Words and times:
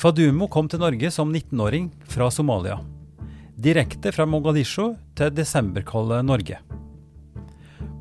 Fadumo 0.00 0.46
kom 0.48 0.64
til 0.64 0.80
Norge 0.80 1.10
som 1.12 1.28
19-åring 1.28 1.90
fra 2.08 2.30
Somalia. 2.32 2.78
Direkte 3.60 4.08
fra 4.16 4.24
Mogadishu 4.24 4.94
til 5.18 5.34
desemberkalde 5.36 6.22
Norge. 6.24 6.56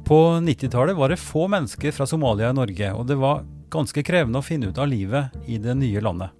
På 0.08 0.20
90-tallet 0.40 0.96
var 0.96 1.12
det 1.12 1.20
få 1.20 1.50
mennesker 1.52 1.92
fra 1.92 2.08
Somalia 2.08 2.54
i 2.54 2.56
Norge, 2.56 2.94
og 2.96 3.04
det 3.10 3.18
var 3.20 3.44
ganske 3.68 4.06
krevende 4.08 4.40
å 4.40 4.48
finne 4.48 4.72
ut 4.72 4.80
av 4.80 4.88
livet 4.88 5.36
i 5.44 5.60
det 5.60 5.76
nye 5.76 6.00
landet. 6.00 6.32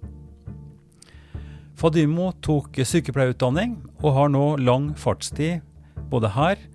Fadumo 1.76 2.30
tok 2.40 2.80
sykepleierutdanning 2.80 3.76
og 4.00 4.16
har 4.16 4.32
nå 4.32 4.46
lang 4.64 4.94
fartstid 4.96 5.60
både 6.08 6.32
her 6.40 6.66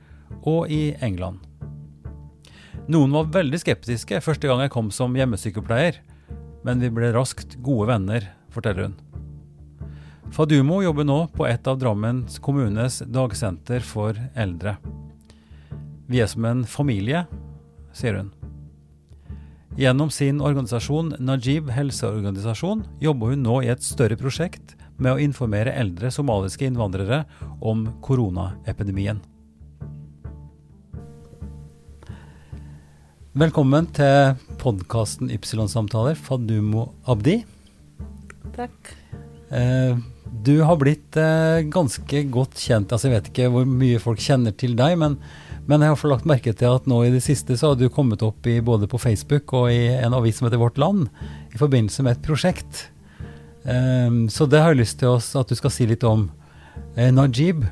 og 0.45 0.70
i 0.70 0.93
England. 1.02 1.41
Noen 2.85 3.17
var 3.17 3.34
veldig 3.34 3.65
skeptiske 3.65 4.21
første 4.21 4.45
gang 4.45 4.62
jeg 4.62 4.77
kom 4.77 4.93
som 4.93 5.17
hjemmesykepleier, 5.17 6.04
men 6.62 6.85
vi 6.85 6.93
ble 6.93 7.15
raskt 7.17 7.57
gode 7.65 7.90
venner, 7.90 8.34
forteller 8.55 8.90
hun. 8.90 8.95
Fadumo 10.36 10.82
jobber 10.84 11.05
nå 11.08 11.20
på 11.36 11.46
et 11.48 11.68
av 11.70 11.77
Drammens 11.80 12.40
kommunes 12.44 13.02
dagsenter 13.08 13.84
for 13.86 14.18
eldre. 14.34 14.76
Vi 16.10 16.20
er 16.21 16.27
som 16.32 16.46
en 16.49 16.66
familie, 16.68 17.26
sier 17.96 18.20
hun. 18.20 18.34
Gjennom 19.76 20.12
sin 20.12 20.40
organisasjon 20.40 21.18
Najib 21.20 21.70
helseorganisasjon 21.76 22.85
jobber 23.04 23.34
hun 23.34 23.41
nå 23.44 23.62
i 23.66 23.71
et 23.74 23.84
større 23.84 24.16
prosjekt 24.20 24.76
med 24.96 25.12
å 25.12 25.20
informere 25.20 25.74
eldre 25.76 26.12
somaliske 26.13 26.68
innvandrere 26.68 27.26
om 27.60 27.88
koronaepidemien. 28.05 29.20
Velkommen 33.35 33.90
til 33.91 34.38
podkasten 34.62 35.27
Ypsilon-samtaler, 35.35 36.16
Fadumo 36.16 36.94
Abdi. 37.04 37.41
Takk. 38.54 38.93
Eh, 39.49 39.98
du 40.46 40.55
har 40.62 40.77
blitt 40.82 41.18
eh, 41.18 41.65
ganske 41.71 42.24
godt 42.34 42.60
kjent, 42.60 42.91
altså 42.91 43.10
jeg 43.10 43.15
vet 43.15 43.27
ikke 43.32 43.49
hvor 43.54 43.68
mye 43.70 44.01
folk 44.01 44.21
kjenner 44.21 44.55
til 44.57 44.76
deg, 44.77 44.98
men, 45.01 45.18
men 45.70 45.84
jeg 45.84 45.93
har 45.93 45.99
fått 45.99 46.12
lagt 46.12 46.29
merke 46.29 46.54
til 46.57 46.77
at 46.77 46.90
nå 46.90 47.04
i 47.05 47.13
det 47.13 47.23
siste 47.26 47.57
så 47.57 47.71
har 47.71 47.79
du 47.79 47.88
kommet 47.93 48.26
opp 48.26 48.48
i, 48.49 48.57
både 48.66 48.90
på 48.91 49.01
Facebook 49.01 49.54
og 49.57 49.70
i 49.73 49.88
en 49.96 50.18
avis 50.18 50.40
som 50.40 50.49
heter 50.49 50.62
Vårt 50.62 50.82
Land, 50.82 51.07
i 51.54 51.62
forbindelse 51.62 52.05
med 52.05 52.18
et 52.18 52.26
prosjekt. 52.26 52.88
Eh, 53.63 54.10
så 54.34 54.49
det 54.49 54.62
har 54.62 54.73
jeg 54.73 54.84
lyst 54.84 54.99
til 55.01 55.13
oss 55.13 55.32
at 55.40 55.51
du 55.51 55.57
skal 55.57 55.73
si 55.73 55.88
litt 55.90 56.05
om. 56.05 56.27
Eh, 56.96 57.12
Najib, 57.12 57.63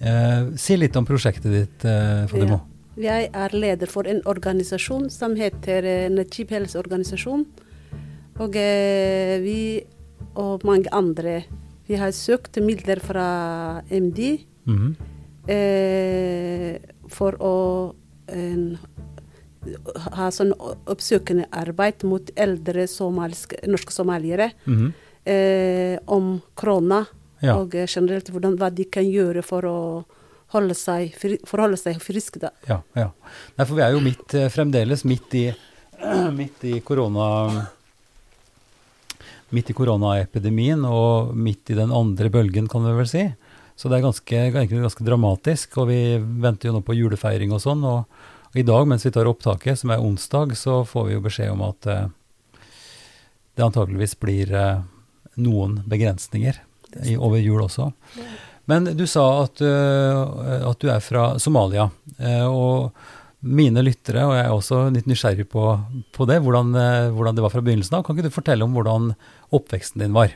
eh, 0.00 0.50
si 0.56 0.76
litt 0.76 0.96
om 0.96 1.06
prosjektet 1.06 1.52
ditt, 1.52 1.84
eh, 1.84 2.26
Ja. 2.48 2.60
Jeg 2.96 3.30
er 3.32 3.48
leder 3.54 3.86
for 3.86 4.02
en 4.06 4.20
organisasjon 4.26 5.10
som 5.10 5.34
heter 5.34 6.10
Najib 6.10 6.50
helseorganisasjon. 6.50 7.46
Og 8.40 8.52
vi 8.52 9.84
og 10.40 10.64
mange 10.64 10.88
andre 10.96 11.42
vi 11.90 11.98
har 11.98 12.12
søkt 12.14 12.56
midler 12.62 13.00
fra 13.02 13.26
MD 13.90 14.46
Mhm. 14.70 14.92
eh, 15.50 16.78
for 17.10 17.32
å 17.42 17.54
en, 18.30 18.78
ha 20.16 20.28
sånn 20.32 20.52
oppsøkende 20.88 21.48
arbeid 21.52 22.04
mot 22.08 22.30
eldre 22.38 22.86
somaliske, 22.88 23.58
norske 23.68 23.92
somaliere 23.92 24.52
Mhm. 24.66 24.92
eh, 25.26 25.98
om 26.06 26.40
korona. 26.54 27.06
Ja. 27.42 27.56
Og 27.58 27.72
generelt 27.72 28.28
hvordan, 28.30 28.56
hva 28.58 28.70
de 28.74 28.84
kan 28.84 29.04
gjøre 29.04 29.42
for 29.44 29.62
å 29.62 30.04
holde 30.52 30.74
seg, 30.74 31.12
forholde 31.46 31.76
seg 31.78 31.96
friske. 32.00 32.38
Da. 32.40 32.50
Ja, 32.68 32.80
ja. 32.96 33.10
Nei, 33.58 33.64
for 33.66 33.74
vi 33.76 33.82
er 33.82 33.92
jo 33.92 34.00
midt, 34.00 34.34
eh, 34.34 34.48
fremdeles 34.48 35.04
midt 35.04 35.34
i, 35.34 35.54
midt 36.36 36.64
i 36.64 36.80
korona... 36.80 37.68
Midt 39.50 39.72
i 39.72 39.74
koronaepidemien 39.74 40.84
og 40.86 41.32
midt 41.34 41.72
i 41.72 41.78
den 41.78 41.90
andre 41.94 42.30
bølgen, 42.30 42.68
kan 42.70 42.84
vi 42.86 42.94
vel 42.98 43.08
si. 43.10 43.24
Så 43.74 43.88
det 43.88 43.98
er 43.98 44.04
ganske, 44.04 44.40
ganske 44.52 45.06
dramatisk, 45.06 45.78
og 45.80 45.88
vi 45.88 46.00
venter 46.20 46.68
jo 46.68 46.76
nå 46.76 46.84
på 46.84 46.94
julefeiring 46.98 47.54
og 47.56 47.62
sånn. 47.64 47.82
Og, 47.88 48.04
og 48.50 48.58
i 48.60 48.66
dag, 48.66 48.86
mens 48.90 49.06
vi 49.06 49.12
tar 49.14 49.30
opptaket, 49.30 49.80
som 49.80 49.94
er 49.94 50.04
onsdag, 50.04 50.52
så 50.58 50.82
får 50.86 51.08
vi 51.08 51.16
jo 51.16 51.22
beskjed 51.24 51.54
om 51.54 51.64
at 51.64 51.88
eh, 51.88 52.06
det 53.56 53.64
antakeligvis 53.64 54.18
blir 54.20 54.52
eh, 54.52 54.82
noen 55.40 55.80
begrensninger 55.88 56.60
i, 57.06 57.16
over 57.16 57.40
jul 57.40 57.64
også. 57.64 57.90
Men 58.70 58.86
du 58.94 59.06
sa 59.08 59.24
at, 59.46 59.62
uh, 59.64 60.68
at 60.70 60.82
du 60.82 60.90
er 60.92 61.00
fra 61.02 61.24
Somalia. 61.42 61.88
Uh, 62.20 62.46
og 62.46 63.00
mine 63.40 63.82
lyttere, 63.84 64.26
og 64.28 64.34
jeg 64.36 64.44
er 64.44 64.52
også 64.52 64.78
litt 64.92 65.08
nysgjerrig 65.08 65.46
på, 65.48 65.64
på 66.12 66.26
det, 66.28 66.40
hvordan, 66.44 66.74
eh, 66.76 67.08
hvordan 67.16 67.38
det 67.38 67.44
var 67.44 67.52
fra 67.54 67.62
begynnelsen 67.64 67.96
av. 67.96 68.04
Kan 68.04 68.16
ikke 68.16 68.28
du 68.28 68.34
fortelle 68.34 68.66
om 68.66 68.74
hvordan 68.76 69.14
oppveksten 69.56 70.04
din 70.04 70.16
var? 70.16 70.34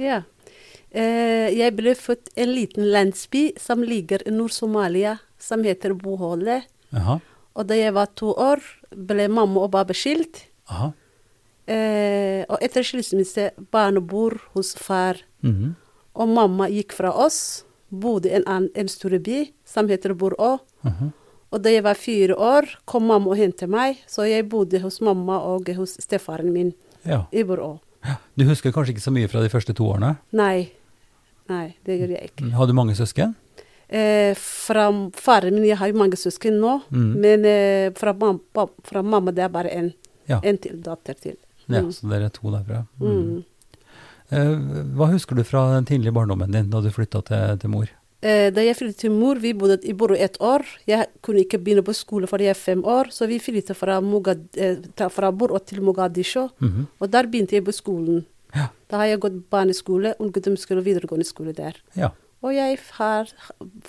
Ja. 0.00 0.22
Eh, 0.90 1.48
jeg 1.54 1.76
ble 1.78 1.94
født 1.94 2.32
i 2.34 2.42
en 2.42 2.54
liten 2.56 2.88
landsby 2.90 3.44
som 3.60 3.84
ligger 3.86 4.24
i 4.26 4.34
Nord-Somalia, 4.34 5.18
som 5.38 5.62
heter 5.66 5.94
Bohole. 5.94 6.62
Aha. 6.96 7.20
Og 7.54 7.68
da 7.70 7.78
jeg 7.78 7.94
var 7.94 8.10
to 8.18 8.32
år, 8.34 8.62
ble 8.90 9.28
mamma 9.30 9.66
og 9.66 9.72
pappa 9.76 9.94
skilt. 9.94 10.42
Aha. 10.70 10.90
Eh, 11.70 12.42
og 12.50 12.58
etter 12.64 12.82
skilsmisse, 12.86 13.52
barnet 13.70 14.06
bor 14.10 14.34
hos 14.56 14.74
far. 14.74 15.22
Mhm. 15.46 15.76
Og 16.18 16.28
mamma 16.28 16.66
gikk 16.66 16.92
fra 16.96 17.12
oss, 17.14 17.62
bodde 17.90 18.26
i 18.30 18.34
en, 18.42 18.68
en 18.74 18.88
stor 18.90 19.14
by 19.22 19.44
som 19.66 19.86
heter 19.90 20.14
Borå. 20.18 20.56
Mhm. 20.82 21.12
Og 21.52 21.62
da 21.62 21.70
jeg 21.72 21.82
var 21.82 21.94
fire 21.98 22.36
år, 22.38 22.68
kom 22.86 23.08
mamma 23.10 23.30
og 23.32 23.36
hentet 23.40 23.68
meg, 23.68 23.98
så 24.06 24.22
jeg 24.28 24.48
bodde 24.48 24.78
hos 24.84 25.00
mamma 25.00 25.38
og 25.42 25.68
hos 25.76 25.96
stefaren 26.00 26.52
min 26.52 26.72
Ja. 27.04 27.24
i 27.32 27.42
Borå. 27.42 27.80
Du 28.36 28.44
husker 28.44 28.72
kanskje 28.72 28.94
ikke 28.94 29.02
så 29.04 29.12
mye 29.12 29.28
fra 29.28 29.40
de 29.42 29.48
første 29.48 29.74
to 29.74 29.84
årene? 29.84 30.16
Nei, 30.32 30.70
nei, 31.48 31.74
det 31.84 31.98
gjør 32.00 32.14
jeg 32.16 32.30
ikke. 32.30 32.50
Har 32.52 32.66
du 32.66 32.72
mange 32.72 32.94
søsken? 32.94 33.34
Eh, 33.90 34.34
fra 34.38 34.86
faren 35.18 35.54
min, 35.54 35.64
jeg 35.66 35.76
har 35.76 35.88
jo 35.90 35.98
mange 35.98 36.16
søsken 36.16 36.60
nå, 36.60 36.82
Mm. 36.90 37.14
men 37.20 37.44
eh, 37.44 37.90
fra, 37.98 38.12
mamma, 38.14 38.68
fra 38.84 39.02
mamma 39.02 39.32
det 39.34 39.42
er 39.44 39.48
bare 39.48 39.70
en, 39.74 39.92
Ja. 40.28 40.40
en 40.44 40.56
til, 40.58 40.80
datter 40.80 41.14
til. 41.14 41.36
Ja, 41.68 41.80
Mm. 41.82 41.90
så 41.92 42.08
dere 42.08 42.24
er 42.26 42.28
to 42.30 42.48
derfra. 42.50 42.86
Mm. 43.00 43.44
Eh, 44.30 44.56
hva 44.94 45.10
husker 45.10 45.34
du 45.34 45.42
fra 45.42 45.74
den 45.74 45.84
tidlige 45.84 46.12
barndommen 46.14 46.52
din, 46.52 46.70
da 46.70 46.80
du 46.80 46.88
flytta 46.90 47.20
til, 47.26 47.58
til 47.58 47.70
mor? 47.70 47.88
Eh, 48.20 48.50
da 48.52 48.60
jeg 48.60 48.76
flyttet 48.76 49.00
til 49.00 49.14
mor, 49.16 49.38
vi 49.40 49.54
bodde 49.56 49.78
i 49.88 49.94
Borå 49.96 50.16
et 50.20 50.34
år. 50.44 50.66
Jeg 50.88 51.08
kunne 51.24 51.40
ikke 51.40 51.58
begynne 51.60 51.84
på 51.84 51.94
skole 51.96 52.28
fordi 52.28 52.50
jeg 52.50 52.52
er 52.52 52.58
fem 52.58 52.82
år, 52.84 53.08
så 53.16 53.28
vi 53.30 53.38
flyttet 53.40 53.78
fra, 53.78 53.96
Mogad, 54.04 54.42
eh, 54.60 54.76
fra 55.08 55.30
Borå 55.32 55.58
til 55.64 55.80
Mogadishu. 55.82 56.48
-hmm. 56.60 56.84
Og 57.00 57.12
der 57.12 57.26
begynte 57.26 57.54
jeg 57.54 57.64
på 57.64 57.72
skolen. 57.72 58.26
Ja. 58.54 58.66
Da 58.90 58.96
har 58.96 59.04
jeg 59.04 59.20
gått 59.20 59.50
barneskole, 59.50 60.14
ungdomsskole 60.18 60.80
og 60.80 60.84
videregående 60.84 61.24
skole 61.24 61.52
der. 61.52 61.72
Ja. 61.96 62.08
Og 62.42 62.54
jeg 62.54 62.78
har 62.90 63.28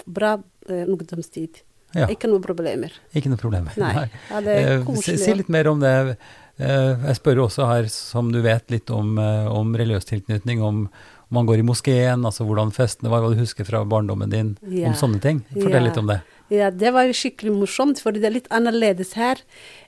bra 0.06 0.40
eh, 0.70 0.86
ungdomstid. 0.88 1.62
ja. 1.96 2.08
Ikke 2.08 2.28
noen 2.28 2.42
problemer. 2.42 2.92
Ikke 3.14 3.28
noen 3.28 3.38
problemer. 3.38 3.72
Nei. 3.78 4.10
Ja, 4.30 4.40
det 4.42 4.48
er 4.48 4.84
koselig. 4.84 5.20
si 5.20 5.34
litt 5.34 5.50
mer 5.50 5.68
om 5.68 5.80
det. 5.80 6.18
Jeg 6.58 7.16
spør 7.16 7.38
også 7.38 7.66
her, 7.66 7.88
som 7.88 8.32
du 8.32 8.42
vet, 8.42 8.72
litt 8.72 8.90
om, 8.90 9.18
om 9.18 9.76
religiøs 9.76 10.06
tilknytning, 10.06 10.62
om 10.62 10.90
man 11.32 11.48
går 11.48 11.62
i 11.62 11.66
moskeen, 11.66 12.26
altså 12.28 12.46
hvordan 12.48 12.74
festene 12.76 13.10
var, 13.12 13.24
hva 13.24 13.32
du 13.34 13.40
husker 13.40 13.66
fra 13.68 13.84
barndommen 13.88 14.30
din, 14.32 14.58
Ja. 14.68 14.90
om 14.90 14.94
sånne 15.00 15.22
ting. 15.24 15.44
Fortell 15.54 15.80
Ja. 15.82 15.88
litt 15.88 15.98
om 15.98 16.08
det. 16.08 16.22
Ja, 16.52 16.70
det 16.70 16.92
var 16.92 17.08
skikkelig 17.08 17.54
morsomt, 17.56 18.02
for 18.04 18.12
det 18.12 18.26
er 18.26 18.34
litt 18.36 18.50
annerledes 18.52 19.14
her. 19.14 19.38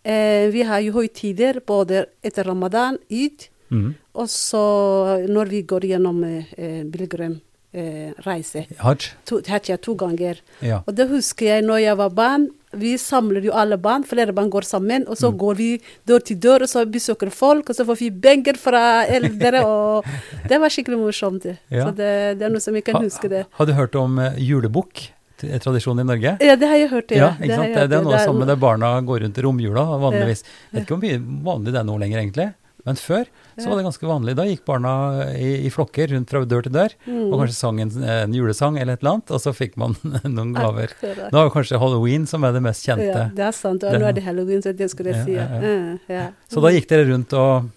Eh, 0.06 0.48
vi 0.50 0.64
har 0.64 0.80
jo 0.80 0.94
høytider 0.94 1.60
både 1.66 2.06
etter 2.24 2.46
ramadan, 2.48 2.98
id, 3.10 3.50
mm. 3.70 3.96
og 4.16 4.28
så 4.28 5.28
når 5.28 5.50
vi 5.50 5.62
går 5.64 5.82
gjennom 5.82 6.24
eh, 6.24 6.84
pilegrimreise. 6.88 7.42
Eh, 7.74 8.14
reise. 8.24 8.68
Hajj? 8.78 9.08
to, 9.26 9.42
Hajj, 9.48 9.82
to 9.82 9.96
ganger. 9.96 10.38
Ja. 10.62 10.84
Og 10.86 10.94
det 10.96 11.10
husker 11.10 11.46
jeg 11.48 11.64
når 11.64 11.82
jeg 11.82 11.98
var 11.98 12.10
barn. 12.12 12.50
Vi 12.74 12.96
samler 12.98 13.44
jo 13.46 13.52
alle 13.54 13.78
barn, 13.78 14.04
flere 14.04 14.34
barn 14.34 14.50
går 14.50 14.66
sammen, 14.66 15.06
og 15.08 15.16
så 15.18 15.32
Mm. 15.32 15.38
går 15.38 15.56
vi 15.56 15.70
dør 16.08 16.20
til 16.26 16.38
dør, 16.38 16.62
og 16.64 16.70
så 16.70 16.86
besøker 16.90 17.30
folk, 17.32 17.70
og 17.70 17.76
så 17.76 17.86
får 17.86 17.98
vi 18.00 18.10
benger 18.10 18.58
fra 18.58 19.06
eldre, 19.06 19.62
og 19.70 20.06
det 20.50 20.60
var 20.60 20.70
skikkelig 20.70 20.98
morsomt. 21.00 21.46
Ja. 21.70 21.86
Så 21.86 21.96
det, 21.96 22.40
det 22.40 22.46
er 22.48 22.50
noe 22.50 22.60
som 22.64 22.74
jeg 22.76 22.84
kan 22.86 23.02
huske 23.04 23.30
det. 23.30 23.46
Har 23.58 23.66
du 23.66 23.74
hørt 23.74 23.96
om 23.96 24.20
eh, 24.20 24.34
julebukk? 24.38 25.10
tradisjonen 25.44 26.06
i 26.06 26.08
Norge? 26.08 26.38
Ja, 26.40 26.54
det 26.56 26.68
har 26.70 26.78
jeg 26.80 26.90
hørt. 26.90 27.10
Ja, 27.12 27.18
Ja, 27.18 27.30
sant? 27.36 27.42
jeg 27.44 27.50
Det, 27.50 27.58
hørt, 27.76 27.90
det 27.92 27.98
er 27.98 28.04
noe 28.06 28.20
sammen 28.24 28.48
der 28.48 28.56
barna 28.56 29.02
går 29.04 29.26
rundt 29.26 29.38
i 29.38 29.42
romjula 29.44 29.84
vanligvis. 30.00 30.44
Ja. 30.72 30.78
Vet 30.80 30.86
ikke 30.86 30.96
hvor 30.96 31.02
mye 31.04 31.18
vanlig 31.44 31.74
det 31.74 31.80
er 31.82 31.84
nå 31.90 31.98
lenger, 32.00 32.20
egentlig. 32.22 32.46
Men 32.86 32.96
før 32.96 33.26
så 33.60 33.70
var 33.70 33.78
det 33.80 33.86
ganske 33.86 34.08
vanlig. 34.10 34.34
Da 34.40 34.46
gikk 34.48 34.64
barna 34.66 34.94
i, 35.38 35.52
i 35.68 35.70
flokker 35.74 36.10
rundt 36.14 36.30
fra 36.34 36.42
dør 36.46 36.64
til 36.66 36.74
dør, 36.74 36.96
Mm. 37.08 37.28
og 37.34 37.40
kanskje 37.44 37.56
sang 37.58 37.80
en, 37.84 37.92
en 38.04 38.34
julesang 38.34 38.78
eller 38.82 38.94
et 38.98 39.04
eller 39.04 39.12
annet, 39.18 39.32
og 39.36 39.40
så 39.44 39.54
fikk 39.54 39.78
man 39.78 39.96
noen 40.38 40.54
gaver. 40.56 40.90
Akkurat. 40.96 41.30
Nå 41.32 41.40
er 41.44 41.48
det 41.50 41.54
kanskje 41.58 41.80
halloween 41.84 42.26
som 42.30 42.44
er 42.48 42.54
det 42.56 42.64
mest 42.66 42.86
kjente. 42.88 43.12
Ja, 43.12 43.30
det 43.38 43.46
er 43.50 43.56
sant. 43.58 43.84
Og 43.84 43.94
nå 44.02 44.10
er 44.10 44.18
det 44.18 44.24
halloween, 44.26 44.62
så 44.66 44.74
det 44.76 44.90
skulle 44.94 45.14
jeg 45.14 45.26
si. 45.28 45.38
Ja, 45.38 45.48
Ja, 45.62 45.72
ja, 45.78 45.96
ja. 46.18 46.26
Så 46.50 46.62
da 46.64 46.72
gikk 46.74 46.88
dere 46.90 47.06
rundt 47.12 47.34
og, 47.38 47.70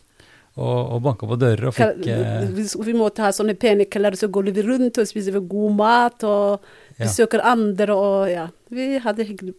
og, 0.56 0.78
og 0.96 1.02
banka 1.04 1.28
på 1.28 1.36
dører 1.36 1.68
og 1.68 1.74
fikk 1.76 2.06
eh, 2.08 2.46
Vi, 2.56 2.64
vi 2.88 2.94
måtte 2.96 3.20
ha 3.26 3.32
sånne 3.36 3.52
pene 3.60 3.84
klær, 3.92 4.16
så 4.16 4.30
går 4.32 4.48
vi 4.56 4.64
rundt 4.64 4.98
og 5.02 5.06
spiser 5.10 5.36
god 5.44 5.74
mat 5.76 6.24
og 6.24 6.64
besøker 6.98 7.42
andre 7.44 7.92
og 7.92 8.30
ja. 8.32 8.46
Vi 8.72 8.96
hadde 9.04 9.26
hyggelig. 9.28 9.52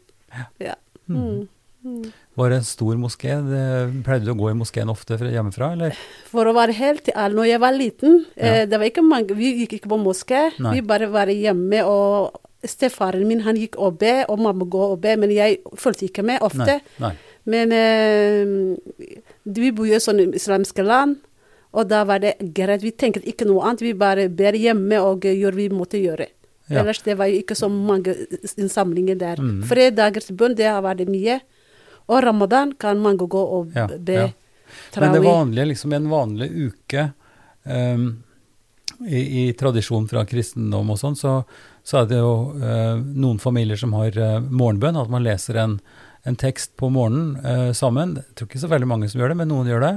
Ja. 0.59 0.73
Mm. 1.07 1.45
Var 2.37 2.49
det 2.53 2.57
en 2.61 2.65
stor 2.67 2.97
moské? 3.01 3.35
Det, 3.41 3.61
pleide 4.05 4.27
du 4.27 4.31
å 4.35 4.37
gå 4.37 4.51
i 4.51 4.57
moskeen 4.57 4.91
ofte 4.93 5.17
hjemmefra, 5.17 5.71
eller? 5.73 5.95
For 6.29 6.45
å 6.45 6.53
være 6.53 6.75
helt 6.77 7.09
ærlig, 7.15 7.35
når 7.39 7.47
jeg 7.49 7.61
var 7.63 7.73
liten, 7.77 8.19
Ja. 8.37 8.51
eh, 8.61 8.65
det 8.69 8.77
var 8.77 8.85
ikke 8.91 9.03
mange, 9.05 9.33
vi 9.33 9.53
gikk 9.65 9.73
ikke 9.79 9.89
på 9.89 9.97
moské. 10.03 10.51
Nei. 10.61 10.75
Vi 10.75 10.81
bare 10.85 11.07
var 11.09 11.25
hjemme, 11.33 11.81
og 11.85 12.37
stefaren 12.63 13.25
min 13.27 13.41
han 13.41 13.57
gikk 13.57 13.77
og 13.81 13.97
be, 13.99 14.25
og 14.29 14.39
mamma 14.39 14.65
går 14.65 14.91
og 14.93 15.01
be, 15.01 15.15
men 15.17 15.31
jeg 15.33 15.59
fulgte 15.75 16.05
ikke 16.05 16.23
med 16.23 16.41
ofte. 16.45 16.77
Nei. 16.99 17.09
nei. 17.09 17.15
Men 17.47 17.71
eh, 17.71 19.15
vi 19.45 19.71
bor 19.71 19.87
jo 19.87 19.95
i 19.97 20.03
sånne 20.03 20.29
islamske 20.35 20.83
land, 20.85 21.17
og 21.73 21.87
da 21.89 22.03
var 22.05 22.19
det 22.19 22.35
greit. 22.53 22.83
Vi 22.83 22.91
tenkte 22.91 23.25
ikke 23.25 23.45
noe 23.47 23.65
annet, 23.65 23.81
vi 23.81 23.93
bare 23.93 24.29
ber 24.29 24.53
hjemme 24.53 25.01
og 25.01 25.25
gjør 25.25 25.55
vi 25.55 25.69
måtte 25.73 25.97
gjøre. 26.01 26.27
Ja. 26.69 26.81
Ellers 26.81 27.01
det 27.05 27.15
var 27.17 27.29
jo 27.31 27.39
ikke 27.39 27.55
så 27.55 27.69
mange 27.71 28.13
innsamlinger 28.59 29.15
der. 29.17 29.39
Mm. 29.39 29.61
Fredagers 29.69 30.29
bønn, 30.35 30.55
det 30.57 30.67
var 30.83 30.97
det 30.99 31.07
mye. 31.07 31.39
Og 32.07 32.21
ramadan 32.23 32.73
kan 32.79 32.99
mange 33.03 33.27
gå 33.27 33.41
og 33.41 33.73
be 33.73 34.19
ja. 34.21 34.27
Men 34.95 35.13
det 35.13 35.23
vanlige, 35.23 35.65
liksom 35.65 35.93
en 35.95 36.09
vanlig 36.11 36.49
uke 36.51 37.09
um, 37.63 38.23
i, 39.07 39.45
i 39.45 39.53
tradisjon 39.53 40.07
fra 40.09 40.25
kristendom 40.27 40.91
og 40.91 40.99
sånn, 40.99 41.15
så, 41.15 41.37
så 41.87 42.01
er 42.01 42.09
det 42.09 42.19
jo 42.19 42.33
uh, 42.59 42.99
noen 42.99 43.39
familier 43.39 43.79
som 43.79 43.95
har 43.95 44.17
uh, 44.19 44.41
morgenbønn, 44.43 44.99
at 44.99 45.11
man 45.13 45.23
leser 45.23 45.59
en, 45.61 45.77
en 46.27 46.39
tekst 46.39 46.75
på 46.79 46.89
morgenen 46.91 47.37
uh, 47.45 47.71
sammen. 47.77 48.17
Jeg 48.19 48.39
tror 48.39 48.51
ikke 48.51 48.63
så 48.65 48.71
veldig 48.73 48.91
mange 48.91 49.11
som 49.11 49.21
gjør 49.21 49.33
det, 49.33 49.39
men 49.43 49.51
noen 49.53 49.71
gjør 49.71 49.85
det. 49.85 49.93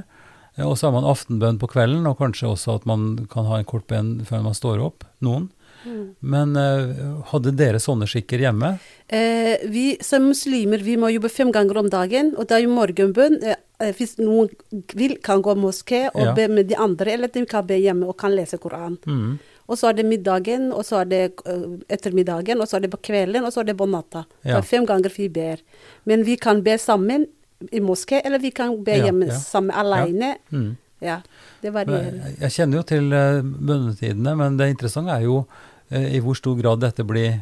Og 0.66 0.76
så 0.76 0.88
har 0.88 0.94
man 0.98 1.08
aftenbønn 1.08 1.60
på 1.62 1.70
kvelden, 1.72 2.06
og 2.10 2.18
kanskje 2.20 2.50
også 2.50 2.80
at 2.80 2.86
man 2.90 3.14
kan 3.32 3.46
ha 3.48 3.60
en 3.60 3.68
kort 3.68 3.86
bønn 3.90 4.18
før 4.28 4.42
man 4.44 4.56
står 4.56 4.82
opp. 4.84 5.06
Noen. 5.24 5.48
Mm. 5.86 6.14
Men 6.20 6.56
uh, 6.56 7.22
hadde 7.32 7.52
dere 7.56 7.80
sånne 7.80 8.06
skikker 8.10 8.42
hjemme? 8.42 8.74
Eh, 9.08 9.58
vi 9.70 9.96
som 10.06 10.22
muslimer 10.30 10.82
vi 10.86 10.96
må 11.00 11.08
jobbe 11.10 11.28
fem 11.32 11.50
ganger 11.52 11.80
om 11.82 11.88
dagen, 11.90 12.34
og 12.38 12.46
det 12.46 12.58
er 12.58 12.64
jo 12.66 12.74
morgenbønn. 12.76 13.40
Eh, 13.42 13.56
eh, 13.80 13.92
hvis 13.98 14.18
noen 14.20 14.50
vil, 14.94 15.16
kan 15.24 15.42
gå 15.42 15.54
moské 15.58 16.04
og 16.14 16.20
Ja. 16.28 16.34
be 16.34 16.48
med 16.48 16.68
de 16.68 16.76
andre, 16.76 17.12
eller 17.16 17.28
de 17.28 17.44
kan 17.46 17.66
be 17.66 17.74
hjemme 17.80 18.06
og 18.06 18.16
kan 18.18 18.30
lese 18.36 18.58
Koran. 18.58 18.98
Mm. 19.06 19.38
Og 19.70 19.78
så 19.78 19.88
er 19.88 19.92
det 19.94 20.04
middagen, 20.06 20.72
og 20.72 20.84
så 20.84 21.00
er 21.00 21.04
det 21.10 21.32
eh, 21.46 21.66
ettermiddagen, 21.88 22.60
og 22.60 22.68
så 22.68 22.76
er 22.76 22.80
det 22.86 22.90
på 22.90 23.02
kvelden, 23.02 23.44
og 23.44 23.52
så 23.52 23.60
er 23.60 23.64
det 23.70 23.76
på 23.78 23.86
natta. 23.90 24.24
Det 24.44 24.54
er 24.54 24.62
fem 24.62 24.86
ganger 24.86 25.10
vi 25.16 25.28
ber. 25.28 25.58
Men 26.06 26.24
vi 26.24 26.36
kan 26.36 26.62
be 26.62 26.76
sammen 26.78 27.26
i 27.72 27.80
moské, 27.80 28.20
eller 28.24 28.38
vi 28.38 28.50
kan 28.50 28.76
be 28.84 28.96
Ja, 28.96 29.04
hjemme 29.10 29.26
ja. 29.26 29.34
sammen 29.38 29.70
alene. 29.70 30.36
Mm. 30.52 30.76
Ja, 31.00 31.22
det 31.62 31.72
varierer. 31.72 32.36
Jeg 32.40 32.50
kjenner 32.52 32.76
jo 32.76 32.82
til 32.82 33.10
bønnetidene, 33.10 34.36
men 34.36 34.56
det 34.58 34.68
interessante 34.74 35.14
er 35.16 35.22
jo 35.24 35.46
i 35.90 36.20
hvor 36.22 36.36
stor 36.38 36.56
grad 36.60 36.80
dette 36.80 37.02
blir 37.04 37.40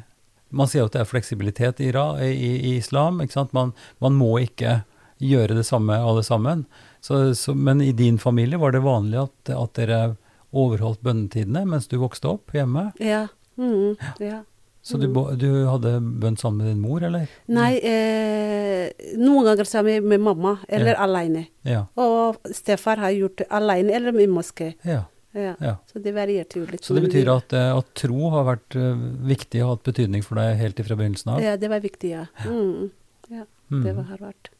Man 0.51 0.67
sier 0.67 0.81
jo 0.81 0.87
at 0.89 0.95
det 0.95 1.01
er 1.03 1.09
fleksibilitet 1.11 1.81
i, 1.85 1.91
i, 1.93 2.53
i 2.71 2.77
islam. 2.79 3.19
ikke 3.21 3.33
sant? 3.37 3.53
Man, 3.53 3.75
man 4.01 4.15
må 4.17 4.39
ikke 4.41 4.79
gjøre 5.21 5.55
det 5.59 5.67
samme 5.69 5.93
alle 6.01 6.23
sammen. 6.25 6.63
Så, 7.05 7.35
så, 7.37 7.53
men 7.55 7.83
i 7.85 7.93
din 7.93 8.17
familie 8.19 8.57
var 8.57 8.73
det 8.73 8.81
vanlig 8.81 9.19
at, 9.27 9.51
at 9.53 9.75
dere 9.77 10.17
overholdt 10.57 11.03
bønnetidene 11.05 11.67
mens 11.69 11.87
du 11.91 11.99
vokste 12.01 12.31
opp 12.33 12.55
hjemme? 12.57 12.87
Ja. 12.99 13.27
Mm, 13.61 13.99
ja. 14.25 14.41
Så 14.81 14.97
du, 14.97 15.11
du 15.37 15.49
hadde 15.69 15.99
bønn 16.01 16.39
sammen 16.41 16.63
med 16.65 16.71
din 16.73 16.81
mor, 16.81 17.03
eller? 17.05 17.27
Nei, 17.53 17.75
eh, 17.85 18.89
noen 19.21 19.45
ganger 19.51 19.69
sammen 19.69 20.07
med 20.09 20.23
mamma, 20.25 20.55
eller 20.69 20.95
Ja. 20.95 21.03
alene. 21.05 21.43
Ja. 21.69 21.83
Og 22.01 22.39
stefar 22.57 22.97
har 23.05 23.13
gjort 23.13 23.37
det 23.43 23.51
alene 23.53 23.93
eller 23.93 24.17
i 24.17 24.27
moské. 24.33 24.73
ja, 24.89 25.03
Ja. 25.39 25.55
ja. 25.63 25.75
Så 25.91 26.03
det 26.03 26.15
varierte 26.17 26.61
jo 26.61 26.67
litt. 26.69 26.85
Så 26.85 26.97
det 26.97 27.07
betyr 27.07 27.31
at, 27.33 27.55
eh, 27.57 27.71
at 27.77 27.93
tro 27.99 28.33
har 28.35 28.49
vært 28.49 28.79
eh, 28.79 29.05
viktig 29.31 29.63
og 29.65 29.77
hatt 29.77 29.87
betydning 29.93 30.27
for 30.27 30.41
deg 30.41 30.59
helt 30.61 30.83
ifra 30.83 30.99
begynnelsen 30.99 31.37
av? 31.37 31.45
Ja, 31.45 31.57
det 31.61 31.71
var 31.71 31.85
viktig, 31.85 32.13
ja. 32.17 32.27
Mm. 32.45 32.91
ja 33.31 33.47
Mm. 33.71 33.83
det 33.85 33.93
var, 33.97 34.07
har 34.09 34.23
vært. 34.31 34.51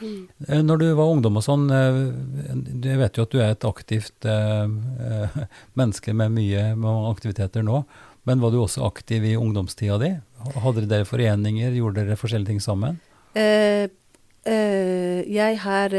Mm. 0.00 0.28
Eh, 0.48 0.62
Når 0.64 0.80
du 0.80 0.86
var 0.98 1.12
ungdom 1.12 1.38
og 1.38 1.44
sånn, 1.44 1.68
jeg 1.70 3.00
vet 3.00 3.18
jo 3.18 3.26
at 3.26 3.34
du 3.34 3.40
er 3.40 3.52
et 3.54 3.66
aktivt 3.68 4.28
eh, 4.28 5.36
menneske 5.78 6.14
med 6.16 6.34
mye 6.34 6.70
med 6.78 7.10
aktiviteter 7.12 7.66
nå, 7.66 7.84
men 8.24 8.40
var 8.40 8.54
du 8.54 8.62
også 8.62 8.86
aktiv 8.86 9.26
i 9.28 9.36
ungdomstida 9.36 9.98
di? 10.00 10.14
Hadde 10.64 10.86
dere 10.88 11.08
foreninger, 11.08 11.76
gjorde 11.76 12.02
dere 12.02 12.18
forskjellige 12.20 12.54
ting 12.54 12.64
sammen? 12.64 12.98
Eh, 13.36 13.86
eh, 14.48 15.20
jeg 15.28 15.60
har, 15.60 15.92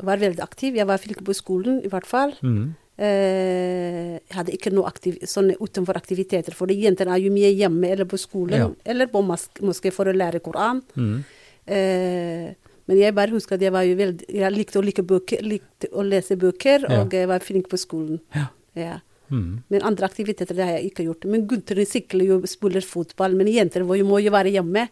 var 0.00 0.20
veldig 0.20 0.40
aktiv. 0.44 0.76
Jeg 0.80 0.88
var 0.88 1.00
flink 1.02 1.20
på 1.24 1.36
skolen, 1.36 1.82
i 1.84 1.90
hvert 1.92 2.08
fall. 2.08 2.32
Mm. 2.40 2.72
Eh, 3.00 4.18
jeg 4.28 4.36
hadde 4.36 4.52
ikke 4.52 4.72
noe 4.74 4.88
aktiv, 4.90 5.16
sånne 5.28 5.54
utenfor 5.56 5.96
aktiviteter, 5.96 6.52
for 6.56 6.68
jentene 6.74 7.14
er 7.16 7.22
jo 7.24 7.30
mye 7.32 7.52
hjemme 7.56 7.88
eller 7.94 8.04
på 8.08 8.18
skolen, 8.20 8.58
Ja. 8.58 8.70
eller 8.84 9.06
på 9.08 9.22
moské 9.24 9.92
for 9.92 10.04
å 10.04 10.12
lære 10.12 10.40
Koran. 10.44 10.82
Mm. 10.96 11.24
Eh, 11.66 12.54
men 12.86 12.98
jeg 12.98 13.14
bare 13.14 13.30
husker 13.30 13.54
at 13.54 13.60
jeg 13.62 13.72
var 13.72 13.82
jo 13.84 13.94
veldig 13.94 14.24
Jeg 14.28 14.52
likte 14.52 14.78
å, 14.80 14.84
like 14.84 15.02
bøker, 15.02 15.42
likte 15.42 15.88
å 15.92 16.02
lese 16.02 16.36
bøker, 16.36 16.84
Ja. 16.88 17.02
og 17.02 17.10
jeg 17.12 17.28
var 17.28 17.38
flink 17.40 17.68
på 17.68 17.78
skolen. 17.78 18.20
Ja. 18.34 18.48
Ja. 18.74 19.00
Mm. 19.30 19.62
Men 19.70 19.82
andre 19.82 20.06
aktiviteter 20.08 20.54
det 20.56 20.64
har 20.66 20.78
jeg 20.78 20.90
ikke 20.92 21.04
gjort. 21.06 21.24
Men 21.24 21.46
gutter 21.46 21.76
sykler 21.86 22.26
jo 22.26 22.40
spiller 22.46 22.82
fotball, 22.82 23.34
men 23.34 23.46
jenter 23.46 23.84
må 23.84 23.96
jo 24.20 24.30
være 24.30 24.50
hjemme. 24.52 24.88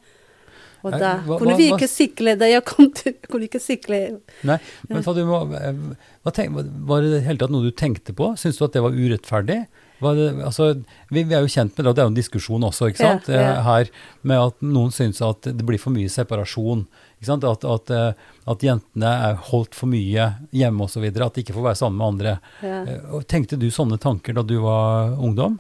Og 0.85 0.93
da 0.95 1.17
hva- 1.27 1.39
kunne 1.41 1.57
vi 1.59 1.71
ikke 1.73 1.89
sykle 1.91 2.37
da 2.39 2.47
jeg 2.47 2.65
kom 2.69 2.91
til 2.95 3.13
Jeg 3.13 3.29
kunne 3.31 3.49
ikke 3.49 3.61
sykle. 3.63 3.99
Nei, 4.47 4.59
men 4.89 5.03
eh, 5.03 5.75
hva 6.23 6.33
tenk, 6.35 6.55
var 6.87 7.03
det 7.03 7.09
i 7.11 7.15
det 7.17 7.25
hele 7.27 7.39
tatt 7.43 7.51
noe 7.55 7.67
du 7.67 7.73
tenkte 7.75 8.15
på? 8.15 8.33
Syns 8.39 8.59
du 8.61 8.65
at 8.69 8.77
det 8.77 8.83
var 8.85 8.95
urettferdig? 8.95 9.67
Var 9.99 10.15
det, 10.15 10.27
altså, 10.47 10.69
vi, 11.11 11.25
vi 11.27 11.35
er 11.35 11.43
jo 11.43 11.51
kjent 11.51 11.75
med 11.75 11.83
det, 11.83 11.91
og 11.91 11.97
det 11.97 12.03
er 12.03 12.07
jo 12.07 12.13
en 12.13 12.19
diskusjon 12.21 12.63
også, 12.69 12.87
ikke 12.93 13.03
sant? 13.03 13.27
ja. 13.35 13.41
ja. 13.43 13.55
Her, 13.67 13.89
med 14.23 14.39
at 14.39 14.61
noen 14.63 14.93
syns 14.95 15.19
at 15.27 15.49
det 15.51 15.67
blir 15.67 15.81
for 15.83 15.91
mye 15.91 16.07
separasjon. 16.13 16.85
Ikke 17.19 17.27
sant? 17.33 17.43
At, 17.49 17.65
at, 17.67 17.91
eh, 17.91 18.29
at 18.47 18.63
jentene 18.63 19.11
er 19.27 19.41
holdt 19.51 19.75
for 19.75 19.91
mye 19.91 20.29
hjemme 20.55 20.87
osv. 20.87 21.03
At 21.11 21.35
de 21.35 21.43
ikke 21.43 21.57
får 21.57 21.67
være 21.73 21.81
sammen 21.81 21.99
med 21.99 22.07
andre. 22.13 22.37
Ja. 22.63 22.79
Eh, 22.87 23.19
Tenkte 23.27 23.59
du 23.59 23.67
sånne 23.75 23.99
tanker 23.99 24.39
da 24.39 24.47
du 24.47 24.55
var 24.63 25.17
ungdom? 25.19 25.59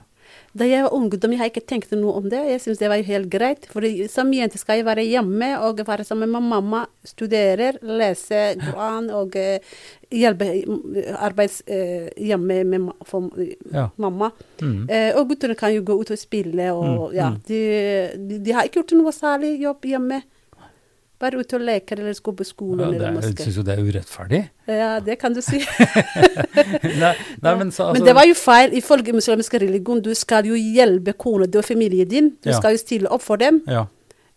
Da 0.58 0.66
jeg 0.66 0.82
var 0.84 0.94
ungdom, 0.96 1.32
jeg 1.34 1.38
har 1.40 1.50
ikke 1.52 1.62
tenkt 1.70 1.93
noe 1.94 2.17
om 2.19 2.24
det. 2.32 2.41
Jeg 2.50 2.60
syns 2.65 2.81
det 2.81 2.88
var 2.91 3.03
helt 3.06 3.29
greit. 3.31 3.67
For 3.70 3.84
som 4.10 4.32
jente 4.34 4.58
skal 4.58 4.81
jeg 4.81 4.86
være 4.88 5.05
hjemme 5.06 5.53
og 5.62 5.79
være 5.86 6.05
sammen 6.08 6.31
med 6.34 6.43
mamma, 6.50 6.81
studere, 7.06 7.72
lese 7.82 8.41
Koran 8.65 9.06
og 9.15 9.36
eh, 9.38 9.58
hjelpe 10.10 10.48
arbeids 11.19 11.60
eh, 11.67 12.08
hjemme 12.19 12.62
med 12.67 12.88
for 13.06 13.29
Ja. 13.72 13.88
mamma. 13.96 14.31
Mm. 14.60 14.88
Eh, 14.91 15.12
og 15.19 15.29
guttene 15.31 15.55
kan 15.58 15.74
jo 15.74 15.82
gå 15.86 15.98
ut 16.00 16.10
og 16.10 16.19
spille, 16.19 16.72
og 16.72 16.88
Mm, 16.88 17.15
ja. 17.15 17.29
mm. 17.31 17.38
De, 17.46 17.58
de, 18.29 18.38
de 18.44 18.53
har 18.56 18.65
ikke 18.67 18.81
gjort 18.82 18.96
noe 18.98 19.12
særlig 19.12 19.55
jobb 19.62 19.84
hjemme. 19.84 20.22
Bare 21.19 21.41
ute 21.41 21.56
og 21.58 21.63
leker 21.67 21.98
eller 21.98 22.15
gå 22.22 22.32
på 22.39 22.44
skolen 22.46 22.79
Ja, 22.84 22.87
det, 22.91 22.96
eller 22.96 23.08
er- 23.08 23.17
moské. 23.19 23.43
syns 23.43 23.56
jo 23.58 23.63
det 23.67 23.75
er 23.75 23.82
urettferdig. 23.82 24.43
Ja, 24.70 24.91
det 25.01 25.17
kan 25.19 25.34
du 25.34 25.41
si. 25.43 25.58
nei, 27.03 27.15
nei, 27.43 27.55
men, 27.58 27.70
så, 27.75 27.89
altså, 27.89 27.93
Men 27.96 28.05
det 28.06 28.15
var 28.15 28.27
jo 28.29 28.34
feil. 28.39 28.75
Ifølge 28.79 29.15
muslimsk 29.17 29.55
religion, 29.63 30.01
du 30.05 30.13
skal 30.15 30.46
jo 30.46 30.55
hjelpe 30.55 31.15
kona 31.19 31.48
og 31.51 31.65
familien 31.67 32.08
din. 32.08 32.31
Du 32.43 32.51
Ja. 32.53 32.58
skal 32.60 32.77
jo 32.77 32.82
stille 32.84 33.10
opp 33.10 33.22
for 33.22 33.37
dem. 33.37 33.63
ja. 33.67 33.87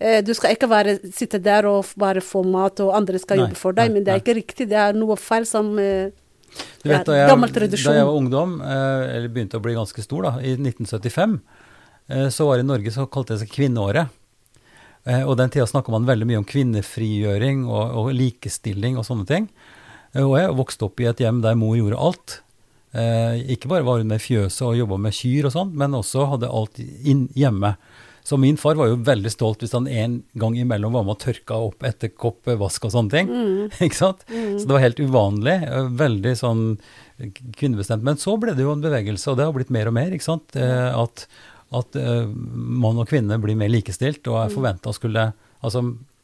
Eh, 0.01 0.21
Du 0.25 0.33
skal 0.33 0.55
ikke 0.55 0.67
bare 0.67 0.95
sitte 1.13 1.37
der 1.37 1.67
og 1.69 1.85
bare 1.95 2.21
få 2.25 2.41
mat, 2.43 2.79
og 2.81 2.95
andre 2.97 3.19
skal 3.19 3.37
Nei, 3.37 3.45
jobbe 3.45 3.55
for 3.59 3.71
deg. 3.77 3.91
Men 3.93 4.03
det 4.03 4.13
er 4.15 4.19
ikke 4.23 4.33
riktig. 4.39 4.67
Det 4.69 4.73
er 4.77 4.93
noe 4.97 5.15
feil 5.15 5.45
som 5.45 5.77
eh, 5.77 6.09
Du 6.81 6.89
vet, 6.89 7.05
da 7.05 7.13
jeg, 7.13 7.29
da 7.29 7.93
jeg 7.93 8.05
var 8.09 8.15
ungdom, 8.17 8.55
eh, 8.61 9.15
eller 9.17 9.29
begynte 9.29 9.59
å 9.59 9.61
bli 9.61 9.75
ganske 9.77 10.01
stor, 10.01 10.23
da, 10.23 10.31
i 10.41 10.55
1975, 10.57 11.37
eh, 12.09 12.27
så 12.33 12.47
var 12.49 12.57
i 12.57 12.65
Norge 12.65 12.89
så 12.91 13.05
kalte 13.07 13.35
det 13.37 13.43
seg 13.45 13.53
kvinneåret. 13.53 14.09
Eh, 15.09 15.23
og 15.25 15.37
den 15.39 15.49
tida 15.49 15.65
snakka 15.69 15.93
man 15.93 16.05
veldig 16.09 16.27
mye 16.29 16.41
om 16.41 16.47
kvinnefrigjøring 16.47 17.65
og, 17.65 17.95
og 18.03 18.11
likestilling 18.17 18.99
og 18.99 19.07
sånne 19.07 19.27
ting. 19.29 19.49
Eh, 20.13 20.23
og 20.23 20.37
jeg 20.37 20.53
vokste 20.59 20.87
opp 20.87 21.01
i 21.01 21.09
et 21.09 21.23
hjem 21.23 21.41
der 21.45 21.57
mor 21.59 21.77
gjorde 21.79 22.03
alt. 22.09 22.37
Eh, 22.91 23.41
ikke 23.55 23.71
bare 23.71 23.87
var 23.87 24.01
hun 24.01 24.11
med 24.11 24.21
fjøset 24.21 24.63
og 24.67 24.77
jobba 24.77 25.01
med 25.01 25.17
kyr 25.17 25.49
og 25.49 25.55
sånn, 25.55 25.75
men 25.79 25.97
også 25.97 26.29
hadde 26.35 26.53
alt 26.53 26.81
inn 26.81 27.27
hjemme. 27.37 27.75
Så 28.21 28.37
min 28.37 28.59
far 28.61 28.77
var 28.77 28.91
jo 28.91 28.99
veldig 29.01 29.31
stolt 29.33 29.63
hvis 29.63 29.71
han 29.73 29.87
en 29.89 30.19
gang 30.37 30.53
imellom 30.61 30.93
var 30.93 31.07
med 31.07 31.15
og 31.15 31.23
tørka 31.23 31.55
opp 31.57 31.81
etter 31.87 32.11
kopp 32.13 32.45
vask 32.59 32.83
og 32.85 32.93
sånne 32.93 33.15
ting. 33.15 33.31
ikke 33.87 33.97
sant? 33.97 34.21
Så 34.29 34.67
det 34.67 34.75
var 34.75 34.83
helt 34.83 35.01
uvanlig. 35.01 35.55
Veldig 35.97 36.35
sånn 36.37 36.61
kvinnebestemt. 37.57 38.05
Men 38.05 38.21
så 38.21 38.35
ble 38.37 38.53
det 38.53 38.61
jo 38.61 38.75
en 38.75 38.83
bevegelse, 38.85 39.25
og 39.31 39.39
det 39.39 39.47
har 39.47 39.55
blitt 39.57 39.73
mer 39.73 39.89
og 39.89 39.97
mer. 39.97 40.13
ikke 40.13 40.27
sant? 40.27 40.53
At, 40.53 41.25
at 41.71 41.97
uh, 41.99 42.27
mann 42.27 42.99
og 42.99 43.07
kvinne 43.07 43.37
blir 43.41 43.57
mer 43.59 43.71
likestilt 43.71 44.27
og 44.27 44.41
er 44.41 44.53
forventa 44.53 44.91
å 44.91 44.97
skulle 44.97 45.31
Altså 45.61 45.83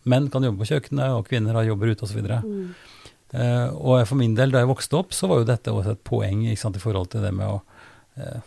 menn 0.10 0.32
kan 0.34 0.42
jobbe 0.42 0.64
på 0.64 0.72
kjøkkenet, 0.72 1.14
og 1.14 1.28
kvinner 1.28 1.54
har 1.54 1.68
jobber 1.68 1.92
ute 1.94 2.08
osv. 2.08 2.24
Eh, 2.26 3.68
og 3.76 4.00
for 4.10 4.18
min 4.18 4.34
del, 4.34 4.50
da 4.50 4.64
jeg 4.64 4.70
vokste 4.72 4.98
opp, 4.98 5.12
så 5.14 5.30
var 5.30 5.44
jo 5.44 5.50
dette 5.50 5.74
også 5.74 5.94
et 5.94 6.02
poeng 6.08 6.46
sant, 6.58 6.80
i 6.80 6.82
forhold 6.82 7.12
til 7.12 7.22
det 7.22 7.34
med 7.38 7.46
å 7.46 7.60
uh, 7.60 8.40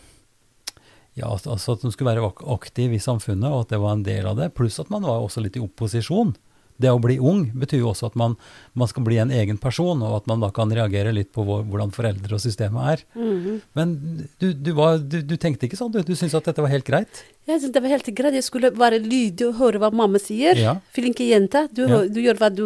ja, 1.19 1.29
altså 1.29 1.75
at 1.77 1.85
man 1.85 1.93
skulle 1.95 2.15
være 2.15 2.33
aktiv 2.55 2.95
i 2.97 3.03
samfunnet, 3.03 3.51
og 3.51 3.67
at 3.67 3.75
det 3.75 3.81
var 3.83 3.97
en 3.97 4.07
del 4.07 4.29
av 4.31 4.39
det. 4.41 4.53
Pluss 4.57 4.81
at 4.83 4.91
man 4.91 5.05
var 5.07 5.21
også 5.21 5.43
litt 5.45 5.59
i 5.59 5.63
opposisjon. 5.63 6.33
Det 6.81 6.93
å 6.93 7.01
bli 7.03 7.19
ung 7.21 7.45
betyr 7.53 7.83
jo 7.83 7.91
også 7.93 8.11
at 8.11 8.19
man, 8.21 8.37
man 8.79 8.91
skal 8.91 9.05
bli 9.07 9.19
en 9.23 9.33
egen 9.35 9.61
person, 9.61 10.01
og 10.07 10.21
at 10.23 10.31
man 10.31 10.45
da 10.45 10.51
kan 10.55 10.73
reagere 10.73 11.13
litt 11.15 11.33
på 11.37 11.45
hvor, 11.47 11.65
hvordan 11.69 11.93
foreldre 11.95 12.39
og 12.39 12.43
systemet 12.43 12.95
er. 12.95 13.05
Mhm. 13.19 13.61
Men 13.79 13.95
du, 14.41 14.51
du, 14.55 14.73
var, 14.79 14.99
du, 15.03 15.21
du 15.27 15.37
tenkte 15.41 15.69
ikke 15.69 15.81
sånn? 15.81 15.93
Du, 15.95 16.01
du 16.03 16.15
syntes 16.17 16.39
at 16.39 16.49
dette 16.51 16.65
var 16.65 16.73
helt 16.73 16.89
greit? 16.89 17.25
Jeg 17.51 17.61
synes 17.65 17.73
det 17.75 17.83
var 17.83 17.93
helt 17.93 18.09
greit. 18.17 18.37
Jeg 18.39 18.47
skulle 18.47 18.71
være 18.79 19.01
lydig 19.03 19.47
og 19.49 19.57
høre 19.59 19.81
hva 19.83 19.91
mamma 19.93 20.21
sier. 20.23 20.55
Ja. 20.59 20.77
Flinke 20.97 21.27
jente. 21.27 21.65
Du, 21.75 21.83
Ja. 21.91 22.01
du 22.07 22.21
gjør 22.23 22.39
hva 22.41 22.49
du 22.55 22.65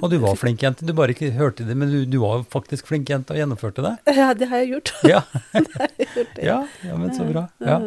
Og 0.00 0.10
du 0.12 0.16
var 0.22 0.36
flink 0.38 0.62
jente, 0.62 0.86
du 0.86 0.92
bare 0.96 1.12
ikke 1.16 1.32
hørte 1.34 1.66
det, 1.66 1.76
men 1.76 1.90
du, 1.90 2.04
du 2.06 2.18
var 2.22 2.44
faktisk 2.48 2.86
flink 2.90 3.10
jente 3.10 3.34
og 3.34 3.40
gjennomførte 3.40 3.82
det? 3.86 3.94
Ja, 4.16 4.30
det 4.34 4.48
har 4.52 4.62
jeg 4.62 4.74
gjort. 4.76 4.92
Ja, 5.10 5.22
ja, 6.42 6.58
ja 6.86 6.96
men 6.98 7.10
så 7.14 7.24
bra. 7.28 7.46
Ja. 7.64 7.78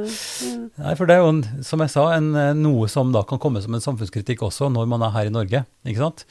Nei, 0.78 0.96
for 1.00 1.10
det 1.10 1.16
er 1.18 1.24
jo, 1.24 1.32
som 1.66 1.84
jeg 1.84 1.94
sa, 1.94 2.08
en, 2.18 2.32
eh, 2.36 2.52
noe 2.58 2.88
som 2.92 3.12
da 3.16 3.24
kan 3.28 3.40
komme 3.42 3.62
som 3.64 3.74
en 3.78 3.84
samfunnskritikk 3.84 4.44
også 4.46 4.70
når 4.74 4.90
man 4.90 5.06
er 5.08 5.14
her 5.16 5.30
i 5.30 5.34
Norge. 5.34 5.64
ikke 5.88 6.04
sant? 6.04 6.26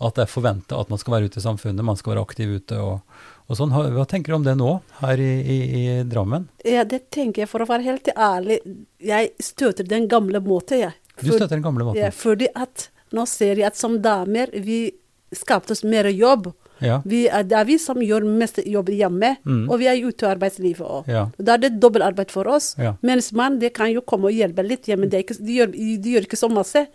At 0.00 0.18
det 0.18 0.26
er 0.26 0.28
forventa 0.32 0.76
at 0.80 0.90
man 0.92 1.00
skal 1.00 1.14
være 1.16 1.30
ute 1.30 1.40
i 1.40 1.44
samfunnet, 1.44 1.84
man 1.84 1.96
skal 1.96 2.12
være 2.14 2.24
aktiv 2.26 2.50
ute 2.60 2.76
og, 2.82 3.00
og 3.46 3.58
sånn. 3.58 3.72
Hva 3.72 4.04
tenker 4.08 4.32
du 4.32 4.38
om 4.40 4.46
det 4.46 4.56
nå, 4.58 4.72
her 5.00 5.22
i, 5.22 5.32
i, 5.40 5.58
i 5.78 5.84
Drammen? 6.08 6.48
Ja, 6.66 6.84
det 6.88 7.06
tenker 7.14 7.44
jeg, 7.44 7.50
for 7.50 7.62
å 7.62 7.68
være 7.70 7.86
helt 7.86 8.10
ærlig. 8.12 8.60
Jeg 9.02 9.32
støter 9.42 9.86
den 9.86 10.08
gamle 10.10 10.42
måten, 10.44 10.82
jeg. 10.82 10.96
Du 11.20 11.30
støter 11.30 11.54
den 11.56 11.64
gamle 11.64 11.86
måten? 11.86 12.02
Ja, 12.02 12.12
fordi 12.14 12.50
at 12.58 12.88
nå 13.14 13.26
ser 13.30 13.60
jeg 13.60 13.68
at 13.70 13.78
som 13.78 14.00
damer, 14.02 14.50
vi 14.52 14.90
skapte 15.34 15.76
oss 15.76 15.84
mer 15.86 16.08
jobb. 16.10 16.50
Ja. 16.84 16.98
Vi 17.08 17.22
er, 17.28 17.42
det 17.48 17.56
er 17.56 17.64
vi 17.64 17.78
som 17.80 17.96
gjør 18.02 18.24
mest 18.28 18.58
jobb 18.66 18.88
hjemme, 18.92 19.36
Mm. 19.46 19.70
og 19.70 19.78
vi 19.80 19.86
er 19.88 20.00
ute 20.04 20.26
i 20.26 20.28
arbeidslivet 20.28 20.80
òg. 20.84 21.06
Ja. 21.08 21.22
Da 21.38 21.54
er 21.54 21.58
det 21.62 21.70
dobbeltarbeid 21.80 22.30
for 22.30 22.48
oss. 22.52 22.74
Ja. 22.78 22.94
Mens 23.02 23.32
mann 23.32 23.58
det 23.58 23.72
kan 23.74 23.90
jo 23.92 24.00
komme 24.02 24.28
og 24.28 24.32
hjelpe 24.36 24.64
litt 24.66 24.84
hjemme, 24.90 25.08
det 25.08 25.22
de, 25.38 25.56
gjør, 25.56 25.72
de 25.72 26.12
gjør 26.16 26.26
ikke 26.28 26.36
så 26.40 26.50
masse. 26.52 26.86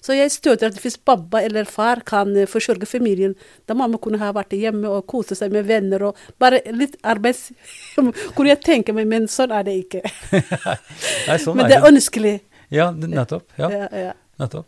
Så 0.00 0.14
jeg 0.14 0.30
støtter 0.30 0.68
at 0.70 0.78
hvis 0.82 0.96
pappa 0.98 1.40
eller 1.42 1.64
far 1.64 2.00
kan 2.06 2.36
eh, 2.36 2.46
forsørge 2.46 2.86
familien, 2.86 3.34
da 3.66 3.74
mamma 3.74 3.98
kunne 3.98 4.18
ha 4.22 4.30
vært 4.32 4.52
hjemme 4.54 4.86
og 4.88 5.06
kose 5.10 5.34
seg 5.34 5.50
med 5.52 5.66
venner 5.66 6.02
og 6.10 6.16
bare 6.38 6.60
litt 6.72 6.96
arbeids... 7.02 7.50
kunne 8.36 8.48
jeg 8.52 8.60
tenke 8.64 8.92
meg, 8.94 9.06
men 9.10 9.26
sånn 9.30 9.50
er 9.54 9.64
det 9.66 9.74
ikke. 9.84 10.02
Nei, 11.28 11.38
sånn 11.42 11.56
men 11.58 11.68
det 11.70 11.78
er 11.80 11.88
ønskelig. 11.88 12.36
Ja, 12.74 12.90
nettopp. 12.92 13.48
Ja, 13.58 13.68
Ja, 13.70 13.88
ja. 13.92 14.12
nettopp. 14.40 14.66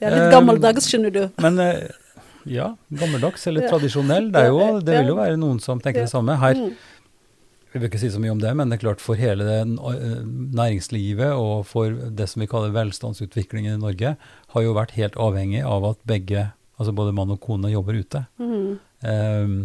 Jeg 0.00 0.06
er 0.10 0.14
litt 0.14 0.26
Eh, 0.26 0.32
gammeldags, 0.34 0.86
skjønner 0.90 1.12
du. 1.14 1.22
Men 1.42 1.58
eh, 1.62 1.86
ja, 2.46 2.76
gammeldags 2.90 3.46
eller 3.50 3.68
tradisjonell, 3.68 4.30
det, 4.32 4.40
er 4.44 4.48
jo, 4.54 4.80
det 4.80 4.98
vil 5.00 5.08
jo 5.12 5.16
være 5.18 5.36
noen 5.40 5.58
som 5.60 5.80
tenker 5.80 6.06
det 6.06 6.10
samme. 6.12 6.36
Her 6.38 6.54
Mm. 6.54 6.74
Vi 7.76 7.80
vil 7.80 7.90
ikke 7.90 7.98
si 8.00 8.08
så 8.08 8.18
mye 8.22 8.30
om 8.32 8.38
det, 8.40 8.54
men 8.56 8.70
det 8.70 8.78
er 8.78 8.86
klart 8.86 9.00
for 9.04 9.14
hele 9.20 9.44
det 9.44 9.58
næringslivet 10.56 11.34
og 11.36 11.66
for 11.68 11.90
det 11.92 12.28
som 12.30 12.40
vi 12.40 12.48
kaller 12.50 12.72
velstandsutviklingen 12.74 13.74
i 13.76 13.82
Norge, 13.82 14.14
har 14.54 14.62
jo 14.64 14.74
vært 14.76 14.94
helt 14.96 15.16
avhengig 15.20 15.62
av 15.66 15.84
at 15.90 15.98
begge, 16.08 16.46
altså 16.78 16.94
både 16.96 17.12
mann 17.16 17.32
og 17.34 17.40
kone, 17.44 17.70
jobber 17.72 17.98
ute. 18.00 18.22
Mm. 18.40 18.78
Um, 19.06 19.56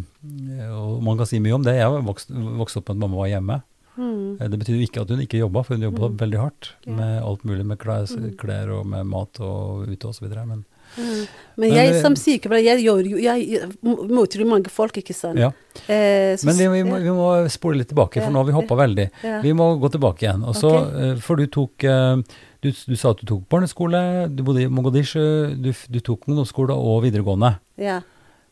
og 0.75 1.03
man 1.07 1.17
kan 1.21 1.29
si 1.29 1.39
mye 1.39 1.55
om 1.55 1.63
det. 1.63 1.77
Jeg 1.79 1.87
har 1.87 2.03
vokst, 2.03 2.31
opp 2.33 2.89
med 2.89 2.97
at 2.97 3.01
mamma 3.05 3.21
var 3.21 3.31
hjemme. 3.31 3.61
Mm. 3.97 4.41
Eh, 4.41 4.47
Det 4.49 4.59
betyr 4.59 4.75
jo 4.77 4.85
ikke 4.87 5.01
at 5.05 5.09
hun 5.09 5.19
ikke 5.23 5.39
jobba, 5.41 5.63
for 5.63 5.75
hun 5.75 5.83
jobba 5.87 6.09
Mm. 6.09 6.17
veldig 6.19 6.39
hardt 6.39 6.69
med 6.87 7.21
alt 7.23 7.43
mulig, 7.45 7.65
med 7.65 7.77
klær, 7.79 8.07
Mm. 8.11 8.35
klær 8.35 8.69
og 8.79 8.85
med 8.87 9.05
mat 9.05 9.39
og 9.39 9.87
ute 9.87 10.07
osv. 10.07 10.27
Men 10.47 10.65
Mm. 10.97 11.27
Men 11.61 11.71
jeg 11.75 12.01
som 12.01 12.15
sykepleier, 12.15 12.63
jeg, 12.77 12.83
gjør 12.87 13.07
jo, 13.11 13.17
jeg, 13.21 13.61
møter 13.83 14.41
jo 14.41 14.47
mange 14.49 14.69
folk, 14.71 14.95
ikke 14.97 15.13
sant. 15.15 15.37
ja. 15.39 15.51
Eh, 15.87 16.35
så- 16.37 16.45
Men 16.47 16.55
vi, 16.57 16.67
vi, 16.67 16.83
må, 16.89 16.99
vi 17.03 17.09
må 17.15 17.27
spole 17.49 17.77
litt 17.77 17.89
tilbake, 17.91 18.21
for 18.21 18.31
nå 18.31 18.39
har 18.41 18.45
vi 18.49 18.55
hoppa 18.57 18.75
veldig. 18.75 19.09
ja. 19.23 19.41
Vi 19.41 19.53
må 19.53 19.77
gå 19.79 19.91
tilbake 19.91 20.25
igjen. 20.25 20.43
Også, 20.47 20.71
okay. 20.71 21.11
Eh, 21.11 21.15
For 21.23 21.35
du 21.35 21.45
tok 21.47 21.83
eh, 21.83 22.15
du, 22.61 22.71
du 22.71 22.95
sa 22.95 23.11
at 23.11 23.21
du 23.21 23.25
tok 23.25 23.47
barneskole, 23.49 24.27
du 24.35 24.43
bodde 24.43 24.61
i 24.63 24.67
Mogadishu, 24.67 25.55
du, 25.61 25.71
du 25.89 25.99
tok 25.99 26.27
ungdomsskole 26.27 26.73
og 26.75 27.03
videregående. 27.03 27.55
ja. 27.77 28.01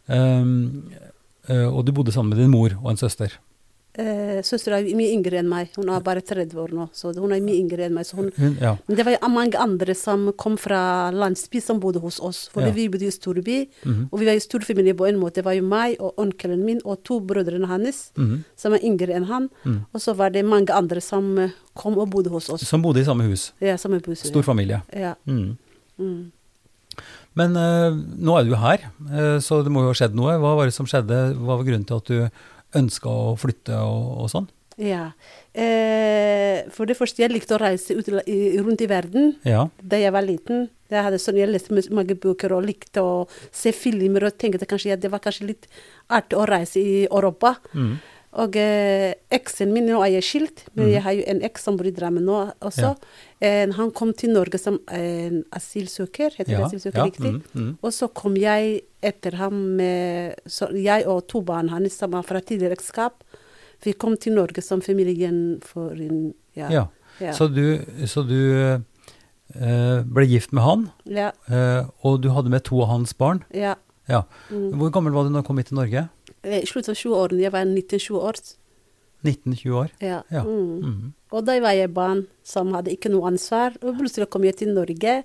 Um, 0.09 0.83
og 1.49 1.83
du 1.85 1.91
bodde 1.93 2.11
sammen 2.13 2.29
med 2.33 2.39
din 2.41 2.49
mor 2.51 2.69
og 2.83 2.91
en 2.91 2.97
søster. 2.97 3.29
Eh, 3.97 4.39
Søstera 4.45 4.77
er 4.79 4.85
mye 4.95 5.09
yngre 5.15 5.39
enn 5.41 5.47
meg. 5.49 5.71
Hun 5.75 5.89
er 5.89 5.99
bare 6.05 6.21
30 6.21 6.53
år 6.61 6.69
nå, 6.77 6.85
så 6.93 7.09
hun 7.17 7.31
er 7.33 7.41
mye 7.41 7.57
yngre 7.57 7.87
enn 7.87 7.95
meg. 7.97 8.05
Så 8.05 8.15
hun, 8.19 8.27
ja. 8.61 8.75
men 8.87 8.95
det 8.95 9.03
var 9.07 9.15
jo 9.15 9.29
mange 9.33 9.57
andre 9.59 9.95
som 9.97 10.27
kom 10.37 10.55
fra 10.61 11.09
landsby 11.11 11.59
som 11.59 11.79
bodde 11.81 11.99
hos 11.99 12.19
oss. 12.21 12.43
For 12.53 12.61
Ja. 12.61 12.69
vi 12.71 12.87
bodde 12.87 13.07
i 13.07 13.11
storby, 13.11 13.67
Mhm. 13.83 14.09
og 14.11 14.19
vi 14.19 14.25
var 14.29 14.33
i 14.37 14.39
storfamilie 14.45 14.93
på 14.93 15.07
en 15.09 15.17
måte. 15.19 15.41
Det 15.41 15.45
var 15.45 15.53
jo 15.57 15.63
meg 15.63 15.97
og 15.99 16.13
onkelen 16.17 16.63
min 16.63 16.79
og 16.85 17.03
to 17.03 17.19
brødrene 17.19 17.65
hans 17.67 18.11
Mhm. 18.15 18.43
som 18.55 18.73
er 18.73 18.79
yngre 18.85 19.09
enn 19.15 19.25
han. 19.25 19.49
Mm. 19.65 19.85
Og 19.93 19.99
så 20.01 20.15
var 20.15 20.29
det 20.29 20.45
mange 20.45 20.69
andre 20.69 21.01
som 21.01 21.37
eh, 21.39 21.49
kom 21.75 21.97
og 21.97 22.09
bodde 22.11 22.29
hos 22.29 22.49
oss. 22.49 22.61
Som 22.61 22.81
bodde 22.83 23.01
i 23.01 23.03
samme 23.05 23.23
hus. 23.27 23.53
Ja, 23.59 23.75
samme 23.75 23.99
hus. 24.05 24.19
Stor 24.19 24.43
familie. 24.43 24.83
Ja. 24.95 25.15
Mm. 25.25 25.57
Mm. 25.99 26.31
Men 27.35 27.55
eh, 27.55 27.91
nå 28.19 28.37
er 28.39 28.43
du 28.45 28.55
her, 28.55 28.77
eh, 29.11 29.39
så 29.39 29.63
det 29.63 29.71
må 29.71 29.81
jo 29.81 29.87
ha 29.87 29.93
skjedd 29.93 30.13
noe. 30.13 30.37
Hva 30.39 30.55
var 30.55 30.65
det 30.65 30.73
som 30.73 30.85
skjedde? 30.85 31.35
Hva 31.35 31.57
var 31.57 31.63
grunnen 31.63 31.85
til 31.87 31.97
at 31.97 32.05
du 32.05 32.29
ønska 32.75 33.09
å 33.09 33.35
flytte 33.39 33.77
og, 33.81 34.23
og 34.23 34.29
sånn? 34.31 34.49
Ja. 34.79 35.09
Eh, 35.51 36.63
for 36.71 36.87
det 36.87 36.95
første, 36.95 37.19
jeg 37.23 37.33
likte 37.33 37.57
å 37.57 37.59
reise 37.61 37.97
ut, 37.97 38.07
rundt 38.07 38.81
i 38.81 38.87
verden 38.87 39.33
Ja. 39.43 39.65
da 39.81 39.97
jeg 39.99 40.13
var 40.15 40.23
liten. 40.23 40.69
Jeg, 40.89 41.03
hadde 41.03 41.19
sånn, 41.19 41.37
jeg 41.37 41.49
leste 41.51 41.75
mange 41.93 42.15
bøker 42.15 42.53
og 42.55 42.63
likte 42.65 43.03
å 43.03 43.27
se 43.51 43.73
filmer 43.75 44.23
og 44.29 44.37
tenkte 44.39 44.65
kanskje 44.65 44.95
at 44.95 45.03
det 45.03 45.11
var 45.11 45.19
kanskje 45.19 45.49
litt 45.51 45.67
artig 46.09 46.39
å 46.39 46.47
reise 46.49 46.79
i 46.79 47.03
Europa. 47.05 47.57
Mm. 47.73 47.99
Og 48.37 48.53
eh, 48.61 49.15
eksen 49.33 49.71
min, 49.73 49.87
nå 49.89 50.03
er 50.05 50.11
jeg 50.19 50.25
skilt, 50.27 50.61
men 50.77 50.91
jeg 50.91 51.01
har 51.01 51.15
jo 51.17 51.23
en 51.31 51.39
eks 51.47 51.63
som 51.65 51.79
bor 51.79 51.87
i 51.89 51.93
Drammen 51.95 52.27
nå 52.27 52.43
også. 52.61 52.91
Eh, 53.41 53.63
han 53.73 53.89
kom 53.97 54.11
til 54.13 54.35
Norge 54.35 54.59
som 54.61 54.77
en 54.93 55.39
asylsøker, 55.57 56.35
heter 56.37 56.53
det 56.53 56.67
asylsøker 56.67 57.01
ja. 57.01 57.07
riktig? 57.09 57.31
Mm. 57.39 57.63
Mm. 57.63 57.71
Og 57.81 57.95
så 57.95 58.11
kom 58.13 58.37
jeg 58.37 58.83
etter 59.01 59.39
ham 59.39 59.57
med 59.79 60.37
så 60.45 60.67
Jeg 60.75 61.07
og 61.09 61.23
to 61.31 61.41
barn 61.45 61.71
hans 61.73 61.97
som 61.97 62.13
var 62.13 62.27
fra 62.27 62.43
tidligere 62.43 62.77
ekteskap. 62.77 63.25
Vi 63.81 63.95
kom 63.97 64.13
til 64.19 64.37
Norge 64.37 64.61
som 64.61 64.83
familiegjenforening. 64.85 66.33
Ja. 66.59 66.69
Ja. 66.69 66.85
Ja. 67.19 67.33
Så 67.35 67.49
du, 67.51 67.81
så 68.07 68.21
du 68.23 68.37
eh, 68.69 70.05
ble 70.05 70.29
gift 70.29 70.53
med 70.53 70.63
han, 70.63 70.89
ja. 71.09 71.33
eh, 71.49 71.89
og 72.05 72.21
du 72.23 72.29
hadde 72.35 72.53
med 72.53 72.63
to 72.69 72.83
av 72.85 72.93
hans 72.93 73.17
barn. 73.17 73.41
ja. 73.49 73.75
Ja. 74.09 74.23
Mm. 74.49 74.73
Hvor 74.79 74.89
gammel 74.89 75.13
var 75.13 75.27
du 75.27 75.33
da 75.33 75.43
du 75.43 75.45
kom 75.45 75.59
hit 75.61 75.69
til 75.69 75.77
Norge? 75.77 76.07
Eh, 76.43 76.61
I 76.63 76.67
slutten 76.69 76.95
av 76.95 76.99
20-årene. 76.99 77.43
Jeg 77.45 77.53
var 77.55 77.65
19-20 77.65 78.19
år. 78.29 78.41
19-20 79.23 79.71
år? 79.75 79.89
Ja. 79.99 80.21
Ja. 80.31 80.43
Mm. 80.43 80.83
Mm. 80.83 81.07
Og 81.31 81.45
da 81.45 81.57
var 81.61 81.75
jeg 81.77 81.91
barn 81.93 82.25
som 82.47 82.71
hadde 82.73 82.93
ikke 82.95 83.11
noe 83.11 83.27
ansvar. 83.31 83.75
Og 83.83 83.99
plutselig 83.99 84.29
kom 84.31 84.45
jeg 84.47 84.57
til 84.61 84.71
Norge, 84.73 85.23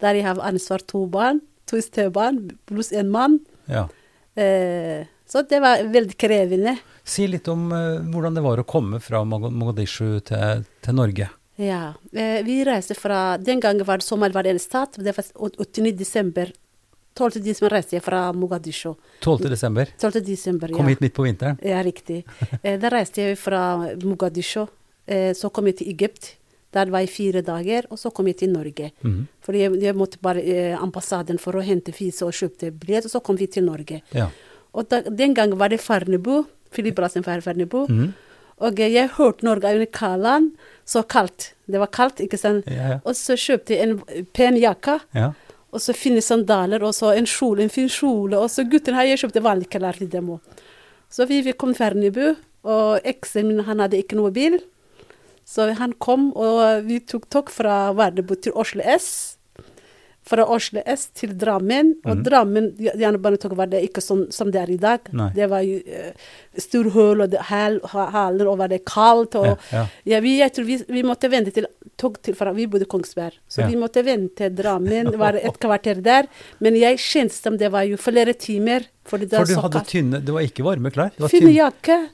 der 0.00 0.18
jeg 0.18 0.26
har 0.26 0.40
ansvar 0.42 0.82
to 0.88 1.04
barn. 1.06 1.42
To 1.70 1.80
stebarn 1.80 2.50
pluss 2.68 2.92
en 2.92 3.10
mann. 3.12 3.40
ja. 3.68 3.88
Eh, 4.36 5.06
så 5.26 5.40
det 5.48 5.60
var 5.62 5.80
veldig 5.88 6.16
krevende. 6.18 6.74
Si 7.06 7.24
litt 7.30 7.46
om 7.48 7.68
eh, 7.72 8.02
hvordan 8.12 8.34
det 8.34 8.42
var 8.44 8.58
å 8.60 8.64
komme 8.66 8.98
fra 9.00 9.22
Mogadishu 9.24 10.18
til, 10.26 10.64
til 10.84 10.96
Norge. 10.98 11.28
Ja. 11.56 11.94
Eh, 12.12 12.40
vi 12.44 12.58
reiste 12.66 12.96
fra 12.98 13.38
Den 13.38 13.60
gangen 13.62 13.86
var 13.86 14.02
det 14.02 14.06
Somalia 14.08 14.34
var 14.34 14.42
det 14.42 14.56
en 14.56 14.58
stat. 14.58 14.98
Det 14.98 15.14
var 15.16 15.24
89. 15.38 15.94
desember. 15.96 16.50
12. 17.14 17.40
desember 17.44 17.76
reiste 17.76 17.94
jeg 17.96 18.02
fra 18.02 18.20
Mogadishu. 18.34 18.94
12. 19.22 19.48
desember. 19.52 19.90
12. 20.02 20.22
desember, 20.26 20.72
ja. 20.72 20.76
Kom 20.76 20.88
hit 20.90 21.02
midt 21.04 21.14
på 21.14 21.26
vinteren. 21.26 21.58
Ja, 21.62 21.82
riktig. 21.86 22.24
Eh, 22.64 22.78
da 22.80 22.90
reiste 22.90 23.22
jeg 23.22 23.38
fra 23.38 23.60
Mogadishu. 24.02 24.66
Eh, 25.06 25.30
så 25.36 25.50
kom 25.54 25.68
jeg 25.70 25.78
til 25.82 25.92
Egypt. 25.92 26.34
Der 26.74 26.90
var 26.90 27.04
jeg 27.04 27.12
fire 27.14 27.42
dager, 27.46 27.86
og 27.90 28.00
så 28.00 28.10
kom 28.10 28.26
jeg 28.26 28.40
til 28.42 28.50
Norge. 28.50 28.90
Mhm. 29.02 29.28
Fordi 29.46 29.62
jeg, 29.62 29.78
jeg 29.84 29.94
måtte 29.94 30.18
bare 30.22 30.42
eh, 30.42 30.74
ambassaden 30.82 31.38
for 31.38 31.54
å 31.54 31.62
hente 31.62 31.94
fise 31.94 32.26
og 32.26 32.34
kjøpte 32.34 32.72
billett, 32.72 33.06
og 33.06 33.14
så 33.14 33.22
kom 33.22 33.38
vi 33.38 33.46
til 33.46 33.66
Norge. 33.68 34.00
Ja. 34.16 34.28
Og 34.74 34.88
da, 34.90 35.04
den 35.06 35.36
gangen 35.38 35.58
var 35.60 35.70
det 35.70 35.78
Farnebu, 35.84 36.42
flyplassen 36.74 37.22
for 37.26 37.46
Farnebu. 37.46 37.84
Mhm. 37.86 38.12
Og 38.64 38.80
eh, 38.80 38.90
jeg 38.94 39.14
hørte 39.16 39.46
Norge 39.46 39.70
er 39.70 39.78
under 39.78 39.90
Kaland, 39.90 40.50
så 40.86 41.02
kaldt. 41.06 41.52
Det 41.70 41.78
var 41.80 41.90
kaldt, 41.94 42.20
ikke 42.26 42.38
sant. 42.38 42.66
Ja, 42.70 42.94
ja. 42.94 42.98
Og 43.04 43.16
så 43.18 43.38
kjøpte 43.38 43.74
jeg 43.74 43.88
en 43.88 44.26
pen 44.36 44.58
jakke, 44.60 44.98
ja. 45.14 45.32
Og 45.74 45.82
så 45.82 45.94
finne 45.96 46.22
sandaler, 46.22 46.84
og 46.86 46.94
så 46.94 47.10
en 47.14 47.26
kjole, 47.26 47.64
en 47.64 47.72
fin 47.72 47.90
kjole. 47.90 48.38
Og 48.38 48.50
så 48.52 48.62
gutten 48.70 48.94
her, 48.94 49.08
jeg 49.10 49.24
kjøpte 49.24 49.42
vanlige 49.42 49.74
klær 49.74 49.98
til 49.98 50.10
dem 50.12 50.30
òg. 50.36 50.60
Så 51.10 51.26
vi, 51.30 51.40
vi 51.46 51.54
kom 51.58 51.74
til 51.74 51.82
Fernebu, 51.82 52.28
og 52.64 53.04
eksen 53.04 53.50
min 53.50 53.64
han 53.66 53.82
hadde 53.82 53.98
ikke 54.00 54.18
noe 54.18 54.32
bil. 54.34 54.60
Så 55.44 55.66
han 55.76 55.92
kom, 56.00 56.30
og 56.38 56.86
vi 56.86 57.00
tok 57.04 57.26
tog 57.30 57.50
fra 57.52 57.90
Vardebu 57.96 58.36
til 58.38 58.54
Oslo 58.56 58.84
S. 58.94 59.33
Fra 60.24 60.44
Oslo 60.48 60.80
S 60.86 61.06
til 61.14 61.34
Drammen. 61.36 61.94
Og 62.04 62.16
Mhm. 62.16 62.22
Drammen 62.24 62.70
jernbanetoget 62.78 63.56
var 63.58 63.66
det 63.66 63.82
ikke 63.90 64.00
sånn 64.00 64.32
som 64.32 64.50
det 64.50 64.60
er 64.62 64.70
i 64.72 64.76
dag. 64.80 65.00
Nei. 65.12 65.30
Det 65.36 65.48
var 65.50 65.60
jo 65.60 65.76
uh, 65.84 66.12
stor 66.56 66.84
hull 66.94 67.20
og 67.20 67.34
haler, 67.34 68.46
og 68.48 68.56
var 68.58 68.68
det 68.68 68.84
kaldt. 68.88 69.34
Og, 69.36 69.44
Ja, 69.44 69.56
ja. 69.72 69.86
ja, 70.14 70.20
vi, 70.20 70.38
jeg 70.38 70.52
tror 70.54 70.64
vi, 70.64 70.78
vi 70.88 71.02
måtte 71.02 71.28
vente 71.30 71.52
til 71.52 71.66
tog 72.00 72.16
til 72.22 72.34
fra 72.34 72.52
Vi 72.52 72.66
bodde 72.66 72.82
i 72.88 72.90
Kongsberg, 72.90 73.32
så 73.48 73.60
Ja. 73.60 73.66
vi 73.68 73.76
måtte 73.76 74.02
vente 74.04 74.48
Drammen. 74.54 75.10
Det 75.12 75.18
var 75.18 75.34
et 75.36 75.58
kvarter 75.60 76.00
der. 76.02 76.26
Men 76.60 76.74
jeg 76.74 76.96
kjente 76.98 77.32
som 77.34 77.56
det 77.56 77.70
var 77.70 77.82
jo 77.84 77.96
flere 77.96 78.32
timer. 78.34 78.86
For 79.04 79.18
du 79.18 79.26
så 79.28 79.44
hadde 79.60 79.72
kaldt. 79.80 79.88
tynne 79.92 80.24
Det 80.24 80.32
var 80.32 80.40
ikke 80.40 80.64
varme 80.64 80.90
klær? 80.90 81.10
Det 81.12 81.20
var 81.20 81.28
tynne, 81.28 81.52
jakke. 81.52 82.08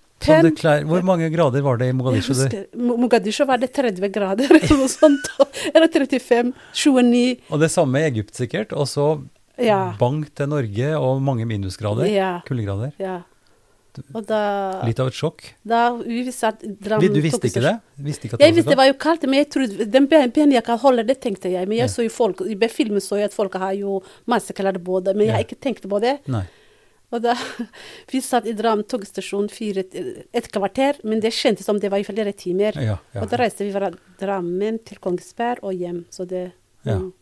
Klær, 0.60 0.84
hvor 0.84 1.02
mange 1.06 1.30
grader 1.32 1.62
var 1.64 1.76
det 1.80 1.88
i 1.88 1.92
Mogadishu? 1.96 2.34
husker, 2.34 2.66
Mo- 2.76 2.96
Mogadishu 3.00 3.44
var 3.48 3.58
det 3.62 3.72
30 3.72 4.08
grader 4.12 4.50
eller 4.58 4.76
noe 4.76 4.88
sånt. 4.92 5.30
Eller 5.74 5.88
35, 5.88 6.52
29. 6.74 7.40
Og 7.50 7.60
det 7.60 7.70
samme 7.72 8.02
i 8.02 8.08
Egypt 8.10 8.34
sikkert. 8.36 8.72
Og 8.76 8.86
så 8.86 9.08
Ja. 9.60 9.92
bang 9.98 10.22
til 10.34 10.46
Norge 10.48 10.94
og 10.96 11.20
mange 11.22 11.44
minusgrader. 11.46 12.06
Ja. 12.08 12.40
Kuldegrader. 12.46 12.92
ja. 12.98 13.22
Da, 14.24 14.80
Litt 14.86 15.00
av 15.02 15.08
et 15.10 15.16
sjokk. 15.18 15.42
da 15.66 15.80
vi 15.96 16.22
i 16.30 16.68
Drammen 16.80 17.12
Du 17.12 17.20
visste 17.20 17.48
ikke 17.50 17.60
det? 17.60 17.72
Visste 17.98 18.28
ikke 18.28 18.38
Jeg 18.38 18.54
visste 18.54 18.70
det 18.70 18.76
var 18.78 18.86
jo 18.86 18.94
kaldt, 18.94 19.24
men 19.26 19.40
jeg 19.42 19.48
trodde 19.50 19.84
den 19.90 20.06
jeg 20.54 20.62
kan 20.64 20.78
holder 20.78 21.02
det, 21.08 21.20
tenkte 21.20 21.50
jeg. 21.50 21.66
Men 21.68 21.76
Ja. 21.76 21.84
jeg 21.84 21.90
så 21.90 22.04
jo 22.06 22.08
folk, 22.14 22.40
i 22.46 22.54
filmen 22.70 23.00
så 23.02 23.16
jeg 23.18 23.24
at 23.24 23.34
folk 23.34 23.52
har 23.58 23.72
jo 23.74 24.00
masse 24.26 24.52
klær 24.54 24.78
både, 24.78 25.12
men 25.14 25.26
jeg 25.26 25.34
har 25.34 25.42
ikke 25.44 25.58
tenkt 25.60 25.82
på 25.90 26.00
det. 26.00 26.20
Nei. 26.28 26.44
Og 27.10 27.22
da, 27.24 27.34
Vi 28.12 28.20
satt 28.22 28.46
i 28.46 28.54
Drammen 28.56 28.86
togstasjon 28.86 29.48
fire, 29.52 29.84
et 30.32 30.50
kvarter, 30.52 31.00
men 31.04 31.22
det 31.22 31.32
kjentes 31.34 31.66
som 31.66 31.80
det 31.82 31.90
var 31.90 32.02
i 32.02 32.06
flere 32.06 32.32
timer. 32.32 32.78
Ja, 32.78 32.98
ja. 33.14 33.22
Og 33.22 33.30
da 33.30 33.40
reiste 33.42 33.66
vi 33.66 33.72
fra 33.74 33.90
Drammen 34.20 34.78
til 34.86 35.00
Kongsberg 35.02 35.64
og 35.66 35.74
hjem. 35.74 36.04
Så 36.10 36.26
det 36.28 36.52
Ja. 36.84 36.96
mm. 36.98 37.12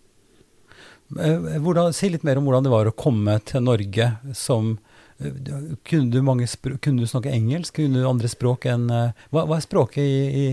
Eh, 1.18 1.56
Hvordan, 1.64 1.94
si 1.96 2.10
litt 2.12 2.22
mer 2.22 2.36
om 2.36 2.44
hvordan 2.44 2.66
det 2.66 2.70
var 2.70 2.86
å 2.86 2.92
komme 2.92 3.38
til 3.48 3.62
Norge 3.64 4.10
som 4.36 4.74
eh, 4.76 4.87
kunne 5.18 6.10
du, 6.12 6.20
mange 6.22 6.46
språk, 6.46 6.78
kunne 6.84 7.02
du 7.02 7.10
snakke 7.10 7.32
engelsk? 7.34 7.74
Kunne 7.80 7.98
du 7.98 8.06
andre 8.06 8.28
språk 8.30 8.68
enn 8.70 8.84
eh, 8.94 9.24
Hva, 9.34 9.42
hva 9.50 9.56
er 9.58 9.64
språket 9.64 10.04
i, 10.04 10.18
i, 10.30 10.44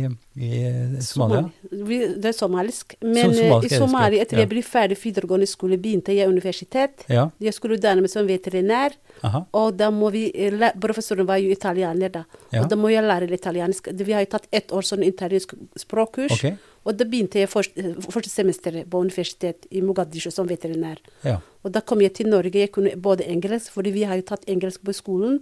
i 0.42 0.62
Somalia? 1.06 1.44
Somali. 1.70 2.00
Det 2.18 2.32
er 2.32 2.34
somalisk. 2.34 2.96
Men 3.04 3.30
eh, 3.30 3.36
somalisk 3.38 3.70
i 3.70 3.82
Somalia, 3.84 4.26
etter 4.26 4.40
ja. 4.40 4.46
jeg 4.46 4.52
ble 4.56 4.64
ferdig 4.66 4.98
videregående 5.04 5.50
skole, 5.50 5.78
begynte 5.82 6.16
jeg 6.18 6.32
universitet. 6.32 7.06
Ja. 7.14 7.28
Jeg 7.38 7.54
skulle 7.54 7.78
utdanne 7.78 8.02
meg 8.02 8.14
som 8.14 8.26
veterinær. 8.26 8.98
Aha. 9.22 9.44
Og 9.54 9.78
da 9.78 9.92
må 9.94 10.10
vi, 10.16 10.28
eh, 10.34 10.70
Professoren 10.82 11.30
var 11.30 11.44
jo 11.44 11.54
italiener, 11.54 12.16
da. 12.18 12.26
Ja. 12.50 12.64
Og 12.64 12.72
da 12.74 12.80
må 12.80 12.90
jeg 12.90 13.06
lære 13.06 13.30
italiensk. 13.38 13.94
Vi 13.94 14.18
har 14.18 14.26
jo 14.26 14.34
tatt 14.34 14.50
ett 14.50 14.74
år 14.74 14.88
sånn 14.88 15.06
italiensk 15.06 15.54
språkkurs. 15.78 16.40
Ok. 16.40 16.72
Og 16.86 16.98
da 16.98 17.06
begynte 17.10 17.42
jeg 17.42 17.50
først, 17.50 17.78
første 18.14 18.30
semester 18.30 18.84
på 18.90 19.02
universitet 19.02 19.66
i 19.74 19.82
Mogadishu 19.82 20.30
som 20.34 20.50
veterinær. 20.50 21.02
Ja. 21.26 21.40
Og 21.66 21.74
da 21.74 21.82
kom 21.82 22.04
jeg 22.04 22.14
til 22.14 22.30
Norge. 22.30 22.60
Jeg 22.62 22.72
kunne 22.76 22.94
både 22.96 23.26
engelsk, 23.26 23.72
fordi 23.74 23.94
vi 23.96 24.06
har 24.06 24.20
jo 24.20 24.28
tatt 24.30 24.46
engelsk 24.48 24.86
på 24.86 24.94
skolen. 24.94 25.40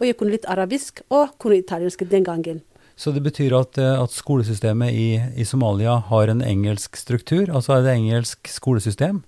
Og 0.00 0.06
jeg 0.08 0.18
kunne 0.18 0.34
litt 0.34 0.48
arabisk, 0.50 1.00
og 1.08 1.32
kunne 1.40 1.62
italiensk 1.62 2.04
den 2.10 2.28
gangen. 2.28 2.60
Så 2.96 3.12
det 3.14 3.22
betyr 3.24 3.54
at, 3.56 3.78
eh, 3.80 4.02
at 4.02 4.12
skolesystemet 4.12 4.92
i, 4.92 5.08
i 5.40 5.44
Somalia 5.48 5.96
har 6.10 6.28
en 6.28 6.42
engelsk 6.44 6.98
struktur? 7.00 7.48
Altså 7.48 7.78
er 7.78 7.86
det 7.86 7.96
engelsk 7.96 8.50
skolesystem? 8.52 9.22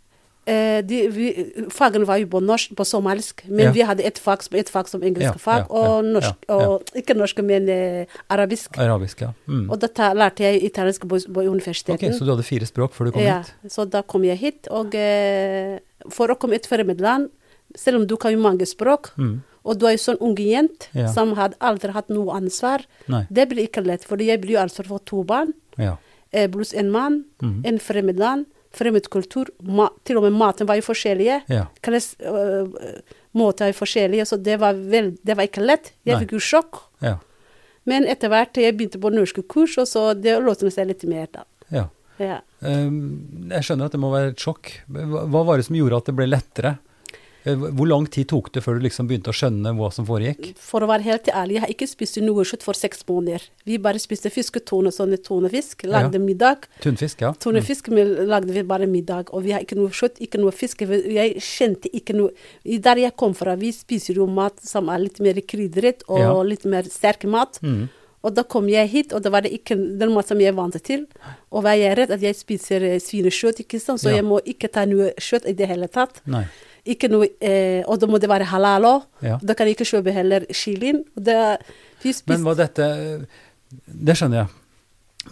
Eh, 0.46 0.82
de, 0.84 0.96
vi, 1.08 1.28
fagene 1.72 2.04
var 2.04 2.18
jo 2.20 2.26
på 2.28 2.40
norsk, 2.44 2.74
på 2.76 2.84
somalisk, 2.84 3.44
men 3.48 3.66
Ja. 3.66 3.70
vi 3.72 3.80
hadde 3.80 4.04
et 4.04 4.18
fag, 4.20 4.42
et 4.52 4.68
fag 4.68 4.88
som 4.88 5.00
engelsk 5.00 5.22
Ja, 5.24 5.32
fag, 5.40 5.62
ja, 5.64 5.72
og 5.72 6.04
norsk, 6.04 6.34
ja, 6.48 6.58
ja. 6.60 6.66
og 6.68 6.82
ikke 6.94 7.14
norsk, 7.16 7.38
men 7.42 7.68
eh, 7.72 8.04
arabisk. 8.28 8.76
Arabisk, 8.76 9.22
ja. 9.24 9.30
Mm. 9.48 9.70
Og 9.70 9.78
da 9.80 10.12
lærte 10.12 10.44
jeg 10.44 10.62
italiensk 10.64 11.00
på, 11.08 11.16
på 11.32 11.40
Ok, 11.48 11.94
Okay, 11.94 12.12
Så 12.12 12.24
du 12.26 12.30
hadde 12.30 12.42
fire 12.44 12.66
språk 12.66 12.92
før 12.92 13.06
du 13.06 13.12
kom 13.12 13.22
ja, 13.22 13.38
hit? 13.40 13.72
så 13.72 13.88
da 13.88 14.02
kom 14.02 14.22
jeg 14.24 14.36
hit, 14.36 14.68
og 14.70 14.94
eh, 14.94 15.78
for 16.10 16.28
å 16.28 16.36
komme 16.36 16.56
et 16.56 16.66
fremmedland, 16.66 17.30
selv 17.74 18.02
om 18.02 18.06
du 18.06 18.16
kan 18.16 18.32
jo 18.32 18.38
mange 18.38 18.66
språk, 18.66 19.12
Mm. 19.16 19.40
og 19.64 19.78
du 19.78 19.86
er 19.86 19.92
jo 19.96 20.12
sånn 20.12 20.20
ung 20.20 20.36
jente 20.36 20.88
Ja. 20.92 21.08
som 21.10 21.34
hadde 21.36 21.56
aldri 21.58 21.90
hatt 21.92 22.10
noe 22.10 22.34
ansvar, 22.36 22.84
Nei. 23.08 23.26
det 23.32 23.48
blir 23.48 23.66
ikke 23.66 23.82
lett, 23.86 24.04
for 24.04 24.18
jeg 24.18 24.42
blir 24.42 24.56
jo 24.58 24.58
ansvar 24.60 24.86
for 24.86 24.98
to 24.98 25.24
barn, 25.24 25.54
Ja. 25.78 25.96
eh, 26.32 26.48
pluss 26.48 26.74
en 26.74 26.90
mann, 26.90 27.24
mm. 27.40 27.62
en 27.64 27.78
fremmed 27.78 28.18
kultur, 28.18 28.44
ma 28.78 29.88
til 30.04 30.18
og 30.18 30.26
med 30.26 30.36
maten 30.38 30.68
var 30.68 30.78
jo 30.80 30.86
forskjellige. 30.86 31.42
Ja. 31.52 31.66
Øh, 31.88 32.72
måter 33.34 33.68
er 33.68 33.76
forskjellige, 33.76 34.26
så 34.26 34.36
det 34.36 34.58
var, 34.62 34.74
vel, 34.74 35.14
det 35.22 35.36
var 35.36 35.48
ikke 35.48 35.64
lett. 35.64 35.92
Jeg 36.04 36.14
Nei. 36.14 36.22
fikk 36.24 36.36
jo 36.36 36.42
sjokk. 36.42 36.82
Ja. 37.04 37.18
Men 37.88 38.06
etter 38.08 38.32
hvert 38.32 38.56
jeg 38.56 38.76
begynte 38.76 39.00
på 39.00 39.12
norske 39.12 39.42
kurs, 39.42 39.76
og 39.78 39.88
så 39.90 40.06
det 40.16 40.38
låste 40.42 40.70
seg 40.72 40.88
litt 40.92 41.04
mer 41.08 41.28
da. 41.32 41.44
ja. 41.70 41.88
Ja. 42.22 42.38
Um, 42.62 43.48
jeg 43.50 43.66
skjønner 43.66 43.88
at 43.88 43.94
det 43.96 43.98
må 43.98 44.10
være 44.12 44.30
et 44.30 44.42
sjokk. 44.42 44.70
Hva 44.86 45.40
var 45.48 45.58
det 45.58 45.66
som 45.66 45.74
gjorde 45.74 45.98
at 45.98 46.10
det 46.10 46.14
ble 46.14 46.28
lettere? 46.30 46.76
Eh, 47.46 47.54
Hvor 47.76 47.86
lang 47.86 48.06
tid 48.08 48.28
tok 48.30 48.50
det 48.54 48.62
før 48.64 48.78
du 48.78 48.84
liksom 48.86 49.06
begynte 49.08 49.28
å 49.28 49.36
skjønne 49.36 49.74
hva 49.76 49.90
som 49.92 50.06
foregikk? 50.08 50.54
For 50.56 50.80
å 50.80 50.88
være 50.88 51.04
helt 51.04 51.26
ærlig, 51.28 51.58
jeg 51.58 51.60
har 51.64 51.72
ikke 51.74 51.88
spist 51.90 52.16
noe 52.24 52.44
kjøtt 52.48 52.62
for 52.64 52.72
seks 52.78 53.02
måneder. 53.08 53.42
Vi 53.68 53.76
bare 53.84 54.00
spiste 54.00 54.30
fisketone, 54.32 54.88
sånne 54.94 55.18
tonefisk, 55.20 55.84
lagde 55.84 56.14
Ja. 56.16 56.24
middag. 56.24 56.64
Tunfisk, 56.80 57.20
ja. 57.20 57.32
Mm. 57.32 57.40
Tonefisk 57.44 57.88
men 57.92 58.14
lagde 58.26 58.50
vi 58.52 58.62
bare 58.62 58.86
middag, 58.88 59.28
og 59.34 59.42
vi 59.44 59.52
har 59.52 59.60
ikke 59.60 59.76
noe 59.76 59.90
kjøtt, 59.90 60.18
ikke 60.24 60.40
noe 60.40 60.52
fisk. 60.52 60.80
Jeg 60.80 61.36
kjente 61.36 61.90
ikke 61.92 62.14
noe 62.16 62.30
Der 62.80 62.96
jeg 62.96 63.14
kom 63.16 63.34
fra, 63.34 63.54
vi 63.56 63.72
spiser 63.72 64.14
jo 64.16 64.26
mat 64.26 64.58
som 64.64 64.88
er 64.88 64.98
litt 65.00 65.20
mer 65.20 65.34
krydret 65.34 66.02
og 66.08 66.18
Ja. 66.18 66.42
litt 66.42 66.64
mer 66.64 66.82
sterk 66.84 67.24
mat. 67.24 67.58
Mm. 67.62 67.88
Og 68.24 68.34
da 68.34 68.42
kom 68.42 68.66
jeg 68.68 68.88
hit, 68.88 69.12
og 69.12 69.22
da 69.22 69.28
var 69.28 69.42
det 69.42 69.52
ikke 69.52 69.76
den 69.98 70.14
mat 70.14 70.26
som 70.26 70.38
jeg 70.40 70.48
er 70.48 70.52
vant 70.56 70.82
til. 70.82 71.06
Og 71.52 71.62
var 71.62 71.74
jeg 71.76 71.94
redd 71.98 72.10
at 72.10 72.20
jeg 72.22 72.34
spiser 72.34 72.82
eh, 72.82 72.98
svinekjøtt, 72.98 73.60
ikke 73.60 73.78
sant, 73.78 74.00
så 74.00 74.08
Ja. 74.08 74.16
jeg 74.16 74.24
må 74.24 74.40
ikke 74.46 74.72
ta 74.72 74.86
noe 74.86 75.12
kjøtt 75.20 75.46
i 75.46 75.52
det 75.52 75.68
hele 75.68 75.88
tatt. 75.88 76.22
Nei. 76.26 76.46
Ikke 76.84 77.08
noe, 77.08 77.30
eh, 77.40 77.80
og 77.88 78.00
da 78.00 78.08
må 78.10 78.20
det 78.20 78.28
være 78.28 78.48
halal 78.50 78.84
òg. 78.88 79.06
Ja. 79.24 79.38
Da 79.40 79.56
kan 79.56 79.66
jeg 79.68 79.78
ikke 79.78 79.88
kjøpe 79.88 80.12
heller 80.12 80.44
Vi 82.04 82.12
Men 82.28 82.44
var 82.44 82.58
dette 82.60 82.88
Det 83.88 84.16
skjønner 84.16 84.42
jeg. 84.42 84.52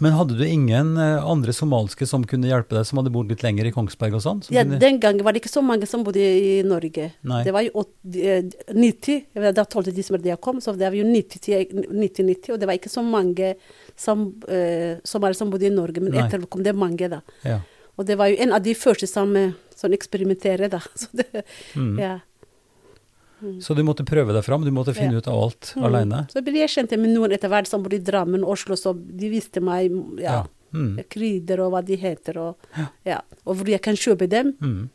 Men 0.01 0.15
hadde 0.17 0.33
du 0.39 0.41
ingen 0.45 0.95
eh, 0.97 1.21
andre 1.21 1.53
somaliske 1.53 2.07
som 2.09 2.23
kunne 2.25 2.49
hjelpe 2.49 2.73
deg, 2.73 2.85
som 2.89 2.97
hadde 2.97 3.11
bodd 3.13 3.29
litt 3.29 3.43
lenger 3.45 3.67
i 3.69 3.73
Kongsberg 3.75 4.15
og 4.17 4.23
sånn? 4.25 4.39
Ja, 4.49 4.63
kunne- 4.63 4.79
den 4.81 4.97
gangen 4.99 5.21
var 5.23 5.35
det 5.35 5.43
ikke 5.43 5.53
så 5.53 5.61
mange 5.61 5.85
som 5.85 6.03
bodde 6.03 6.17
i 6.23 6.63
Norge. 6.65 7.11
Nei. 7.21 7.43
Det 7.45 7.53
var 7.53 7.61
jo 7.67 7.83
eh, 8.17 8.41
90, 8.73 9.19
da 9.35 9.43
vet, 9.45 9.55
de 9.55 9.61
som 9.61 9.83
12. 9.83 9.91
desember 9.93 10.23
da 10.23 10.33
jeg 10.33 10.41
kom, 10.41 10.61
så 10.63 10.73
det 10.73 10.89
var 10.89 10.97
jo 10.97 11.05
90-90, 11.05 12.49
og 12.55 12.59
det 12.59 12.69
var 12.71 12.79
ikke 12.79 12.89
så 12.89 13.05
mange 13.05 13.53
som, 13.95 14.31
uh, 14.49 14.97
som, 15.05 15.29
som 15.37 15.53
bodde 15.53 15.69
i 15.69 15.73
Norge, 15.73 16.01
men 16.01 16.15
Nei. 16.15 16.25
etter 16.25 16.41
kom 16.49 16.63
det 16.65 16.73
mange, 16.73 17.11
da. 17.11 17.21
Ja. 17.45 17.59
Og 17.93 18.07
det 18.07 18.17
var 18.17 18.31
jo 18.31 18.39
en 18.41 18.55
av 18.55 18.63
de 18.65 18.73
første 18.73 19.05
som 19.05 19.35
eh, 19.37 19.51
sånn 19.83 19.93
eksperimentere, 19.97 20.69
da. 20.73 20.79
Så 20.95 21.09
det, 21.13 21.43
Mm. 21.75 21.97
ja. 21.99 22.19
Så 23.59 23.75
du 23.75 23.81
måtte 23.83 24.05
prøve 24.07 24.31
deg 24.31 24.43
fram, 24.45 24.63
du 24.63 24.71
måtte 24.71 24.93
finne 24.95 25.17
Ja. 25.17 25.19
ut 25.19 25.27
av 25.27 25.39
alt 25.43 25.73
Mm. 25.75 25.83
alene? 25.89 26.19
Så 26.31 26.39
jeg 26.55 26.69
kjent 26.69 26.97
med 26.97 27.09
noen 27.11 27.33
etter 27.35 27.49
hvert 27.51 27.67
som 27.67 27.83
bodde 27.83 27.97
i 27.99 28.03
Drammen, 28.03 28.43
Oslo, 28.47 28.75
så 28.79 28.93
de 28.95 29.29
visste 29.29 29.59
meg, 29.61 29.91
ja, 30.21 30.45
Mm. 30.73 31.03
krydder 31.09 31.59
og 31.59 31.73
hva 31.73 31.81
de 31.85 31.97
heter, 31.97 32.37
og, 32.37 32.55
ja. 33.05 33.19
og 33.45 33.57
hvor 33.57 33.67
jeg 33.67 33.81
kan 33.81 33.95
kjøpe 33.95 34.29
dem. 34.29 34.89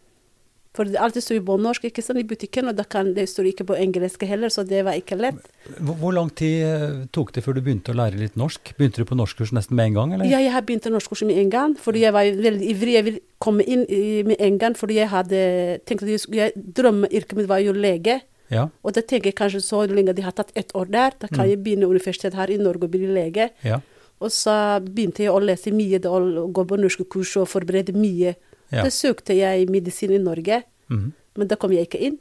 For 0.79 0.87
det 0.87 1.23
sto 1.25 1.35
på 1.43 1.57
norsk 1.59 1.89
ikke 1.89 2.05
sant, 2.07 2.21
i 2.23 2.27
butikken, 2.29 2.69
og 2.71 2.77
da 2.79 2.85
kan, 2.87 3.11
det 3.17 3.25
står 3.27 3.51
ikke 3.51 3.67
på 3.73 3.77
engelsk 3.83 4.23
heller, 4.31 4.53
så 4.55 4.63
det 4.69 4.85
var 4.87 4.95
ikke 4.95 5.19
lett. 5.19 5.41
Hvor, 5.81 5.97
hvor 5.99 6.15
lang 6.15 6.31
tid 6.39 6.63
eh, 6.63 6.97
tok 7.11 7.33
det 7.35 7.43
før 7.43 7.59
du 7.59 7.65
begynte 7.67 7.91
å 7.91 7.99
lære 7.99 8.21
litt 8.21 8.39
norsk? 8.39 8.73
Begynte 8.79 9.03
du 9.03 9.09
på 9.11 9.19
norskkurs 9.19 9.51
nesten 9.57 9.75
med 9.75 9.91
en 9.91 9.99
gang, 9.99 10.15
eller? 10.15 10.31
Ja, 10.31 10.39
jeg 10.45 10.55
har 10.55 10.63
begynt 10.69 10.87
norskkurs 10.95 11.25
med 11.27 11.41
en 11.43 11.51
gang, 11.51 11.75
fordi 11.83 12.07
jeg 12.07 12.15
var 12.15 12.31
veldig 12.47 12.71
ivrig. 12.71 12.95
Jeg 12.95 13.09
ville 13.09 13.23
komme 13.43 13.67
inn 13.67 13.83
med 14.31 14.39
en 14.39 14.59
gang, 14.63 14.79
fordi 14.79 15.01
jeg 15.01 15.11
hadde 15.11 15.43
tenkt 15.89 16.07
at 16.07 16.31
jeg, 16.39 16.55
drømmeyrket 16.79 17.37
mitt 17.41 17.51
var 17.51 17.61
jo 17.67 17.75
lege. 17.75 18.21
Ja. 18.49 18.69
Og 18.81 18.95
da 18.97 19.03
tenker 19.05 19.29
jeg 19.33 19.37
kanskje 19.43 19.61
så 19.67 19.83
lenge 19.91 20.15
de 20.17 20.25
har 20.25 20.33
tatt 20.33 20.55
ett 20.57 20.71
år 20.79 20.89
der, 20.95 21.13
da 21.21 21.29
kan 21.29 21.45
Mm. 21.45 21.51
jeg 21.51 21.63
begynne 21.65 21.91
universitet 21.91 22.35
her 22.39 22.49
i 22.49 22.57
Norge 22.57 22.87
og 22.87 22.95
bli 22.95 23.07
lege. 23.07 23.51
Ja. 23.67 23.81
Og 24.21 24.31
så 24.35 24.81
begynte 24.83 25.23
jeg 25.23 25.31
å 25.31 25.39
lese 25.39 25.71
mye 25.71 26.01
og 26.09 26.53
gå 26.57 26.65
på 26.67 26.79
norskkurs 26.81 27.37
og 27.43 27.47
forberede 27.51 27.93
mye. 27.95 28.35
Ja. 28.73 28.83
Da 28.85 28.91
søkte 28.91 29.35
jeg 29.37 29.69
medisin 29.71 30.13
i 30.13 30.19
Norge, 30.19 30.63
Mhm. 30.91 31.13
men 31.37 31.47
da 31.49 31.57
kom 31.57 31.73
jeg 31.73 31.89
ikke 31.89 32.01
inn. 32.01 32.19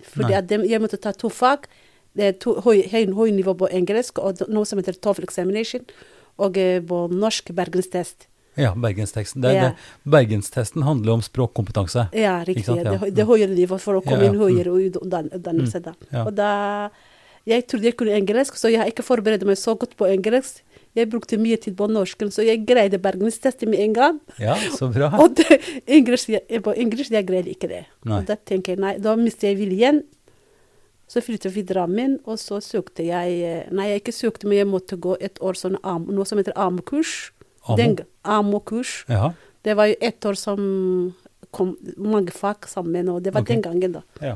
Dem- 0.47 0.63
jeg 0.65 0.79
måtte 0.81 0.99
ta 1.01 1.11
to 1.11 1.29
fag. 1.29 1.65
Det 2.15 2.23
er 2.23 2.31
to, 2.39 2.55
høy, 2.61 2.81
høy, 2.89 3.05
høy 3.13 3.29
nivå 3.31 3.53
på 3.57 3.69
engelsk, 3.71 4.17
og 4.19 4.39
noe 4.49 4.65
som 4.65 4.79
heter 4.79 4.93
TOEFL 4.93 5.23
examination, 5.23 5.85
og 6.39 6.57
eh, 6.57 6.79
på 6.81 7.09
norsk 7.11 7.51
bergenstest. 7.53 8.27
ja, 8.57 8.73
bergensteksten. 8.73 9.41
Det, 9.41 9.53
Ja. 9.53 9.69
det, 9.69 9.75
bergenstesten 10.11 10.81
handler 10.83 11.11
om 11.13 11.21
språkkompetanse. 11.21 12.09
Ja, 12.13 12.43
riktig. 12.43 12.65
ja. 12.75 12.97
Det, 12.97 13.13
det 13.13 13.25
høyere 13.27 13.53
nivå 13.53 13.79
for 13.79 13.99
å 13.99 14.03
komme 14.03 14.23
ja. 14.23 14.31
inn 14.31 14.39
høyere 14.39 14.89
utdan- 14.89 15.29
utdannelse. 15.31 15.81
Da. 15.83 15.93
Ja. 16.11 16.23
Og 16.25 16.33
da 16.35 16.89
Jeg 17.47 17.65
trodde 17.67 17.83
jeg 17.83 17.95
kunne 17.95 18.11
engelsk, 18.11 18.55
så 18.59 18.69
jeg 18.69 18.79
har 18.79 18.87
ikke 18.91 19.03
forberedt 19.07 19.45
meg 19.45 19.55
så 19.55 19.73
godt 19.77 19.95
på 19.95 20.03
engelsk. 20.11 20.61
Jeg 20.97 21.11
brukte 21.11 21.37
mye 21.37 21.57
tid 21.61 21.75
på 21.77 21.85
norsken, 21.91 22.31
så 22.33 22.41
jeg 22.41 22.63
greide 22.65 22.97
bergenstestet 23.01 23.69
med 23.69 23.83
en 23.83 23.93
gang. 23.93 24.19
Ja, 24.41 24.55
så 24.73 24.89
bra. 24.89 25.11
Og 25.21 25.35
det, 25.37 25.59
jeg, 25.85 26.61
på 26.65 26.73
engelsk 26.73 27.13
jeg 27.13 27.27
greide 27.27 27.51
ikke 27.53 27.69
det. 27.69 27.83
Nei. 28.07 28.17
Og 28.17 28.29
da 28.29 28.37
tenker 28.37 28.73
jeg, 28.73 28.81
nei, 28.81 28.95
da 29.03 29.13
mistet 29.19 29.51
jeg 29.51 29.59
viljen. 29.59 30.01
Så 31.07 31.21
flyttet 31.23 31.53
vi 31.53 31.61
til 31.61 31.69
Drammen, 31.69 32.17
og 32.27 32.39
så 32.41 32.57
søkte 32.59 33.05
jeg 33.07 33.35
eh, 33.47 33.67
Nei, 33.71 33.85
jeg 33.93 34.01
ikke 34.01 34.15
søkte, 34.15 34.49
men 34.49 34.57
jeg 34.59 34.67
måtte 34.67 34.97
gå 34.99 35.13
et 35.23 35.37
år 35.39 35.55
sånn 35.55 35.77
am, 35.87 36.09
noe 36.11 36.27
som 36.27 36.41
heter 36.41 36.57
AMO-kurs. 36.59 37.13
AMO-kurs. 38.27 38.97
Ja. 39.07 39.29
Det 39.63 39.77
var 39.77 39.87
jo 39.87 39.95
ett 40.03 40.27
år 40.27 40.35
som 40.39 40.59
kom 41.55 41.77
mange 41.95 42.33
fag 42.35 42.67
sammen, 42.67 43.07
og 43.13 43.21
det 43.23 43.31
var 43.35 43.45
okay. 43.45 43.55
den 43.55 43.63
gangen, 43.69 43.99
da. 43.99 44.03
ja. 44.33 44.35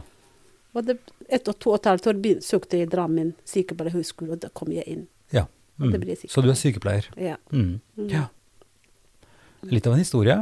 Og 0.72 0.86
det, 0.88 1.02
ett 1.28 1.50
og 1.52 1.58
to 1.60 1.74
og 1.74 1.82
et 1.82 1.90
halvt 1.90 2.06
år 2.08 2.20
søkte 2.46 2.80
jeg 2.80 2.88
i 2.88 2.92
Drammen 2.94 3.34
sykepleierhøgskole, 3.50 4.38
og 4.38 4.46
da 4.46 4.52
kom 4.56 4.72
jeg 4.72 4.88
inn. 4.88 5.10
ja. 5.36 5.50
Mm. 5.80 5.94
Så 6.30 6.42
du 6.44 6.50
er 6.52 6.58
sykepleier? 6.60 7.08
Ja. 7.18 7.38
Mm. 7.52 7.80
Mm. 7.98 8.10
Ja. 8.12 8.26
Litt 9.64 9.88
av 9.88 9.94
en 9.94 10.00
historie. 10.04 10.36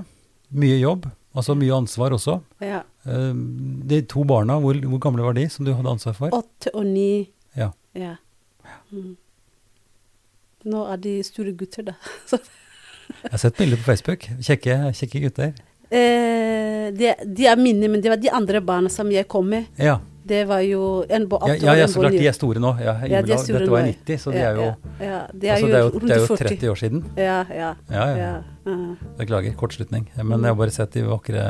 Mye 0.52 0.80
jobb, 0.82 1.06
altså 1.36 1.54
mye 1.56 1.76
ansvar 1.78 2.12
også. 2.16 2.40
Ja. 2.64 2.82
Eh, 3.06 3.34
De 3.92 4.02
to 4.10 4.24
barna, 4.28 4.58
hvor, 4.60 4.74
hvor 4.90 5.00
gamle 5.00 5.24
var 5.24 5.34
de 5.38 5.46
som 5.50 5.66
du 5.68 5.74
hadde 5.74 5.90
ansvar 5.94 6.16
for? 6.18 6.30
Åtte 6.36 6.74
og 6.74 6.86
ni. 6.90 7.30
Ja. 7.56 7.72
Ja. 7.94 8.16
Mm. 8.92 9.16
Nå 10.70 10.84
er 10.92 10.98
de 11.00 11.18
store 11.24 11.54
gutter, 11.56 11.84
da. 11.92 11.96
Jeg 13.24 13.32
har 13.32 13.42
sett 13.42 13.58
bilder 13.58 13.80
på 13.80 13.88
Facebook. 13.90 14.28
Kjekke, 14.46 14.76
kjekke 14.94 15.22
gutter. 15.24 15.54
eh, 15.90 16.90
de, 16.94 17.14
de 17.26 17.48
er 17.50 17.58
mine, 17.58 17.88
men 17.90 18.02
det 18.04 18.12
var 18.12 18.20
de 18.22 18.30
andre 18.34 18.60
barna 18.62 18.90
som 18.94 19.10
jeg 19.12 19.28
kom 19.32 19.48
med. 19.50 19.66
Ja, 19.82 19.96
Det 20.30 20.44
var 20.50 20.62
jo 20.62 20.84
en 21.10 21.26
på 21.30 21.40
ja, 21.50 21.56
ja, 21.58 21.76
ja 21.82 21.88
så 21.90 22.04
klart 22.04 22.18
de 22.18 22.28
er 22.30 22.36
store 22.38 22.62
nå. 22.62 22.76
Ja, 22.84 22.96
Ja, 23.10 23.22
de 23.26 23.34
er 23.34 23.42
store 23.42 23.64
Dette 23.64 23.74
var 23.74 23.88
i 23.88 23.94
90, 23.96 24.22
så 24.22 24.34
de 24.34 24.42
er 24.44 24.60
jo, 24.60 24.68
ja, 24.70 24.74
ja, 25.06 25.20
de 25.34 25.48
er 25.48 25.56
altså, 25.56 25.68
jo, 25.68 25.72
det 25.72 25.80
er 25.80 25.84
jo, 25.84 26.02
det 26.06 26.16
er 26.16 26.24
jo 26.24 26.38
30 26.44 26.72
år 26.74 26.82
siden. 26.84 27.06
Ja, 27.18 27.38
ja. 27.50 27.72
Ja, 27.90 28.08
ja. 28.10 28.32
ja. 28.70 28.78
Beklager, 29.18 29.56
kortslutning. 29.58 30.10
Men 30.22 30.38
jeg 30.46 30.54
har 30.54 30.60
bare 30.60 30.76
sett 30.76 30.94
de 30.94 31.06
vakre 31.08 31.46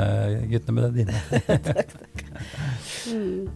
guttene 0.52 0.78
med 0.80 0.88
det 0.90 1.06
dine. 1.06 1.16
Mm. 3.10 3.48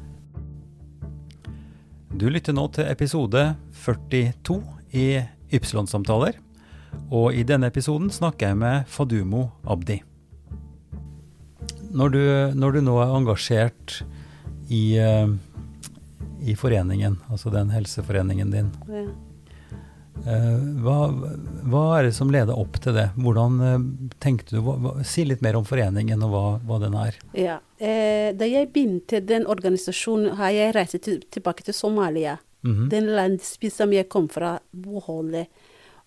Du 2.13 2.27
lytter 2.29 2.53
nå 2.53 2.67
til 2.73 2.85
episode 2.85 3.41
42 3.83 4.55
i 4.93 5.05
Ypsilon-samtaler. 5.53 6.37
Og 7.13 7.33
i 7.33 7.43
denne 7.47 7.69
episoden 7.69 8.11
snakker 8.13 8.51
jeg 8.51 8.59
med 8.61 8.89
Fadumo 8.89 9.47
Abdi. 9.65 9.99
Når 11.93 12.13
du, 12.13 12.21
når 12.57 12.77
du 12.77 12.79
nå 12.85 12.97
er 13.01 13.15
engasjert 13.17 13.99
i, 14.73 14.97
eh, 14.97 15.27
i 16.49 16.55
foreningen, 16.55 17.19
altså 17.29 17.51
den 17.53 17.69
helseforeningen 17.73 18.51
din, 18.51 18.71
ja. 18.89 19.03
eh, 20.25 20.63
hva, 20.83 20.97
hva 21.69 21.83
er 21.97 22.09
det 22.09 22.15
som 22.17 22.31
leder 22.33 22.57
opp 22.57 22.79
til 22.83 22.97
det? 22.97 23.09
Hvordan 23.17 23.59
eh, 23.67 23.77
tenkte 24.23 24.57
du? 24.57 24.63
Hva, 24.65 24.95
si 25.07 25.27
litt 25.29 25.43
mer 25.45 25.59
om 25.59 25.67
foreningen 25.67 26.25
og 26.25 26.33
hva, 26.33 26.45
hva 26.67 26.79
den 26.83 26.97
er. 26.99 27.19
Ja. 27.37 27.59
Eh, 27.77 28.31
da 28.37 28.49
jeg 28.49 28.71
begynte 28.73 29.21
den 29.23 29.45
organisasjonen, 29.49 30.35
har 30.39 30.55
jeg 30.55 30.75
reist 30.77 30.97
til, 31.05 31.21
tilbake 31.33 31.65
til 31.67 31.77
Somalia. 31.77 32.39
Mhm. 32.63 32.87
Den 32.89 33.11
landsbyen 33.13 33.77
som 33.77 33.93
jeg 33.93 34.09
kom 34.11 34.29
fra, 34.31 34.57
boholdet. 34.71 35.51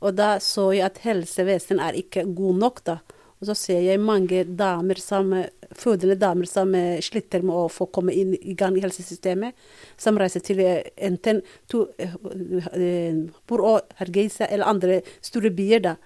Og 0.05 0.17
da 0.17 0.37
så 0.45 0.71
jeg 0.77 0.91
at 0.91 0.99
helsevesenet 1.05 1.85
er 1.85 2.01
ikke 2.03 2.27
god 2.37 2.59
nok, 2.61 2.83
da. 2.85 2.99
Og 3.47 3.53
så 3.53 3.57
ser 3.59 3.85
jeg 3.87 4.03
mange 4.03 4.43
damer 4.59 4.99
som, 4.99 5.31
fødende 5.79 6.19
damer 6.19 6.51
som 6.51 6.75
eh, 6.75 6.99
sliter 7.05 7.47
med 7.47 7.55
å 7.55 7.69
få 7.71 7.87
komme 7.95 8.15
inn 8.17 8.35
i 8.35 8.57
gang 8.59 8.75
i 8.75 8.83
helsesystemet. 8.83 9.55
Som 10.01 10.19
reiser 10.19 10.43
til 10.43 10.61
eh, 10.65 10.91
enten 11.09 11.45
to, 11.71 11.87
eh, 12.03 13.23
Bor 13.47 13.63
og 13.63 13.97
Hargeisa 14.03 14.51
eller 14.51 14.67
andre 14.67 15.01
store 15.23 15.55
byer, 15.55 15.87
da. 15.87 15.97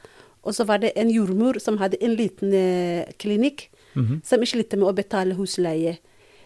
Og 0.45 0.55
så 0.57 0.65
var 0.69 0.81
det 0.85 0.95
en 0.97 1.11
jordmor 1.13 1.59
som 1.61 1.77
hadde 1.81 1.99
en 2.01 2.15
liten 2.17 2.53
klinikk, 3.21 3.69
-hmm. 3.95 4.21
som 4.25 4.47
sliter 4.47 4.79
med 4.79 4.89
å 4.89 4.97
betale 4.97 5.37
husleie. 5.39 5.99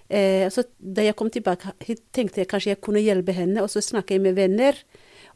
Eh, 0.09 0.47
så 0.53 0.67
da 0.79 1.05
jeg 1.07 1.17
kom 1.17 1.31
tilbake, 1.33 1.75
hit, 1.87 2.03
tenkte 2.15 2.43
jeg 2.43 2.51
kanskje 2.51 2.75
jeg 2.75 2.83
kunne 2.85 3.03
hjelpe 3.03 3.35
henne, 3.37 3.63
og 3.65 3.71
så 3.73 3.83
snakket 3.85 4.19
jeg 4.19 4.25
med 4.27 4.37
venner. 4.39 4.79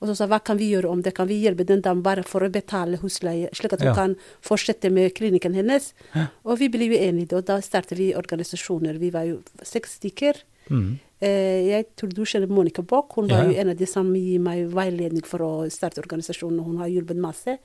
Og 0.01 0.09
så 0.09 0.15
sa 0.15 0.29
hva 0.31 0.39
kan 0.45 0.59
vi 0.61 0.71
gjøre 0.73 0.91
om 0.91 1.03
det? 1.03 1.15
Kan 1.17 1.29
vi 1.31 1.41
hjelpe 1.43 1.67
den 1.67 1.83
damen 1.83 2.03
bare 2.03 2.23
for 2.27 2.45
å 2.47 2.51
betale 2.53 3.01
husleie, 3.03 3.51
slik 3.53 3.73
at 3.73 3.81
hun 3.81 3.89
Ja. 3.89 3.95
kan 3.95 4.17
fortsette 4.41 4.91
med 4.91 5.15
klinikken 5.15 5.55
hennes? 5.55 5.93
Ja. 6.15 6.29
Og 6.45 6.59
vi 6.59 6.69
ble 6.69 6.87
jo 6.87 6.95
enige, 6.95 7.37
og 7.37 7.47
da 7.47 7.61
startet 7.61 7.99
vi 7.99 8.15
organisasjoner. 8.15 8.99
Vi 8.99 9.11
var 9.11 9.25
jo 9.25 9.43
seks 9.63 9.99
stykker. 9.99 10.43
Mm. 10.71 10.99
Eh, 11.21 11.67
jeg 11.69 11.87
tror 11.97 12.15
du 12.15 12.23
kjenner 12.23 12.49
Monica 12.49 12.83
Bock. 12.83 13.15
Hun 13.17 13.29
var 13.29 13.45
ja. 13.45 13.51
jo 13.51 13.59
en 13.59 13.71
av 13.71 13.77
de 13.77 13.87
som 13.87 14.15
gir 14.15 14.39
meg 14.39 14.69
veiledning 14.71 15.25
for 15.27 15.39
å 15.39 15.53
starte 15.71 16.01
organisasjonen. 16.01 16.63
Hun 16.65 16.79
har 16.79 16.89
hjulpet 16.89 17.19
masse. 17.19 17.59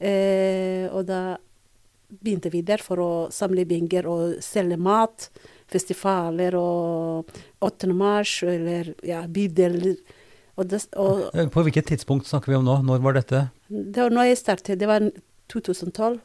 Eh, 0.00 0.88
og 0.88 1.04
da 1.06 1.36
begynte 2.10 2.50
vi 2.50 2.62
der 2.62 2.82
for 2.82 3.02
å 3.02 3.10
samle 3.30 3.66
penger 3.68 4.08
og 4.10 4.40
selge 4.42 4.78
mat. 4.80 5.28
Festivaler 5.70 6.56
og 6.58 7.30
8. 7.62 7.92
mars 7.94 8.40
eller 8.42 8.94
ja, 9.06 9.22
bydeler. 9.28 10.00
Og 10.60 10.68
det, 10.68 10.80
og 11.00 11.30
På 11.54 11.62
hvilket 11.64 11.86
tidspunkt 11.88 12.26
snakker 12.28 12.52
vi 12.52 12.58
om 12.58 12.66
nå? 12.66 12.74
Når 12.84 13.00
var 13.04 13.16
dette? 13.16 13.38
det 13.70 13.96
var 14.02 14.10
når 14.12 14.28
jeg 14.28 14.40
startet. 14.42 14.78
Det 14.80 14.88
var 14.90 15.06
2012. 15.48 16.18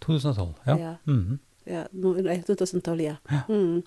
2012? 0.00 0.54
Ja. 0.70 0.76
Ja. 0.80 0.94
Mhm. 1.06 1.38
Ja, 1.66 1.82
nå, 1.92 2.14
2012, 2.46 3.00
ja. 3.02 3.16
Ja. 3.30 3.40
Mm. 3.50 3.82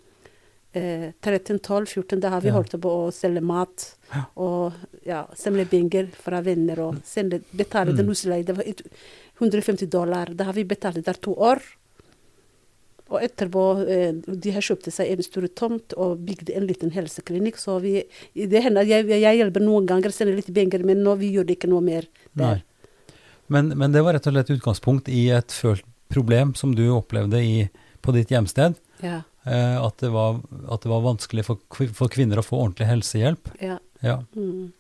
Eh, 0.76 1.06
13, 1.24 1.58
12, 1.66 1.88
14, 1.88 2.20
da 2.22 2.30
har 2.30 2.42
vi 2.44 2.50
Ja. 2.52 2.54
holdt 2.54 2.76
på 2.82 2.90
å 2.92 3.12
selge 3.12 3.42
mat 3.42 3.96
Ja. 4.14 4.26
og 4.38 4.74
ja, 5.06 5.24
semlebinger 5.34 6.12
fra 6.14 6.42
venner 6.42 6.80
og 6.80 7.00
sende, 7.06 7.42
betale 7.56 7.96
den 7.96 8.06
Mm. 8.06 8.10
husleie. 8.12 8.44
Det 8.46 8.56
var 8.58 8.66
150 9.40 9.88
dollar. 9.90 10.26
Da 10.36 10.44
har 10.44 10.54
vi 10.54 10.64
betalt 10.66 11.04
der 11.04 11.14
to 11.14 11.34
år. 11.36 11.62
Og 13.10 13.24
etterpå 13.26 13.66
eh, 13.86 14.12
de 14.14 14.54
har 14.56 14.66
kjøpt 14.66 14.92
seg 14.94 15.12
en 15.14 15.26
stor 15.26 15.48
tomt 15.58 15.96
og 15.98 16.22
bygd 16.28 16.52
en 16.54 16.68
liten 16.70 16.94
helseklinikk. 16.94 17.60
Så 17.62 17.80
vi, 17.84 18.04
det 18.34 18.64
hender 18.66 18.88
jeg, 18.90 19.10
jeg 19.10 19.42
hjelper 19.42 19.66
noen 19.66 19.90
ganger, 19.90 20.14
sender 20.16 20.38
litt 20.38 20.52
penger, 20.54 20.86
men 20.88 21.04
nå 21.06 21.18
vi 21.22 21.34
gjør 21.36 21.50
det 21.50 21.58
ikke 21.60 21.72
noe 21.72 21.86
mer 21.86 22.10
der. 22.34 22.60
Nei. 22.60 23.18
Men, 23.50 23.74
men 23.82 23.96
det 23.96 24.04
var 24.06 24.14
rett 24.14 24.28
og 24.30 24.36
slett 24.36 24.52
utgangspunkt 24.54 25.10
i 25.10 25.32
et 25.34 25.54
følt 25.54 25.86
problem 26.10 26.54
som 26.58 26.76
du 26.78 26.84
opplevde 26.94 27.42
i, 27.42 27.66
på 28.06 28.14
ditt 28.14 28.30
hjemsted. 28.34 28.78
Ja, 29.02 29.24
Eh, 29.50 29.84
at, 29.84 29.98
det 29.98 30.10
var, 30.14 30.42
at 30.70 30.84
det 30.84 30.92
var 30.92 31.06
vanskelig 31.06 31.46
for, 31.48 31.62
for 31.96 32.12
kvinner 32.12 32.42
å 32.42 32.46
få 32.46 32.60
ordentlig 32.60 32.90
helsehjelp. 32.90 33.54
ja. 33.64 33.80
Ja. 34.00 34.22
Mm. 34.32 34.72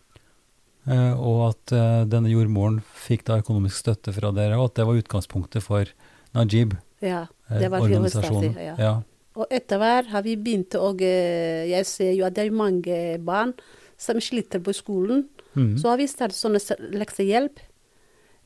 Eh, 0.87 1.15
og 1.19 1.41
at 1.49 1.73
eh, 1.75 2.03
denne 2.07 2.31
jordmoren 2.31 2.77
fikk 2.95 3.25
da 3.27 3.41
økonomisk 3.41 3.81
støtte 3.81 4.13
fra 4.15 4.31
dere, 4.35 4.55
og 4.55 4.69
at 4.69 4.77
det 4.79 4.85
var 4.87 4.99
utgangspunktet 5.01 5.65
for 5.65 5.89
Najib, 6.37 6.77
ja. 7.01 7.27
eh, 7.49 7.59
Det 7.59 7.69
var 7.71 7.79
hovedstaden, 7.87 8.55
ja. 8.57 8.75
Ja. 8.77 9.01
Og 9.35 9.45
etter 9.51 9.77
hvert 9.77 10.07
har 10.11 10.21
vi 10.23 10.35
begynt 10.35 10.75
å 10.75 10.89
eh, 10.99 11.67
Jeg 11.69 11.85
ser 11.85 12.13
jo 12.13 12.25
at 12.25 12.33
det 12.35 12.47
er 12.47 12.51
mange 12.51 13.17
barn 13.23 13.53
som 13.97 14.15
sliter 14.19 14.59
på 14.59 14.73
skolen. 14.73 15.27
Mhm. 15.53 15.77
Så 15.79 15.89
har 15.89 15.97
vi 15.97 16.07
startet 16.07 16.35
sånne 16.35 16.59
leksehjelp. 16.91 17.59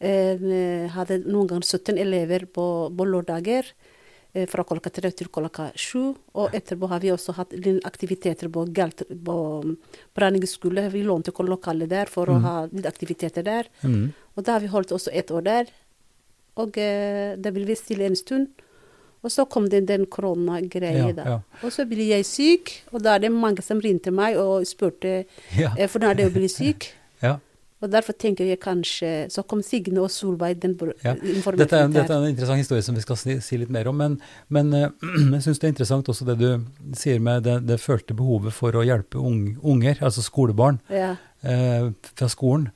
Eh, 0.04 0.88
hadde 0.92 1.20
noen 1.26 1.48
ganger 1.48 1.64
17 1.66 1.98
elever 2.02 2.46
på, 2.46 2.66
på 2.98 3.06
lørdager. 3.08 3.64
eh, 4.34 4.46
Fra 4.50 4.64
klokka 4.64 4.90
tre 4.92 5.12
til 5.12 5.28
klokka 5.30 5.72
sju. 5.76 6.16
Og 6.36 6.52
etterpå 6.58 6.90
har 6.90 7.00
vi 7.00 7.12
også 7.14 7.34
hatt 7.38 7.54
litt 7.54 7.84
aktiviteter 7.86 8.50
på, 8.50 8.66
på 9.26 9.38
Branningsskole. 10.16 10.90
Vi 10.92 11.04
lånte 11.04 11.32
lokalet 11.32 11.90
der 11.90 12.06
for 12.08 12.26
å 12.28 12.36
Mhm. 12.40 12.42
ha 12.44 12.68
litt 12.72 12.86
aktiviteter 12.86 13.44
der. 13.44 13.70
Mm. 13.84 14.14
Og 14.36 14.44
da 14.44 14.54
har 14.54 14.60
vi 14.60 14.68
holdt 14.68 14.92
også 14.92 15.10
ett 15.14 15.30
år 15.32 15.44
der. 15.44 15.66
Og 16.62 16.78
eh, 16.78 17.36
det 17.42 17.54
ble 17.56 17.66
vi 17.66 17.76
stille 17.80 18.06
en 18.06 18.16
stund. 18.20 18.48
Og 19.24 19.32
så 19.32 19.46
kom 19.48 19.70
det 19.72 19.86
den 19.88 20.04
koronagreia, 20.12 21.08
Ja, 21.08 21.12
da. 21.16 21.24
ja. 21.24 21.38
Og 21.64 21.72
så 21.72 21.86
ble 21.88 22.10
jeg 22.10 22.26
syk, 22.28 22.74
og 22.92 23.02
da 23.06 23.14
er 23.16 23.20
det 23.24 23.32
mange 23.32 23.64
som 23.64 23.80
ringte 23.80 24.12
meg 24.12 24.36
og 24.38 24.66
spurte 24.68 25.24
Ja. 25.56 25.72
eh, 25.78 25.88
hvordan 25.88 26.10
er 26.12 26.14
det 26.20 26.26
å 26.28 26.34
bli 26.36 26.50
syk. 26.52 26.90
ja. 27.24 27.38
Og 27.84 27.90
derfor 27.92 28.14
tenker 28.16 28.46
jeg 28.48 28.62
kanskje 28.64 29.30
Så 29.30 29.44
kom 29.44 29.60
Signe 29.62 30.00
og 30.00 30.10
Solveig, 30.12 30.60
den 30.62 30.78
Ja. 31.04 31.16
informerte 31.16 31.58
Dette 31.66 31.76
er, 31.82 31.88
dette 31.92 32.14
er 32.14 32.22
en 32.22 32.30
interessant 32.30 32.58
historie 32.62 32.82
som 32.82 32.96
vi 32.96 33.02
skal 33.02 33.18
si, 33.20 33.40
si 33.44 33.58
litt 33.58 33.70
mer 33.70 33.88
om, 33.92 33.98
men, 33.98 34.20
men 34.50 34.74
eh, 34.74 34.90
jeg 35.34 35.42
syns 35.44 35.60
det 35.60 35.68
er 35.68 35.74
interessant 35.74 36.08
også 36.12 36.26
det 36.26 36.38
du 36.40 36.64
sier 36.96 37.20
med 37.20 37.44
det, 37.44 37.58
det 37.68 37.80
følte 37.84 38.14
behovet 38.16 38.54
for 38.56 38.72
å 38.76 38.84
hjelpe 38.88 39.20
ung, 39.20 39.58
unger, 39.64 40.00
altså 40.02 40.22
skolebarn, 40.24 40.80
Ja. 40.92 41.16
eh, 41.44 41.90
fra 42.16 42.28
skolen. 42.32 42.70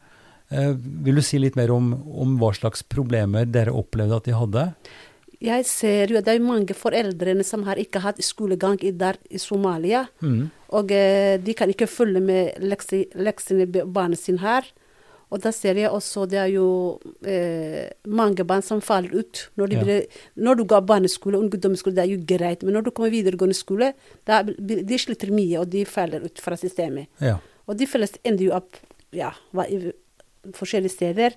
Eh, 0.51 0.71
vil 1.03 1.15
du 1.19 1.21
si 1.25 1.39
litt 1.41 1.57
mer 1.59 1.71
om, 1.75 1.91
om 2.07 2.37
hva 2.39 2.53
slags 2.55 2.83
problemer 2.87 3.45
dere 3.49 3.73
opplevde 3.75 4.15
at 4.21 4.29
de 4.29 4.35
hadde? 4.37 4.65
Jeg 5.43 5.65
ser 5.69 6.09
jo 6.09 6.17
at 6.17 6.25
det 6.25 6.33
er 6.37 6.41
mange 6.41 6.73
foreldre 6.73 7.35
som 7.45 7.65
har 7.67 7.77
ikke 7.77 7.99
hatt 8.01 8.17
skolegang 8.25 8.79
i 8.81 8.89
der 8.95 9.19
i 9.29 9.37
Somalia. 9.37 10.05
Mm. 10.23 10.47
Og 10.73 10.91
eh, 10.95 11.35
de 11.37 11.53
kan 11.53 11.69
ikke 11.69 11.85
følge 11.91 12.21
med 12.23 12.57
lekse- 12.63 13.09
leksene 13.13 13.67
barna 13.85 14.17
sine 14.17 14.41
her. 14.41 14.65
Og 15.29 15.41
da 15.43 15.51
ser 15.51 15.75
jeg 15.75 15.91
også 15.91 16.23
det 16.31 16.39
er 16.39 16.49
jo 16.55 16.65
eh, 17.27 17.89
mange 18.07 18.45
barn 18.47 18.63
som 18.63 18.79
faller 18.81 19.11
ut. 19.19 19.43
Når, 19.59 19.67
de 19.67 19.75
Ja. 19.75 19.83
blir, 19.83 20.05
når 20.39 20.55
du 20.55 20.63
går 20.71 20.85
barneskole 20.87 21.35
og 21.37 21.43
ungdomsskole, 21.51 21.93
det 21.99 22.05
er 22.05 22.13
jo 22.15 22.23
greit. 22.25 22.63
Men 22.63 22.77
når 22.79 22.87
du 22.87 22.91
kommer 22.95 23.11
videregående 23.11 23.53
skole, 23.59 23.91
da, 24.25 24.39
de 24.41 24.97
sliter 24.97 25.29
mye, 25.35 25.59
og 25.59 25.69
de 25.75 25.83
faller 25.85 26.23
ut 26.23 26.39
fra 26.39 26.55
systemet. 26.57 27.11
Ja. 27.21 27.35
Og 27.67 27.75
de 27.77 27.85
fleste 27.91 28.23
ender 28.23 28.47
jo 28.47 28.55
opp 28.55 28.79
ja, 29.11 29.33
forskjellige 30.55 30.95
steder. 30.95 31.35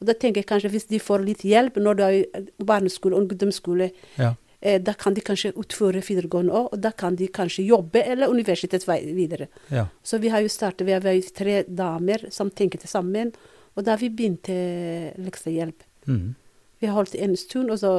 Og 0.00 0.08
da 0.08 0.14
tenker 0.16 0.42
jeg 0.42 0.48
kanskje 0.48 0.70
hvis 0.72 0.88
de 0.90 1.00
får 1.02 1.24
litt 1.26 1.42
hjelp 1.44 1.76
når 1.80 1.98
du 1.98 2.04
er 2.06 2.14
i 2.20 2.44
barneskole 2.66 3.16
og 3.16 3.26
ungdomsskole, 3.26 3.90
ja. 4.16 4.32
eh, 4.60 4.80
da 4.80 4.94
kan 4.96 5.16
de 5.16 5.24
kanskje 5.24 5.52
utføre 5.60 6.02
videregående 6.04 6.56
òg, 6.56 6.70
og 6.72 6.80
da 6.80 6.92
kan 6.96 7.18
de 7.20 7.28
kanskje 7.28 7.66
jobbe 7.68 8.02
eller 8.02 8.32
universitet 8.32 8.86
videre. 8.88 9.50
ja. 9.70 9.86
Så 10.02 10.18
vi 10.18 10.32
har 10.32 10.40
jo 10.40 10.48
startet, 10.48 10.86
vi 10.86 10.96
har 10.96 11.04
tre 11.36 11.62
damer 11.68 12.30
som 12.30 12.50
tenker 12.50 12.78
til 12.78 12.88
sammen, 12.88 13.32
og 13.76 13.84
da 13.84 13.92
har 13.92 14.00
vi 14.00 14.10
begynt 14.10 14.48
eh, 14.48 15.12
leksehjelp. 15.20 15.84
Mhm. 16.06 16.34
Vi 16.80 16.86
har 16.88 16.94
holdt 16.96 17.14
en 17.14 17.36
stund, 17.36 17.70
og 17.70 17.78
så 17.82 17.94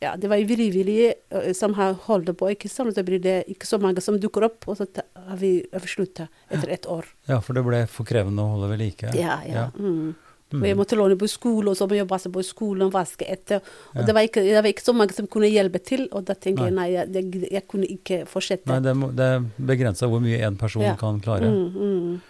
Ja, 0.00 0.12
det 0.16 0.28
var 0.30 0.38
frivillige 0.46 1.14
eh, 1.30 1.52
som 1.54 1.74
har 1.74 1.94
holdt 2.06 2.30
på, 2.38 2.48
ikke 2.54 2.68
sant. 2.70 2.94
Så 2.94 3.02
blir 3.06 3.18
det 3.22 3.44
ikke 3.50 3.66
så 3.66 3.78
mange 3.82 4.00
som 4.02 4.18
dukker 4.18 4.44
opp, 4.46 4.66
og 4.70 4.76
så 4.78 4.86
har 5.14 5.36
vi 5.40 5.50
slutta 5.86 6.28
etter 6.50 6.70
et 6.70 6.86
år. 6.86 7.04
ja, 7.28 7.40
for 7.40 7.52
det 7.54 7.64
ble 7.66 7.80
for 7.90 8.06
krevende 8.06 8.42
å 8.42 8.52
holde 8.56 8.70
ved 8.70 8.78
like. 8.78 9.10
Ja, 9.18 9.40
ja. 9.46 9.68
Mm. 9.78 10.14
Og 10.54 10.62
jeg 10.64 10.76
måtte 10.78 10.96
låne 10.96 11.16
på 11.18 11.28
skole, 11.28 11.68
og 11.70 11.76
så 11.76 11.86
må 11.90 11.98
jeg 11.98 12.06
passe 12.08 12.30
på 12.32 12.40
skolen, 12.46 12.90
vaske 12.90 13.26
etter. 13.28 13.60
Og 13.92 14.00
Ja. 14.00 14.06
det, 14.06 14.14
var 14.14 14.22
ikke, 14.22 14.40
det 14.46 14.54
var 14.62 14.70
ikke 14.70 14.86
så 14.86 14.94
mange 14.96 15.12
som 15.12 15.26
kunne 15.26 15.50
hjelpe 15.50 15.82
til, 15.84 16.08
og 16.12 16.24
da 16.24 16.34
tenker 16.34 16.64
jeg 16.70 16.74
Nei. 16.74 16.86
jeg, 16.94 17.50
jeg, 17.52 17.66
kunne 17.68 17.84
ikke 17.90 18.24
fortsette. 18.26 18.66
Nei, 18.70 18.80
det, 18.80 18.94
må- 18.96 19.10
det 19.14 19.26
er 19.34 19.44
begrensa 19.60 20.08
hvor 20.08 20.20
mye 20.24 20.38
én 20.40 20.56
person 20.58 20.82
Ja. 20.82 20.94
kan 20.96 21.20
klare. 21.20 21.50
Mm, 21.50 21.74
mm. 21.74 22.20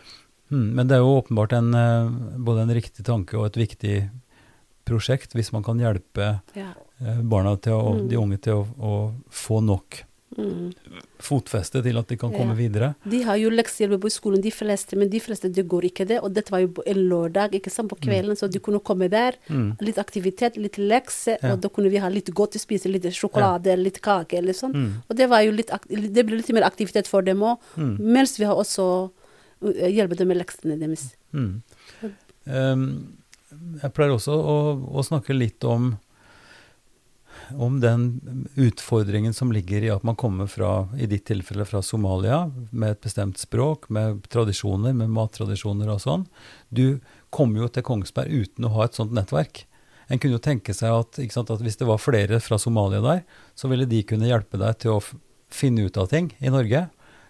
Mm, 0.50 0.72
men 0.74 0.86
det 0.88 0.96
er 0.96 1.04
jo 1.04 1.20
åpenbart 1.22 1.52
en, 1.52 1.74
eh, 1.74 2.08
både 2.38 2.62
en 2.62 2.74
riktig 2.74 3.04
tanke 3.04 3.34
og 3.38 3.46
et 3.46 3.60
viktig 3.68 4.10
prosjekt 4.88 5.34
hvis 5.36 5.52
man 5.52 5.62
kan 5.62 5.78
hjelpe 5.78 6.40
Ja. 6.56 6.72
eh, 7.00 7.20
barna 7.22 7.56
til 7.60 7.72
å, 7.72 7.94
Mm. 8.00 8.08
de 8.08 8.16
unge 8.16 8.40
til 8.40 8.52
å, 8.54 8.66
å 8.80 9.14
få 9.30 9.62
nok 9.62 10.04
Mm. 10.38 10.72
fotfeste 11.18 11.82
til 11.82 11.96
at 11.98 12.06
de 12.06 12.16
kan 12.16 12.30
komme 12.30 12.54
videre. 12.54 12.94
De 13.08 13.22
har 13.24 13.36
jo 13.40 13.48
leksehjelp 13.50 13.98
på 14.00 14.10
skolen, 14.12 14.40
de 14.42 14.50
fleste, 14.52 14.94
men 14.96 15.08
de 15.08 15.18
fleste 15.18 15.48
det 15.52 15.66
går 15.66 15.82
ikke 15.90 16.06
det. 16.06 16.20
Og 16.22 16.32
dette 16.34 16.50
var 16.52 16.60
jo 16.60 16.68
en 16.86 17.00
lørdag, 17.08 17.50
ikke 17.56 17.70
sant, 17.72 17.88
på 17.90 17.96
kvelden, 17.98 18.36
så 18.36 18.46
de 18.48 18.60
kunne 18.60 18.78
komme 18.78 19.08
der. 19.10 19.32
Mm. 19.48 19.78
Litt 19.80 19.96
aktivitet, 19.98 20.56
litt 20.56 20.76
lekse, 20.76 21.38
Ja. 21.42 21.54
og 21.54 21.60
da 21.62 21.68
kunne 21.68 21.90
vi 21.90 21.96
ha 21.96 22.08
litt 22.08 22.26
godt 22.32 22.52
å 22.54 22.60
spise, 22.60 22.84
litt 22.92 23.02
sjokolade, 23.04 23.74
litt 23.82 24.00
kake 24.00 24.34
eller 24.38 24.52
sånn. 24.52 24.74
Mm. 24.74 24.92
Og 25.10 25.16
det 25.16 25.28
var 25.28 25.40
jo 25.42 25.50
litt, 25.50 25.70
det 25.88 26.26
ble 26.26 26.36
litt 26.36 26.52
mer 26.52 26.62
aktivitet 26.70 27.06
for 27.08 27.22
dem 27.22 27.40
òg, 27.40 27.58
Mm. 27.76 27.98
mens 27.98 28.36
vi 28.38 28.44
har 28.44 28.54
også 28.54 29.10
uh, 29.60 29.72
hjulpet 29.72 30.18
dem 30.18 30.28
med 30.28 30.36
leksene 30.36 30.78
deres. 30.78 31.16
Mm. 31.34 31.62
Um, 32.46 33.17
jeg 33.48 33.94
pleier 33.96 34.14
også 34.14 34.34
å, 34.36 34.58
å 34.98 35.04
snakke 35.06 35.36
litt 35.36 35.64
om, 35.64 35.94
om 37.56 37.78
den 37.80 38.08
utfordringen 38.60 39.34
som 39.36 39.52
ligger 39.54 39.86
i 39.86 39.92
at 39.94 40.04
man 40.06 40.18
kommer 40.20 40.50
fra, 40.50 40.88
i 40.98 41.08
ditt 41.10 41.26
tilfelle 41.30 41.64
fra 41.68 41.82
Somalia, 41.84 42.44
med 42.70 42.96
et 42.96 43.06
bestemt 43.06 43.40
språk, 43.40 43.88
med 43.94 44.26
tradisjoner, 44.32 44.96
med 44.96 45.14
mattradisjoner 45.14 45.94
og 45.94 46.02
sånn. 46.04 46.28
Du 46.68 47.00
kom 47.34 47.56
jo 47.56 47.70
til 47.72 47.86
Kongsberg 47.86 48.32
uten 48.32 48.68
å 48.68 48.74
ha 48.76 48.88
et 48.88 48.98
sånt 48.98 49.16
nettverk. 49.16 49.64
En 50.08 50.20
kunne 50.20 50.38
jo 50.38 50.44
tenke 50.44 50.72
seg 50.76 50.92
at, 50.92 51.18
sant, 51.32 51.50
at 51.52 51.64
hvis 51.64 51.80
det 51.80 51.88
var 51.88 52.00
flere 52.00 52.40
fra 52.40 52.60
Somalia 52.60 53.00
der, 53.04 53.24
så 53.56 53.68
ville 53.72 53.88
de 53.88 54.04
kunne 54.08 54.28
hjelpe 54.28 54.60
deg 54.60 54.80
til 54.84 54.96
å 54.96 55.02
finne 55.52 55.88
ut 55.88 55.96
av 56.00 56.08
ting 56.12 56.30
i 56.40 56.52
Norge. 56.52 56.86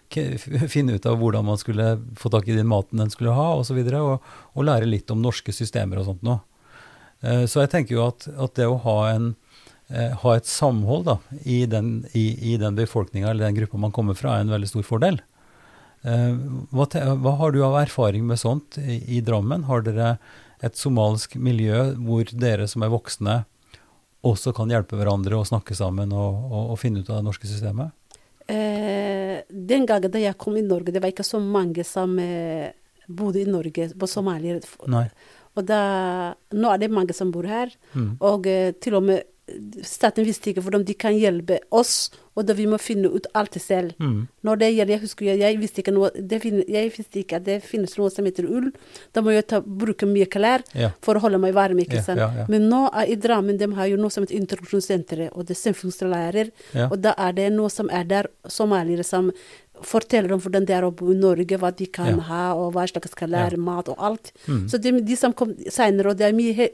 Finne 0.09 0.95
ut 0.97 1.05
av 1.05 1.17
hvordan 1.21 1.45
man 1.45 1.59
skulle 1.61 1.99
få 2.17 2.31
tak 2.33 2.47
i 2.49 2.55
den 2.57 2.67
maten 2.69 2.97
den 3.01 3.11
skulle 3.13 3.35
ha, 3.37 3.51
osv. 3.53 3.59
Og, 3.59 3.65
så 3.69 3.77
videre, 3.77 4.01
og, 4.01 4.31
og 4.55 4.65
lære 4.65 4.89
litt 4.89 5.11
om 5.13 5.21
norske 5.21 5.53
systemer 5.53 6.01
og 6.01 6.07
sånt 6.09 6.23
noe. 6.25 6.39
Eh, 7.21 7.45
Så 7.45 7.61
jeg 7.61 7.71
tenker 7.73 7.95
jo 7.97 8.07
at, 8.07 8.27
at 8.27 8.55
det 8.57 8.65
å 8.69 8.79
ha, 8.85 8.97
en, 9.13 9.35
eh, 9.91 10.15
ha 10.23 10.35
et 10.35 10.49
samhold 10.49 11.05
da, 11.09 11.17
i 11.45 11.65
den, 11.69 12.05
i 12.13 12.55
den 12.57 12.77
befolkninga 12.79 13.29
eller 13.29 13.49
den 13.49 13.59
gruppa 13.61 13.77
man 13.77 13.93
kommer 13.95 14.17
fra, 14.17 14.37
er 14.37 14.47
en 14.47 14.55
veldig 14.55 14.71
stor 14.71 14.87
fordel. 14.87 15.21
Eh, 16.07 16.33
Hva, 16.71 16.87
te, 16.89 17.03
hva 17.03 17.35
har 17.41 17.51
du 17.53 17.61
av 17.65 17.77
erfaring 17.83 18.25
med 18.25 18.39
sånt 18.39 18.79
i, 18.81 19.01
i 19.17 19.21
Drammen? 19.21 19.67
Har 19.69 19.83
dere 19.85 20.17
et 20.63 20.75
somalisk 20.75 21.35
miljø 21.39 21.93
hvor 22.01 22.27
dere 22.33 22.65
som 22.67 22.83
er 22.83 22.91
voksne 22.91 23.43
også 24.27 24.51
kan 24.55 24.71
hjelpe 24.71 24.97
hverandre 24.99 25.37
og 25.37 25.47
snakke 25.47 25.75
sammen 25.77 26.11
og, 26.11 26.41
og, 26.49 26.73
og 26.73 26.79
finne 26.81 26.99
ut 27.03 27.09
av 27.11 27.21
det 27.21 27.27
norske 27.29 27.47
systemet? 27.47 27.93
Eh, 28.49 29.41
den 29.49 29.85
gangen 29.85 30.11
da 30.11 30.21
jeg 30.21 30.37
kom 30.41 30.55
i 30.57 30.63
Norge, 30.65 30.91
det 30.93 31.01
var 31.03 31.11
ikke 31.13 31.25
så 31.27 31.39
mange 31.43 31.83
som 31.85 32.15
eh, 32.19 32.71
bodde 33.09 33.43
i 33.43 33.49
Norge 33.49 33.89
på 33.99 34.07
somalier. 34.09 34.61
Nei. 34.89 35.05
Og 35.57 35.65
da, 35.67 36.33
nå 36.55 36.71
er 36.73 36.81
det 36.81 36.91
mange 36.93 37.13
som 37.17 37.31
bor 37.33 37.45
her, 37.49 37.71
Mm. 37.93 38.17
og 38.21 38.47
eh, 38.47 38.71
til 38.81 38.95
og 38.95 39.03
med 39.03 39.23
staten 39.85 40.25
visste 40.27 40.51
ikke 40.51 40.61
hvordan 40.65 40.83
de 40.87 40.93
kan 40.99 41.15
hjelpe 41.17 41.59
oss, 41.75 42.09
og 42.39 42.45
da 42.47 42.53
vi 42.55 42.65
må 42.71 42.77
finne 42.79 43.09
ut 43.11 43.25
alt 43.35 43.57
selv. 43.59 43.91
Mm. 43.99 44.27
Når 44.47 44.59
det 44.61 44.67
gjelder, 44.71 44.93
jeg 44.93 45.01
husker 45.03 45.25
jeg, 45.27 45.39
jeg 45.41 45.57
visste 45.59 45.81
ikke 45.83 45.93
noe, 45.95 46.09
det 46.15 46.39
fin, 46.43 46.61
jeg 46.71 46.91
visste 46.95 47.19
ikke 47.19 47.39
at 47.41 47.45
det 47.49 47.57
finnes 47.67 47.97
noe 47.99 48.11
som 48.13 48.27
heter 48.29 48.47
ull. 48.47 48.69
Da 49.15 49.23
må 49.25 49.33
jeg 49.35 49.47
ta, 49.51 49.59
bruke 49.59 50.07
mye 50.07 50.27
klær 50.31 50.63
Ja. 50.77 50.91
for 51.03 51.15
å 51.19 51.23
holde 51.25 51.39
meg 51.41 51.53
varm, 51.57 51.79
ikke 51.83 52.03
sant. 52.05 52.19
ja, 52.21 52.29
ja. 52.37 52.45
Men 52.47 52.69
nå 52.71 52.85
er, 52.93 53.09
i 53.11 53.17
Drammen 53.19 53.57
de 53.59 53.67
har 53.75 53.89
jo 53.91 53.97
noe 53.99 54.09
som 54.13 54.23
heter 54.23 54.39
introduksjonssenteret, 54.39 55.33
og 55.35 55.45
det 55.49 55.57
er 55.57 55.61
samfunnslærer. 55.73 56.51
Og 56.89 56.99
da 57.03 57.13
er 57.17 57.33
det 57.35 57.49
noe 57.57 57.69
som 57.73 57.89
er 57.91 58.03
der, 58.07 58.29
somaliere 58.47 59.03
som 59.03 59.31
forteller 59.81 60.33
om 60.33 60.39
hvordan 60.41 60.65
det 60.65 60.75
er 60.75 60.83
å 60.83 60.91
bo 60.95 61.11
i 61.11 61.15
Norge, 61.15 61.57
hva 61.57 61.71
de 61.75 61.85
kan 61.87 62.07
Ja. 62.17 62.19
ha, 62.29 62.53
og 62.55 62.73
hva 62.73 62.85
slags 62.87 63.11
skal 63.11 63.29
lære, 63.29 63.57
mat 63.57 63.87
og 63.89 63.95
alt. 63.99 64.31
Mm. 64.47 64.67
Så 64.69 64.79
de, 64.81 64.91
de 65.01 65.15
som 65.15 65.33
kom 65.33 65.53
senere, 65.69 66.09
og 66.11 66.17
de 66.17 66.23
er 66.25 66.33
mye 66.33 66.53
he 66.53 66.69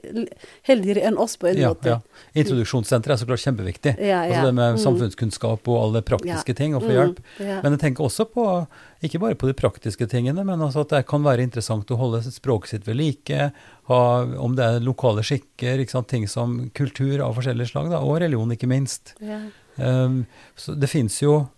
heldigere 0.68 1.04
enn 1.06 1.18
oss 1.18 1.36
på 1.38 1.48
en 1.50 1.58
Ja, 1.58 1.70
måte. 1.74 1.86
ja. 1.86 2.00
Introduksjonssenteret 2.36 3.14
er 3.16 3.22
så 3.22 3.28
klart 3.28 3.44
kjempeviktig. 3.46 3.98
Ja, 4.00 4.24
ja. 4.26 4.34
Altså 4.34 4.46
det 4.46 4.54
med 4.56 4.76
Mm. 4.76 4.84
samfunnskunnskap 4.84 5.68
og 5.68 5.78
alle 5.84 6.02
praktiske 6.02 6.50
Ja. 6.50 6.54
ting, 6.54 6.74
å 6.74 6.82
få 6.82 6.90
Mm, 6.90 6.96
hjelp. 6.96 7.18
ja. 7.40 7.62
Men 7.62 7.72
jeg 7.78 7.80
tenker 7.82 8.04
også 8.06 8.26
på, 8.32 8.68
ikke 9.04 9.20
bare 9.20 9.36
på 9.36 9.48
de 9.48 9.54
praktiske 9.54 10.08
tingene, 10.10 10.44
men 10.46 10.60
altså 10.60 10.82
at 10.82 10.90
det 10.90 11.06
kan 11.08 11.24
være 11.24 11.40
interessant 11.44 11.86
å 11.92 11.98
holde 11.98 12.22
språket 12.24 12.68
sitt 12.70 12.84
ved 12.86 12.96
like, 12.98 13.52
ha, 13.88 14.22
om 14.40 14.56
det 14.56 14.64
er 14.66 14.80
lokale 14.80 15.22
skikker, 15.22 15.80
ikke 15.80 15.90
sant? 15.92 16.08
ting 16.08 16.28
som 16.28 16.70
kultur 16.74 17.20
av 17.22 17.36
forskjellige 17.36 17.70
slag, 17.72 17.90
da, 17.90 18.00
og 18.00 18.20
religion 18.20 18.50
ikke 18.52 18.68
minst. 18.68 19.14
Ja. 19.22 19.40
Um, 19.78 20.26
så 20.56 20.74
det 20.80 20.88
finnes 20.90 21.20
jo 21.20 21.50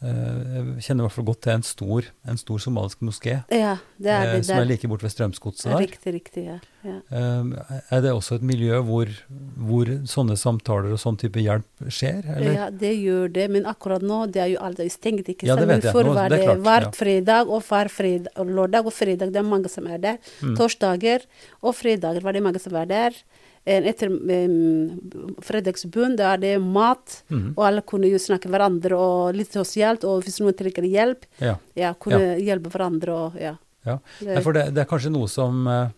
Jeg 0.00 0.84
kjenner 0.86 1.02
i 1.02 1.06
hvert 1.06 1.12
fall 1.12 1.26
godt 1.28 1.42
til 1.44 1.52
en 1.52 1.64
stor, 1.66 2.06
en 2.32 2.38
stor 2.40 2.60
somalisk 2.64 3.02
moské, 3.04 3.34
ja, 3.52 3.74
det 4.00 4.12
er 4.14 4.22
eh, 4.30 4.30
det 4.38 4.46
som 4.48 4.56
er 4.56 4.68
like 4.70 4.88
borte 4.88 5.04
ved 5.04 5.12
Strømsgodset 5.12 5.66
der. 5.68 5.82
Riktig, 5.82 6.14
riktig, 6.14 6.44
ja. 6.46 6.54
ja. 6.86 6.94
Um, 7.12 7.50
er 7.92 8.00
det 8.00 8.14
også 8.16 8.38
et 8.38 8.46
miljø 8.48 8.78
hvor, 8.86 9.12
hvor 9.60 9.90
sånne 10.08 10.38
samtaler 10.40 10.94
og 10.96 11.02
sånn 11.02 11.18
type 11.20 11.44
hjelp 11.44 11.84
skjer? 11.92 12.22
Eller? 12.32 12.56
Ja, 12.56 12.70
det 12.72 12.94
gjør 12.96 13.28
det, 13.34 13.44
men 13.52 13.68
akkurat 13.68 14.00
nå 14.00 14.22
det 14.32 14.40
er 14.46 14.54
jo 14.54 14.62
er 14.70 14.80
stengt. 14.88 15.28
ikke 15.28 15.50
Ja, 15.50 15.58
det 15.60 15.68
vet 15.68 15.84
jeg. 15.84 15.92
Før 15.92 16.14
var 16.16 16.32
det 16.32 16.40
er 16.48 16.64
hver 16.64 16.88
fredag 16.96 17.52
og 17.52 17.60
hver 17.68 17.92
fredag, 17.92 18.40
lørdag 18.40 18.88
og 18.88 18.96
fredag. 18.96 19.36
Det 19.36 19.42
er 19.42 19.52
mange 19.52 19.68
som 19.68 19.84
er 19.84 20.00
der. 20.00 20.18
Mm. 20.40 20.56
Torsdager 20.56 21.28
og 21.60 21.76
fredager 21.76 22.24
var 22.24 22.32
det 22.32 22.44
mange 22.48 22.62
som 22.62 22.72
var 22.72 22.88
der. 22.88 23.20
En 23.66 23.84
Etter 23.84 24.08
um, 24.08 25.34
fredagsbønn 25.44 26.16
da 26.16 26.32
er 26.34 26.38
det 26.40 26.54
mat, 26.62 27.22
Mhm. 27.28 27.52
og 27.56 27.64
alle 27.66 27.82
kunne 27.82 28.08
jo 28.10 28.16
snakke 28.18 28.48
hverandre 28.48 28.96
og 28.96 29.34
litt 29.36 29.52
sosialt. 29.52 30.04
Og 30.04 30.22
hvis 30.24 30.40
noen 30.40 30.54
trenger 30.56 30.82
hjelp, 30.88 31.24
Ja. 31.40 31.56
ja, 31.76 31.92
kunne 31.94 32.38
hjelpe 32.40 32.70
hverandre 32.70 33.08
og 33.12 33.36
ja. 33.40 33.56
ja. 33.86 33.98
Nei, 34.24 34.40
for 34.40 34.52
det, 34.52 34.72
det 34.74 34.78
er 34.82 34.88
kanskje 34.90 35.12
noe 35.12 35.28
som, 35.28 35.66
eh, 35.68 35.88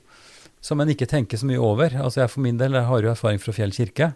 som 0.61 0.81
en 0.81 0.89
ikke 0.89 1.07
tenker 1.07 1.37
så 1.39 1.47
mye 1.47 1.59
over. 1.63 1.91
Altså 2.03 2.23
jeg 2.23 2.31
For 2.31 2.41
min 2.41 2.57
del 2.59 2.73
jeg 2.73 2.85
har 2.85 3.01
jo 3.03 3.11
erfaring 3.11 3.39
fra 3.41 3.53
Fjell 3.53 3.71
kirke, 3.71 4.15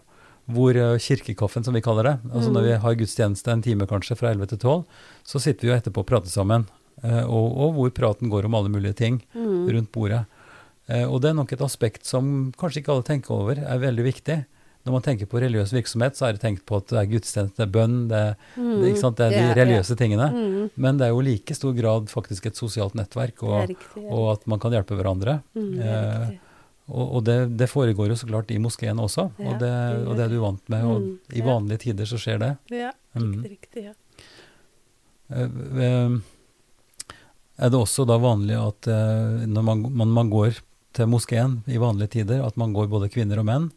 hvor 0.50 0.76
eh, 0.76 0.98
kirkekaffen, 0.98 1.64
som 1.64 1.74
vi 1.74 1.80
kaller 1.80 2.02
det, 2.04 2.16
altså 2.32 2.50
når 2.52 2.62
vi 2.62 2.72
har 2.78 2.94
gudstjeneste 2.94 3.48
en 3.52 3.62
time 3.62 3.86
kanskje 3.86 4.16
fra 4.16 4.30
11 4.34 4.46
til 4.48 4.58
12, 4.58 4.84
så 5.24 5.40
sitter 5.40 5.60
vi 5.66 5.72
jo 5.72 5.78
etterpå 5.80 5.98
og 6.02 6.06
prater 6.06 6.30
sammen. 6.30 6.66
eh, 7.02 7.24
Og, 7.26 7.56
og 7.56 7.74
hvor 7.74 7.90
praten 7.90 8.28
går 8.30 8.44
om 8.46 8.54
alle 8.54 8.68
mulige 8.70 8.94
ting 8.96 9.22
Mm. 9.34 9.68
rundt 9.70 9.92
bordet. 9.92 10.26
Eh, 10.88 11.04
Og 11.04 11.20
det 11.22 11.30
er 11.30 11.34
nok 11.34 11.52
et 11.52 11.60
aspekt 11.60 12.04
som 12.06 12.52
kanskje 12.56 12.82
ikke 12.82 12.92
alle 12.94 13.02
tenker 13.02 13.30
over, 13.34 13.58
er 13.58 13.78
veldig 13.82 14.04
viktig. 14.06 14.44
Når 14.86 14.92
man 14.92 15.02
tenker 15.02 15.26
på 15.26 15.40
religiøs 15.42 15.72
virksomhet, 15.74 16.14
så 16.14 16.28
er 16.28 16.32
det 16.36 16.42
tenkt 16.44 16.62
på 16.64 16.76
at 16.78 16.86
det 16.92 16.98
er 17.00 17.08
gudstjeneste, 17.10 17.56
det 17.58 17.64
er 17.66 17.72
bønn, 17.74 17.96
det, 18.08 18.20
det, 18.54 18.92
ikke 18.92 19.00
sant? 19.02 19.16
det 19.18 19.24
er 19.26 19.30
de 19.34 19.42
Mm. 19.48 19.54
religiøse 19.58 19.90
ja. 19.96 19.98
tingene. 19.98 20.28
Mm. 20.30 20.70
Men 20.76 20.96
det 21.00 21.06
er 21.06 21.10
jo 21.10 21.20
i 21.20 21.24
like 21.26 21.54
stor 21.58 21.72
grad 21.74 22.06
faktisk 22.08 22.46
et 22.46 22.54
sosialt 22.54 22.94
nettverk, 22.94 23.42
og, 23.42 23.68
riktig. 23.68 24.04
Ja. 24.04 24.10
og 24.14 24.32
at 24.36 24.46
man 24.46 24.60
kan 24.62 24.70
hjelpe 24.70 24.94
hverandre. 24.94 25.40
Mm, 25.56 25.72
det 25.74 25.86
Eh, 25.86 26.36
og 26.88 27.16
og 27.16 27.24
det, 27.24 27.56
det 27.58 27.66
foregår 27.68 28.06
jo 28.12 28.14
så 28.14 28.28
klart 28.30 28.48
i 28.54 28.58
moskeen 28.62 28.94
også, 29.02 29.32
Ja, 29.40 29.48
og, 29.50 29.58
det, 29.58 29.72
det 29.74 30.06
og 30.06 30.14
det 30.16 30.22
er 30.24 30.28
du 30.28 30.38
vant 30.40 30.68
med. 30.70 30.84
Og 30.84 31.00
Mm, 31.02 31.18
i 31.34 31.40
vanlige 31.42 31.78
tider 31.82 32.04
så 32.06 32.16
skjer 32.16 32.38
det. 32.38 32.52
Ja, 32.70 32.92
Mm. 33.16 33.42
riktig, 33.42 33.50
riktig, 33.58 33.84
ja. 33.84 33.92
Eh, 35.34 35.50
eh, 35.82 36.10
Er 37.58 37.70
det 37.72 37.78
også 37.80 38.04
da 38.06 38.18
vanlig 38.20 38.54
at 38.60 38.86
eh, 38.86 39.46
når 39.48 39.62
man, 39.64 39.82
man, 39.96 40.08
man 40.12 40.30
går 40.30 40.60
til 40.96 41.06
moskeen 41.12 41.58
i 41.68 41.78
vanlige 41.82 42.14
tider, 42.18 42.42
at 42.46 42.56
man 42.60 42.72
går 42.76 42.88
både 42.92 43.10
kvinner 43.12 43.38
og 43.42 43.46
menn? 43.48 43.70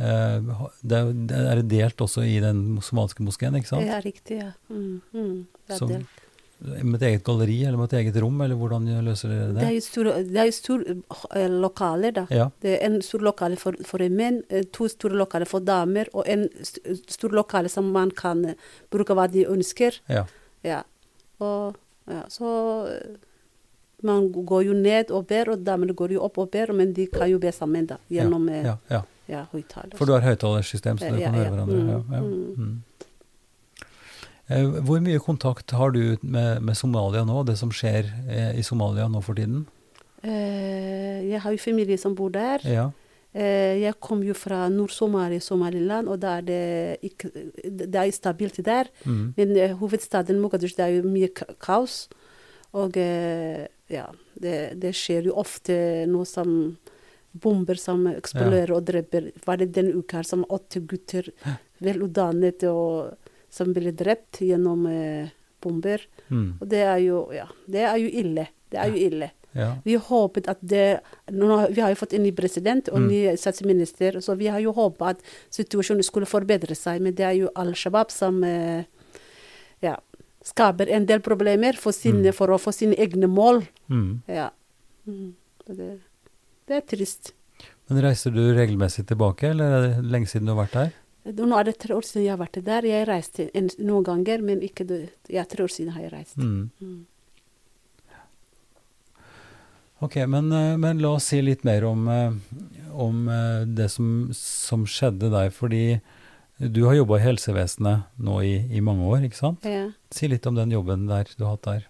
Eh, 0.00 0.40
Det 0.82 0.98
er, 1.36 1.62
delt 1.68 2.00
også 2.00 2.24
i 2.24 2.38
den 2.40 2.78
somaliske 2.80 3.22
moskeen, 3.26 3.54
ikke 3.58 3.68
sant? 3.68 3.86
Ja, 3.86 4.00
riktig, 4.00 4.38
ja. 4.40 4.52
Mm, 4.70 5.00
mm, 5.12 5.46
det 5.68 5.74
er 5.74 5.78
Så- 5.78 5.88
det. 5.88 6.04
Med 6.62 7.02
et 7.02 7.08
eget 7.08 7.24
galleri 7.26 7.64
eller 7.66 7.76
med 7.76 7.92
et 7.92 7.98
eget 8.04 8.16
rom, 8.22 8.40
eller 8.40 8.54
hvordan 8.54 8.84
løser 9.02 9.28
dere 9.28 9.48
Det 9.52 9.62
er 9.64 9.66
det? 9.66 9.74
jo 9.74 9.80
store, 9.80 10.12
er 10.22 10.44
jo 10.46 10.52
store 10.52 10.94
eh, 11.34 11.48
lokaler, 11.50 12.12
da. 12.14 12.26
Ja. 12.30 12.50
Det 12.62 12.76
er 12.80 12.86
en 12.86 13.00
stor 13.02 13.18
lokale 13.18 13.56
for, 13.58 13.74
for 13.84 13.98
menn, 14.08 14.44
eh, 14.48 14.62
to 14.72 14.86
store 14.88 15.12
lokaler 15.18 15.44
for 15.50 15.58
damer, 15.60 16.06
og 16.14 16.22
en 16.28 16.48
st 16.62 16.78
stor 17.10 17.30
lokale 17.34 17.68
som 17.68 17.90
man 17.92 18.12
kan 18.12 18.54
bruke 18.92 19.12
hva 19.12 19.26
de 19.30 19.44
ønsker. 19.44 19.98
ja. 20.08 20.24
Ja. 20.62 20.82
Og 21.40 21.74
ja, 22.06 22.22
så 22.28 22.46
Man 24.02 24.28
går 24.32 24.66
jo 24.66 24.76
ned 24.76 25.10
og 25.14 25.26
ber, 25.30 25.52
og 25.54 25.64
damene 25.66 25.94
går 25.94 26.16
jo 26.16 26.22
opp 26.26 26.40
og 26.42 26.50
ber, 26.50 26.72
men 26.76 26.94
de 26.96 27.06
kan 27.10 27.30
jo 27.30 27.38
be 27.42 27.52
sammen, 27.54 27.86
da, 27.86 28.00
gjennom 28.10 28.48
eh, 28.50 28.64
ja, 28.66 28.76
ja. 28.90 29.02
ja, 29.30 29.42
høyttaler. 29.52 29.94
For 29.98 30.10
du 30.10 30.16
har 30.16 30.24
høyttalersystem, 30.26 30.98
så 30.98 31.10
dere 31.10 31.28
kan 31.28 31.38
høre 31.38 31.46
ja. 31.46 31.52
hverandre. 31.54 32.00
Mm, 32.10 32.32
mm. 32.32 32.64
Mm. 32.64 32.80
Eh, 34.52 34.80
Hvor 34.86 35.04
mye 35.04 35.20
kontakt 35.22 35.70
har 35.70 35.94
du 35.94 36.16
med, 36.22 36.62
med 36.62 36.76
Somalia 36.78 37.22
nå, 37.28 37.44
det 37.46 37.58
som 37.60 37.70
skjer 37.74 38.10
eh, 38.26 38.50
i 38.58 38.64
Somalia 38.66 39.06
nå 39.10 39.22
for 39.24 39.38
tiden? 39.38 39.66
Eh, 40.22 41.22
jeg 41.30 41.40
har 41.42 41.54
jo 41.54 41.62
familie 41.62 41.98
som 41.98 42.16
bor 42.18 42.32
der. 42.34 42.64
Ja. 42.66 42.88
Eh, 43.32 43.80
jeg 43.80 43.96
kom 44.02 44.20
jo 44.26 44.34
fra 44.36 44.66
Nord-Somalia, 44.68 45.40
Somaliland, 45.40 46.10
og 46.12 46.20
da 46.20 46.36
er 46.40 46.44
det 46.44 46.64
ikke 47.02 47.30
Det 47.64 47.94
er 47.94 48.10
stabilt 48.10 48.60
der. 48.64 48.90
Mm. 49.04 49.34
Men 49.36 49.76
hovedstaden 49.78 50.40
Mogadishu, 50.40 50.76
det 50.76 50.84
er 50.84 50.98
jo 50.98 51.08
mye 51.08 51.30
kaos. 51.60 52.08
Og 52.72 52.96
eh, 52.96 53.66
ja, 53.92 54.06
det, 54.34 54.56
det 54.80 54.94
skjer 54.96 55.28
jo 55.30 55.36
ofte 55.40 56.06
noe 56.10 56.24
som 56.28 56.76
bomber 57.32 57.78
som 57.80 58.06
eksploderer 58.10 58.72
og 58.76 58.84
dreper. 58.84 59.30
Var 59.46 59.56
det 59.62 59.70
den 59.72 59.92
uka 59.96 60.18
her 60.20 60.26
som 60.28 60.44
åtte 60.52 60.82
gutter, 60.84 61.30
velutdannet, 61.80 62.64
og 62.68 63.14
som 63.52 63.72
ble 63.76 63.92
drept 63.96 64.40
gjennom 64.44 64.86
eh, 64.88 65.30
bomber. 65.62 66.04
Mm. 66.28 66.58
Og 66.60 66.66
det 66.68 66.82
er 66.88 66.98
jo 67.04 67.22
Ja, 67.36 67.46
det 67.68 67.86
er 67.88 67.96
jo 68.02 68.08
ille. 68.22 68.48
Det 68.72 68.78
er 68.80 68.88
jo 68.92 69.00
ille. 69.08 69.30
Ja. 69.52 69.74
Vi 69.84 69.98
håpet 70.00 70.46
at 70.48 70.60
det 70.64 71.00
nå, 71.30 71.68
Vi 71.76 71.80
har 71.84 71.90
jo 71.92 71.98
fått 72.00 72.14
en 72.16 72.22
ny 72.24 72.32
president 72.32 72.88
og 72.88 73.00
Mm. 73.00 73.08
ny 73.08 73.36
statsminister, 73.36 74.20
så 74.20 74.36
vi 74.36 74.46
har 74.48 74.60
jo 74.60 74.72
håpet 74.72 75.02
at 75.02 75.20
situasjonen 75.52 76.02
skulle 76.02 76.26
forbedre 76.26 76.74
seg. 76.74 77.00
Men 77.02 77.14
det 77.14 77.24
er 77.24 77.32
jo 77.36 77.50
Al 77.56 77.74
Shabaab 77.74 78.10
som 78.10 78.42
eh, 78.44 78.84
ja, 78.84 78.84
skaper 80.44 80.90
en 80.90 81.06
del 81.06 81.20
problemer 81.20 81.76
for, 81.78 81.92
sine, 81.92 82.30
Mm. 82.30 82.34
for 82.34 82.48
å 82.48 82.58
få 82.58 82.72
sine 82.74 82.94
egne 82.98 83.28
mål. 83.30 83.62
Mm. 83.88 84.22
Ja. 84.28 84.50
Mm. 85.06 85.34
Det, 85.66 86.00
det 86.68 86.76
er 86.76 86.80
trist. 86.96 87.32
Men 87.88 88.02
reiser 88.02 88.30
du 88.34 88.40
regelmessig 88.54 89.06
tilbake, 89.06 89.50
eller 89.50 89.64
er 89.76 89.86
det 89.88 90.04
lenge 90.10 90.26
siden 90.30 90.46
du 90.46 90.54
har 90.54 90.64
vært 90.66 90.72
der? 90.78 90.92
Nå 91.24 91.54
er 91.58 91.64
det 91.68 91.76
tre 91.78 91.94
år 91.94 92.02
siden 92.02 92.24
jeg 92.24 92.32
har 92.34 92.40
vært 92.40 92.64
der. 92.66 92.82
Jeg 92.82 93.06
reiste 93.06 93.50
en, 93.54 93.68
noen 93.78 94.02
ganger, 94.02 94.42
men 94.42 94.60
ikke 94.66 94.86
ja, 95.30 95.44
tre 95.44 95.62
år 95.62 95.70
siden 95.70 95.92
har 95.94 96.02
jeg 96.02 96.12
reist. 96.12 96.36
Mm. 96.36 96.70
Mm. 96.82 97.00
Ok, 100.02 100.16
men, 100.26 100.50
eh, 100.52 100.76
men 100.76 100.98
la 100.98 101.12
oss 101.14 101.28
si 101.30 101.38
litt 101.42 101.62
mer 101.64 101.84
om, 101.86 102.08
eh, 102.08 102.32
om 102.92 103.28
eh, 103.28 103.62
det 103.70 103.88
som, 103.92 104.30
som 104.34 104.82
skjedde 104.84 105.30
deg. 105.30 105.52
Fordi 105.54 106.00
du 106.70 106.84
har 106.86 106.94
jobba 106.94 107.16
i 107.18 107.24
helsevesenet 107.24 108.04
nå 108.22 108.40
i, 108.46 108.52
i 108.76 108.80
mange 108.80 109.02
år, 109.08 109.24
ikke 109.26 109.38
sant? 109.40 109.64
Ja. 109.64 109.88
Si 110.10 110.28
litt 110.28 110.46
om 110.46 110.54
den 110.54 110.70
jobben 110.70 111.06
der 111.08 111.24
du 111.36 111.44
har 111.44 111.56
hatt 111.56 111.66
der. 111.68 111.86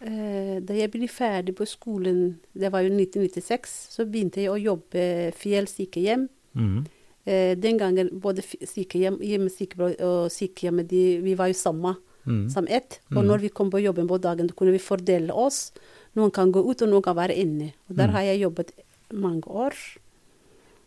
Eh, 0.00 0.58
da 0.62 0.74
jeg 0.74 0.90
ble 0.92 1.08
ferdig 1.10 1.54
på 1.58 1.66
skolen, 1.66 2.38
det 2.54 2.70
var 2.72 2.82
jo 2.86 2.90
1996, 2.94 3.72
så 3.94 4.06
begynte 4.06 4.40
jeg 4.42 4.50
å 4.50 4.58
jobbe 4.60 5.32
Fjell 5.38 5.66
sykehjem. 5.70 6.28
Mm. 6.54 6.86
Den 7.60 7.76
gangen 7.76 8.08
både 8.22 8.40
sykehjem, 8.40 9.18
hjemmesykepleier 9.20 10.00
og 10.06 10.30
sykehjemmet, 10.32 10.86
de, 10.88 11.02
vi 11.20 11.34
var 11.36 11.50
jo 11.52 11.58
samme, 11.60 11.96
Mm. 12.28 12.50
som 12.50 12.66
ett. 12.68 13.00
Og 13.10 13.22
Mm. 13.24 13.26
når 13.28 13.38
vi 13.40 13.48
kom 13.48 13.70
på 13.70 13.80
jobben 13.80 14.06
på 14.08 14.18
dagen, 14.20 14.46
da 14.48 14.52
kunne 14.54 14.72
vi 14.72 14.78
fordele 14.78 15.30
oss. 15.32 15.72
Noen 16.14 16.30
kan 16.30 16.50
gå 16.52 16.60
ut, 16.60 16.82
og 16.82 16.88
noen 16.90 17.02
kan 17.02 17.16
være 17.16 17.34
inne. 17.36 17.72
Og 17.88 17.96
der 17.96 18.06
Mm. 18.08 18.12
har 18.12 18.20
jeg 18.22 18.40
jobbet 18.42 18.72
mange 19.14 19.42
år. 19.48 19.72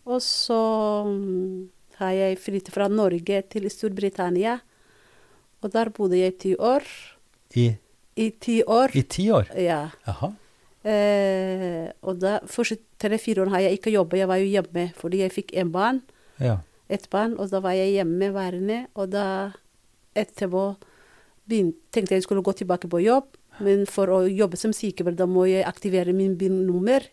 Og 0.06 0.20
så 0.22 1.04
mm, 1.06 1.70
har 2.02 2.12
jeg 2.18 2.40
flyttet 2.42 2.74
fra 2.74 2.88
Norge 2.92 3.42
til 3.50 3.70
Storbritannia. 3.72 4.58
Og 5.62 5.72
der 5.74 5.92
bodde 5.94 6.18
jeg 6.20 6.38
ti 6.42 6.56
år. 6.58 6.86
I, 7.56 7.68
I 8.18 8.30
ti 8.42 8.62
år. 8.66 8.94
I 8.98 9.04
ti 9.04 9.28
år? 9.32 9.52
Ja. 9.62 9.84
Jaha. 10.08 10.32
Eh, 10.82 11.92
og 12.02 12.18
da 12.24 12.40
første 12.50 12.80
tre-fire 13.02 13.44
år 13.44 13.52
har 13.54 13.62
jeg 13.68 13.78
ikke 13.78 13.92
jobbet, 13.94 14.18
jeg 14.24 14.30
var 14.32 14.40
jo 14.42 14.48
hjemme 14.50 14.86
fordi 14.98 15.20
jeg 15.22 15.34
fikk 15.36 15.52
en 15.62 15.70
barn, 15.74 16.00
Ja. 16.42 16.56
et 16.90 17.06
barn, 17.14 17.36
og 17.38 17.52
da 17.52 17.60
var 17.62 17.76
jeg 17.78 17.94
hjemme 18.00 18.32
værende. 18.34 18.88
Og 18.96 19.12
da 19.14 19.52
etterpå 20.18 20.76
tenkte 21.92 22.16
jeg 22.16 22.24
skulle 22.24 22.42
gå 22.44 22.54
tilbake 22.58 22.90
på 22.90 23.02
jobb, 23.04 23.36
men 23.60 23.86
for 23.86 24.08
å 24.10 24.20
jobbe 24.26 24.58
som 24.58 24.74
sykepleier, 24.74 25.16
da 25.20 25.28
må 25.30 25.46
jeg 25.46 25.66
aktivere 25.68 26.14
min 26.16 26.34
BIN-nummer. 26.40 27.06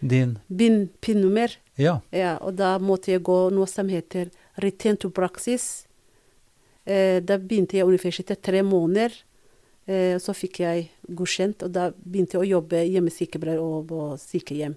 Din 0.00 0.38
BIN, 0.48 0.88
PIN-nummer. 1.00 1.52
Ja. 1.80 1.98
Ja, 2.14 2.36
og 2.40 2.54
da 2.58 2.76
måtte 2.78 3.10
jeg 3.12 3.22
gå 3.26 3.38
noe 3.54 3.66
som 3.66 3.88
heter 3.90 4.30
return 4.62 4.96
to 5.00 5.10
praxis. 5.10 5.86
Eh, 6.86 7.18
da 7.24 7.38
begynte 7.40 7.78
jeg 7.78 7.86
universitetet 7.88 8.42
tre 8.44 8.60
måneder. 8.62 9.14
Eh, 9.86 10.16
så 10.22 10.32
fikk 10.36 10.60
jeg 10.62 10.86
godkjent, 11.08 11.64
og 11.66 11.72
da 11.74 11.90
begynte 11.96 12.38
jeg 12.38 12.44
å 12.44 12.50
jobbe 12.58 12.84
hjemmesykepleier 12.88 13.60
og 13.60 13.88
på 13.90 14.04
sykehjem 14.22 14.76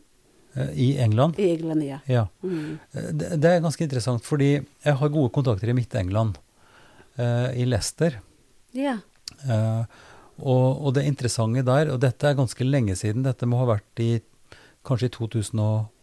eh, 0.57 0.71
I 0.75 0.88
England? 1.03 1.38
i 1.39 1.51
England. 1.53 1.83
Ja. 1.86 1.99
Ja. 2.12 2.25
Mm. 2.43 2.79
Eh, 2.91 3.12
Det, 3.13 3.29
det 3.39 3.51
er 3.53 3.63
ganske 3.63 3.83
interessant, 3.86 4.23
fordi 4.25 4.49
jeg 4.57 4.97
har 4.99 5.10
gode 5.13 5.31
kontakter 5.36 5.69
i 5.71 5.77
Midt-England. 5.77 6.38
eh, 7.17 7.62
I 7.62 7.65
Leicester. 7.65 8.19
ja. 8.73 8.97
Eh, 9.47 9.83
og, 10.38 10.81
og 10.86 10.93
det 10.93 11.03
interessante 11.10 11.63
der, 11.65 11.89
og 11.93 11.99
dette 12.01 12.27
er 12.29 12.36
ganske 12.38 12.62
lenge 12.65 12.93
siden, 12.95 13.23
dette 13.25 13.45
må 13.49 13.57
ha 13.57 13.65
vært 13.71 13.99
i 14.03 14.19
kanskje 14.86 15.07
i 15.10 15.13
2008 15.15 15.96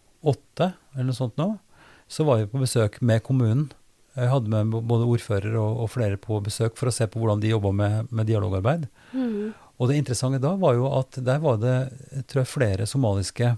eller 0.95 1.09
noe 1.09 1.17
sånt 1.17 1.39
nå, 1.41 1.55
så 2.09 2.27
var 2.29 2.41
vi 2.41 2.51
på 2.51 2.63
besøk 2.63 3.01
med 3.01 3.23
kommunen. 3.27 3.69
Jeg 4.15 4.31
hadde 4.31 4.51
med 4.53 4.71
både 4.87 5.09
ordfører 5.11 5.57
og, 5.59 5.85
og 5.85 5.91
flere 5.91 6.19
på 6.21 6.39
besøk 6.45 6.77
for 6.79 6.91
å 6.91 6.95
se 6.95 7.09
på 7.11 7.19
hvordan 7.19 7.43
de 7.43 7.51
jobba 7.51 7.73
med, 7.75 8.13
med 8.15 8.29
dialogarbeid. 8.31 8.87
Mm. 9.13 9.55
Og 9.75 9.91
det 9.91 9.99
interessante 9.99 10.39
da 10.43 10.53
var 10.61 10.77
jo 10.79 10.87
at 10.95 11.19
der 11.27 11.41
var 11.43 11.59
det 11.63 11.79
tror 12.31 12.45
jeg, 12.45 12.53
flere 12.53 12.87
somaliske 12.87 13.57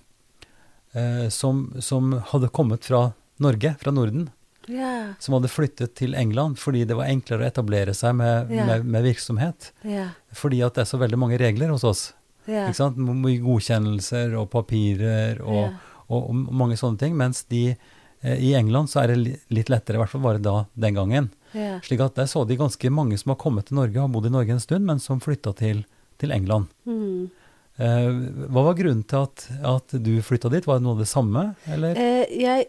eh, 0.97 1.27
som, 1.29 1.69
som 1.85 2.17
hadde 2.33 2.53
kommet 2.57 2.89
fra 2.89 3.11
Norge, 3.43 3.75
fra 3.83 3.93
Norden, 3.93 4.31
Yeah. 4.67 5.13
som 5.23 5.37
hadde 5.37 5.47
flyttet 5.47 5.93
til 5.95 6.17
England 6.19 6.57
fordi 6.59 6.81
det 6.91 6.97
var 6.99 7.07
enklere 7.07 7.45
å 7.45 7.47
etablere 7.47 7.93
seg 7.95 8.17
med, 8.19 8.49
yeah. 8.51 8.67
med, 8.67 8.89
med 8.97 9.05
virksomhet. 9.07 9.69
Yeah. 9.87 10.09
Fordi 10.35 10.59
at 10.67 10.75
det 10.75 10.83
er 10.83 10.89
så 10.91 10.99
veldig 10.99 11.21
mange 11.23 11.39
regler 11.39 11.71
hos 11.71 11.85
oss. 11.87 12.01
Ikke 12.47 12.75
sant? 12.75 12.99
Godkjennelser 12.99 14.35
og 14.39 14.49
papirer 14.51 15.39
og. 15.43 15.77
Og, 16.09 16.29
og 16.31 16.35
mange 16.53 16.77
sånne 16.81 16.99
ting. 17.01 17.17
Mens 17.19 17.45
de 17.51 17.63
eh, 17.77 18.37
i 18.43 18.55
England 18.59 18.91
så 18.93 19.03
er 19.05 19.15
det 19.15 19.39
litt 19.51 19.71
lettere, 19.73 19.97
i 19.99 20.03
hvert 20.05 20.13
fall 20.15 20.25
bare 20.27 20.43
da 20.43 20.57
den 20.75 20.95
gangen. 20.99 21.31
Yeah. 21.55 21.81
Slik 21.87 22.01
at 22.05 22.17
der 22.19 22.27
så 22.31 22.45
de 22.47 22.57
ganske 22.61 22.91
mange 22.93 23.17
som 23.19 23.33
har 23.33 23.41
kommet 23.41 23.67
til 23.71 23.79
Norge, 23.81 23.99
har 24.01 24.09
bodd 24.13 24.27
i 24.29 24.35
Norge 24.35 24.53
en 24.57 24.61
stund, 24.63 24.85
men 24.87 24.99
som 25.03 25.21
flytta 25.25 25.55
til, 25.57 25.85
til 26.21 26.33
England. 26.35 26.67
Mm. 26.85 27.29
Eh, 27.77 28.07
hva 28.49 28.63
var 28.65 28.77
grunnen 28.79 29.03
til 29.05 29.27
at, 29.27 29.43
at 29.69 29.93
du 30.01 30.15
flytta 30.25 30.49
dit? 30.53 30.65
Var 30.65 30.79
det 30.79 30.85
noe 30.87 30.95
av 30.97 31.01
det 31.03 31.09
samme, 31.11 31.43
eller? 31.69 31.99
Eh, 32.01 32.31
jeg, 32.41 32.69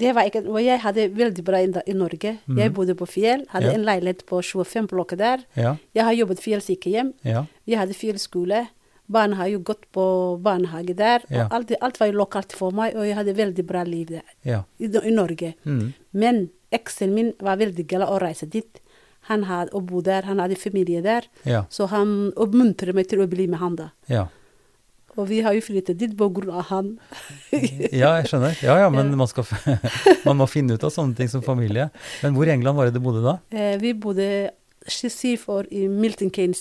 det 0.00 0.14
var 0.16 0.28
ikke, 0.30 0.40
jeg 0.64 0.80
hadde 0.80 1.04
veldig 1.12 1.44
bra 1.44 1.60
i, 1.60 1.68
i 1.92 1.96
Norge. 1.96 2.32
Mm. 2.48 2.60
Jeg 2.62 2.72
bodde 2.76 2.96
på 2.96 3.08
Fjell, 3.10 3.44
hadde 3.52 3.68
Ja. 3.68 3.74
en 3.76 3.84
leilighet 3.84 4.24
på 4.28 4.40
25 4.40 4.88
blokker 4.94 5.20
der. 5.20 5.44
Ja, 5.60 5.74
Jeg 5.96 6.08
har 6.08 6.16
jobbet 6.16 6.40
Fjell 6.40 6.64
sykehjem. 6.64 7.12
Jeg 7.24 7.78
hadde 7.82 7.96
Fjell 7.98 8.16
skole. 8.22 8.62
Barna 9.06 9.36
har 9.40 9.50
jo 9.52 9.60
gått 9.66 9.84
på 9.94 10.04
barnehage 10.42 10.96
der. 10.98 11.22
Ja. 11.30 11.46
Og 11.46 11.58
alt, 11.60 11.74
alt 11.80 12.00
var 12.00 12.10
jo 12.10 12.18
lokalt 12.18 12.56
for 12.56 12.74
meg, 12.74 12.96
og 12.96 13.06
jeg 13.06 13.18
hadde 13.18 13.36
veldig 13.38 13.66
bra 13.66 13.84
liv 13.86 14.10
der 14.16 14.24
ja. 14.46 14.64
i, 14.82 14.90
i 14.90 15.14
Norge. 15.14 15.54
Mm. 15.64 15.92
Men 16.16 16.48
eksen 16.74 17.14
min 17.14 17.32
var 17.42 17.60
veldig 17.60 17.86
glad 17.88 18.10
å 18.10 18.18
reise 18.22 18.48
dit. 18.50 18.80
Han 19.30 19.46
hadde 19.48 19.74
å 19.74 19.82
bo 19.82 20.02
der, 20.06 20.26
han 20.26 20.42
hadde 20.42 20.58
familie 20.58 21.02
der. 21.02 21.26
Ja, 21.46 21.64
Så 21.70 21.88
han 21.90 22.32
oppmuntret 22.38 22.94
meg 22.94 23.08
til 23.10 23.22
å 23.24 23.30
bli 23.30 23.48
med 23.50 23.62
han 23.62 23.78
da. 23.78 23.92
ja. 24.10 24.26
Og 25.16 25.30
vi 25.30 25.38
har 25.40 25.54
jo 25.56 25.62
flyttet 25.64 25.96
dit 25.96 26.12
på 26.12 26.26
grunn 26.36 26.52
av 26.60 26.66
han. 26.68 26.90
Ja, 28.02 28.18
jeg 28.18 28.28
skjønner. 28.28 28.56
Ja, 28.60 28.74
ja, 28.82 28.90
men 28.92 29.14
man, 29.16 29.28
skal, 29.30 29.48
man 30.28 30.36
må 30.42 30.44
finne 30.50 30.76
ut 30.76 30.84
av 30.84 30.92
sånne 30.92 31.16
ting 31.16 31.30
som 31.32 31.40
familie. 31.44 31.88
Men 32.20 32.36
hvor 32.36 32.44
i 32.44 32.52
England 32.52 32.76
var 32.76 32.90
det 32.90 32.98
du 32.98 33.00
bodde 33.00 33.22
da? 33.24 33.38
Eh, 33.48 33.78
vi 33.80 33.94
bodde 33.96 34.26
syv 34.86 35.46
år 35.48 35.70
i 35.72 35.86
Milton 35.88 36.28
Keynes. 36.28 36.60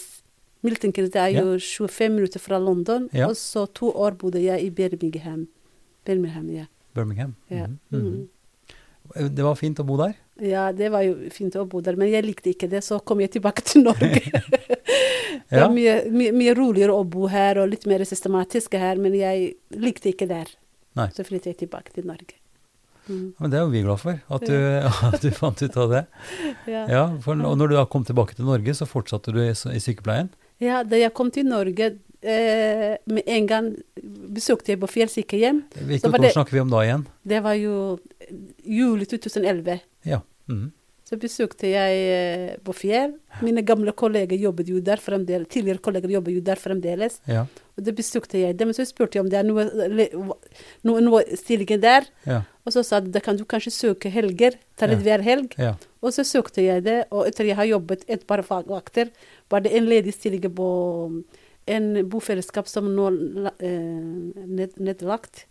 Milton 0.65 0.93
Keynes 0.95 1.11
det 1.13 1.21
er 1.21 1.35
jo 1.37 1.55
25 1.61 2.15
minutter 2.17 2.41
fra 2.43 2.57
London. 2.61 3.07
Ja. 3.15 3.29
Og 3.29 3.37
så 3.39 3.65
to 3.77 3.91
år 3.93 4.17
bodde 4.19 4.41
jeg 4.43 4.65
i 4.65 4.69
Birmingham. 4.73 5.45
Birmingham, 6.05 6.49
ja. 6.53 6.65
Birmingham. 6.95 7.35
Ja. 7.51 7.67
Mhm, 7.67 8.01
mhm. 8.01 8.23
Det 9.35 9.43
var 9.45 9.53
fint 9.59 9.77
å 9.79 9.85
bo 9.85 9.97
der? 10.01 10.15
ja, 10.41 10.71
det 10.75 10.89
var 10.91 11.03
jo 11.05 11.29
fint 11.31 11.53
å 11.55 11.61
bo 11.69 11.79
der, 11.79 11.95
men 11.95 12.09
jeg 12.11 12.25
likte 12.25 12.49
ikke 12.51 12.67
det. 12.67 12.81
Så 12.83 12.97
kom 13.05 13.21
jeg 13.21 13.31
tilbake 13.37 13.61
til 13.63 13.85
Norge. 13.85 14.19
det 14.25 15.53
Ja. 15.53 15.67
var 15.67 15.69
mye, 15.75 15.93
mye, 16.11 16.31
mye 16.35 16.55
roligere 16.57 16.91
å 16.95 17.05
bo 17.07 17.27
her, 17.31 17.59
og 17.61 17.69
litt 17.71 17.85
mer 17.87 18.01
systematisk 18.03 18.73
her, 18.81 18.97
men 18.99 19.13
jeg 19.15 19.53
likte 19.77 20.09
ikke 20.11 20.27
der. 20.27 20.49
Nei. 20.97 21.05
Så 21.15 21.23
flyttet 21.27 21.53
jeg 21.53 21.59
tilbake 21.65 21.93
til 21.95 22.07
Norge. 22.09 22.35
Mm. 23.05 23.35
Men 23.37 23.51
det 23.53 23.59
er 23.59 23.63
jo 23.67 23.69
vi 23.75 23.83
glad 23.85 24.01
for, 24.01 24.17
at 24.33 24.47
du, 24.49 24.55
at 25.13 25.21
du 25.21 25.29
fant 25.37 25.61
ut 25.61 25.77
av 25.77 25.93
det. 25.93 26.03
Ja. 26.75 26.83
Ja, 26.89 27.03
for, 27.21 27.37
og 27.37 27.59
når 27.61 27.69
du 27.69 27.75
da 27.77 27.85
kom 27.85 28.03
tilbake 28.07 28.33
til 28.35 28.49
Norge, 28.49 28.73
så 28.73 28.87
fortsatte 28.89 29.31
du 29.35 29.37
i, 29.43 29.51
i 29.53 29.79
sykepleien? 29.83 30.31
Ja, 30.63 30.83
da 30.87 30.99
jeg 30.99 31.13
kom 31.17 31.31
til 31.33 31.47
Norge, 31.49 31.91
eh, 32.21 32.95
med 33.11 33.23
en 33.27 33.49
gang 33.49 33.69
besøkte 34.35 34.73
jeg 34.73 34.81
på 34.81 34.89
sykehjem. 35.11 35.63
Hvilket 35.75 36.15
år 36.19 36.31
snakker 36.35 36.57
vi 36.57 36.63
om 36.63 36.71
da 36.73 36.83
igjen? 36.85 37.05
Det 37.23 37.43
var 37.45 37.57
jo 37.59 37.75
juli 38.63 39.05
2011. 39.05 39.79
Ja. 40.05 40.21
mhm. 40.49 40.71
Så 41.05 41.19
besøkte 41.21 41.69
jeg 41.69 41.97
eh, 42.09 42.55
på 42.65 42.73
Fjell. 42.73 43.11
Mine 43.45 43.61
gamle 43.61 43.91
kolleger 43.93 44.39
jobbet 44.41 44.71
jo 44.71 44.79
der 44.81 44.97
fremdeles. 44.97 45.47
Tidligere 45.53 45.77
kolleger 45.85 46.09
jobber 46.15 46.33
jo 46.33 46.41
der 46.41 46.57
fremdeles. 46.57 47.19
ja. 47.29 47.45
Og 47.75 47.83
da 47.83 47.91
besøkte 47.91 48.39
jeg 48.39 48.55
dem, 48.57 48.69
så 48.73 48.85
spurte 48.87 49.17
jeg 49.17 49.25
om 49.25 49.29
det 49.29 49.35
er 49.41 49.43
noe, 49.43 49.65
noe, 50.87 51.01
noe 51.03 51.21
stillinger 51.37 51.81
der. 51.83 52.05
Ja. 52.25 52.37
Og 52.65 52.71
så 52.73 52.81
sa 52.87 53.01
de 53.03 53.11
da 53.13 53.19
kan 53.21 53.35
du 53.37 53.43
kanskje 53.45 53.73
søke 53.75 54.09
helger. 54.09 54.55
Ta 54.79 54.87
litt 54.87 55.01
Ja. 55.03 55.17
hver 55.17 55.23
helg. 55.27 55.55
ja. 55.59 55.73
Og 56.01 56.13
så 56.13 56.23
søkte 56.23 56.61
jeg 56.63 56.83
det, 56.85 57.05
og 57.11 57.27
etter 57.27 57.45
jeg 57.49 57.55
har 57.57 57.65
jobbet 57.65 58.05
et 58.07 58.25
par 58.27 58.41
fagvakter, 58.45 59.09
var 59.49 59.61
det 59.65 59.73
en 59.73 59.85
ledig 59.89 60.13
stilling 60.13 60.41
på 60.53 60.69
en 61.67 61.87
bofellesskap 62.09 62.67
som 62.69 62.85
nå 62.95 63.07
er 63.09 63.51
eh, 63.59 64.45
ned, 64.45 64.75
nedlagt. 64.77 65.45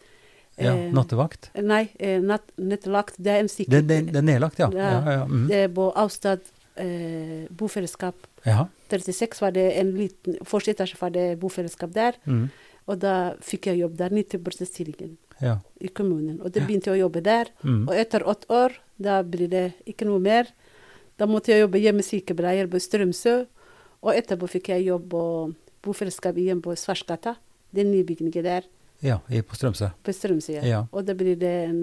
Ja. 0.57 0.75
Eh, 0.75 0.93
Nattevakt? 0.95 1.51
Nei, 1.59 1.89
eh, 1.99 2.21
natt, 2.23 2.53
nettlagt. 2.57 3.17
Det 3.19 3.33
er 3.33 3.43
en 3.43 3.51
sikkerhet. 3.51 3.89
Det, 3.89 3.99
det, 4.07 4.13
det 4.13 4.21
er 4.21 4.29
nedlagt, 4.29 4.61
ja. 4.63 4.71
Ja. 4.75 4.91
Ja, 4.93 5.17
ja, 5.19 5.25
mhm. 5.27 5.49
Det 5.51 5.63
er 5.65 5.73
på 5.75 5.89
Avstad 5.99 6.47
eh, 6.77 7.45
bofellesskap. 7.51 8.27
ja. 8.45 8.69
36 8.95 9.41
var 9.43 9.51
det 9.51 9.65
en 9.81 9.89
liten 9.97 10.37
Første 10.47 10.71
etasje 10.71 10.99
var 11.01 11.11
det 11.11 11.41
bofellesskap 11.41 11.91
der. 11.95 12.15
Mm. 12.31 12.45
Og 12.87 12.99
da 13.03 13.35
fikk 13.43 13.67
jeg 13.67 13.81
jobb 13.81 13.97
der. 13.99 14.13
90 14.15 14.69
stillingen. 14.69 15.17
Ja. 15.43 15.59
i 15.83 15.89
kommunen. 15.89 16.37
Og 16.41 16.53
det 16.55 16.63
begynte 16.63 16.93
jeg 16.93 17.01
å 17.01 17.09
jobbe 17.09 17.21
der. 17.25 17.49
Mm. 17.67 17.89
Og 17.89 17.97
etter 17.99 18.23
åtte 18.23 18.47
år, 18.55 18.77
da 19.03 19.17
blir 19.27 19.51
det 19.51 19.65
ikke 19.91 20.07
noe 20.07 20.23
mer. 20.23 20.47
Da 21.19 21.27
måtte 21.27 21.51
jeg 21.51 21.65
jobbe 21.65 21.81
hjemmesykepleier 21.83 22.71
på 22.71 22.79
Strømsø. 22.79 23.35
Og 24.07 24.15
etterpå 24.15 24.47
fikk 24.53 24.71
jeg 24.71 24.87
jobb 24.87 25.09
på 25.11 25.25
bofellesskap 25.85 26.39
igjen 26.39 26.63
på 26.63 26.77
Svarsgata. 26.79 27.35
Den 27.75 27.91
nye 27.91 28.07
bygningen 28.07 28.47
der 28.47 28.69
ja, 29.05 29.19
på 29.45 29.57
Strømsø. 29.59 29.91
på 30.03 30.15
Strømsø. 30.17 30.57
Ja. 30.65 30.85
Og 30.93 31.05
da 31.07 31.15
blir 31.19 31.37
det 31.41 31.53
en 31.69 31.83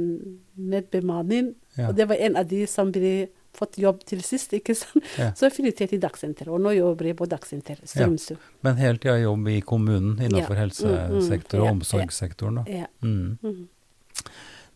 nedbemanning. 0.58 1.54
Ja. 1.78 1.90
Og 1.92 1.96
det 2.00 2.08
var 2.10 2.16
en 2.20 2.36
av 2.42 2.48
de 2.50 2.66
som 2.68 2.92
ble 2.94 3.30
fått 3.56 3.78
jobb 3.82 4.04
til 4.08 4.22
sist, 4.24 4.54
ikke 4.56 4.76
sant. 4.78 5.04
Ja. 5.20 5.32
Så 5.36 5.50
jeg 5.50 5.56
flyttet 5.58 5.92
til 5.92 6.02
Dagsenteret, 6.02 6.52
og 6.52 6.62
nå 6.64 6.72
jobber 6.78 7.10
jeg 7.10 7.18
på 7.20 7.28
Dagsenteret, 7.30 7.84
Strømsø. 7.90 8.38
Men 8.66 8.80
helt 8.80 9.02
tida 9.04 9.18
jobb 9.20 9.50
i 9.52 9.60
kommunen 9.62 10.18
innenfor 10.24 10.56
Ja. 10.56 10.68
Mm, 10.72 11.20
mm, 11.20 11.62
og 11.62 11.68
omsorgssektoren, 11.70 12.62
da. 12.62 12.64
Ja. 12.72 12.88
Mm. 13.04 13.38
Mhm. 13.42 13.68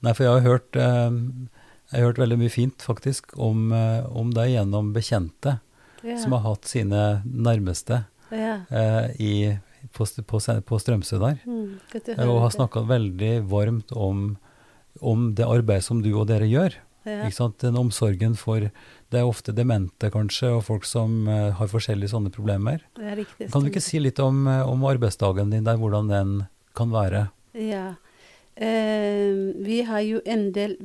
Nei, 0.04 0.14
for 0.14 0.24
jeg 0.26 0.34
har 0.34 0.42
hørt, 0.46 0.76
eh, 0.76 1.12
jeg 1.92 2.02
har 2.02 2.08
hørt 2.12 2.20
veldig 2.20 2.38
mye 2.38 2.52
fint 2.52 2.84
faktisk 2.84 3.38
om, 3.40 3.72
eh, 3.72 4.06
om 4.12 4.32
deg 4.32 4.52
gjennom 4.52 4.94
bekjente 4.94 5.60
Ja. 6.04 6.18
som 6.22 6.32
har 6.34 6.42
hatt 6.42 6.66
sine 6.66 7.24
nærmeste 7.26 8.06
ja. 8.32 8.60
eh, 8.70 9.16
i, 9.20 9.60
på, 9.94 10.06
på, 10.26 10.40
på 10.66 10.80
Strømsø 10.82 11.20
der. 11.22 11.38
Mm, 11.46 11.80
Eh, 11.94 12.28
Og 12.28 12.42
har 12.42 12.52
snakka 12.52 12.82
veldig 12.88 13.48
varmt 13.50 13.92
om, 13.96 14.38
om 15.02 15.34
det 15.36 15.46
arbeidet 15.46 15.84
som 15.84 16.02
du 16.02 16.14
og 16.16 16.28
dere 16.28 16.48
gjør. 16.50 16.74
Ja. 17.06 17.26
Ikke 17.28 17.36
sant? 17.38 17.60
Den 17.62 17.76
omsorgen 17.78 18.34
for 18.36 18.60
Det 18.66 19.20
er 19.20 19.28
ofte 19.30 19.54
demente, 19.54 20.10
kanskje, 20.10 20.50
og 20.58 20.64
folk 20.66 20.84
som 20.90 21.28
uh, 21.30 21.52
har 21.54 21.68
forskjellige 21.70 22.10
sånne 22.10 22.32
problemer. 22.34 22.82
Det 22.98 23.06
er 23.06 23.16
riktig. 23.22 23.52
Kan 23.54 23.62
du 23.62 23.70
ikke 23.70 23.84
si 23.86 24.00
litt 24.02 24.18
om, 24.20 24.48
eh, 24.48 24.64
om 24.68 24.82
arbeidsdagen 24.90 25.52
din 25.54 25.64
der, 25.64 25.78
hvordan 25.78 26.10
den 26.10 26.48
kan 26.76 26.90
være? 26.92 27.28
Ja. 27.54 27.94
Uh, 28.58 29.54
vi 29.64 29.84
har 29.86 30.02
jo 30.02 30.22
en 30.26 30.52
del 30.56 30.78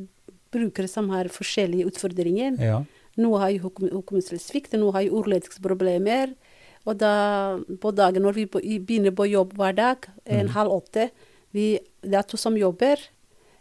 brukere 0.53 0.89
som 0.91 1.09
har 1.15 1.31
forskjellige 1.33 1.87
utfordringer. 1.89 2.59
Ja. 2.61 2.83
Noen 3.17 3.41
har 3.41 3.51
jo 3.55 3.65
hukom- 3.71 3.91
hukommelsessvikt, 3.91 4.73
noen 4.79 4.93
har 4.93 5.03
jo 5.09 5.23
ordledsproblemer. 5.23 6.35
Og 6.89 6.97
da, 6.97 7.13
på 7.81 7.93
dagen 7.93 8.25
når 8.25 8.39
vi 8.39 8.47
begynner 8.49 9.13
på 9.13 9.29
jobb 9.29 9.53
hver 9.59 9.77
dag, 9.77 10.07
en 10.25 10.49
mm. 10.49 10.55
halv 10.57 10.79
åtte 10.81 11.11
vi, 11.51 11.79
Det 12.03 12.15
er 12.15 12.23
to 12.23 12.39
som 12.39 12.57
jobber. 12.57 13.01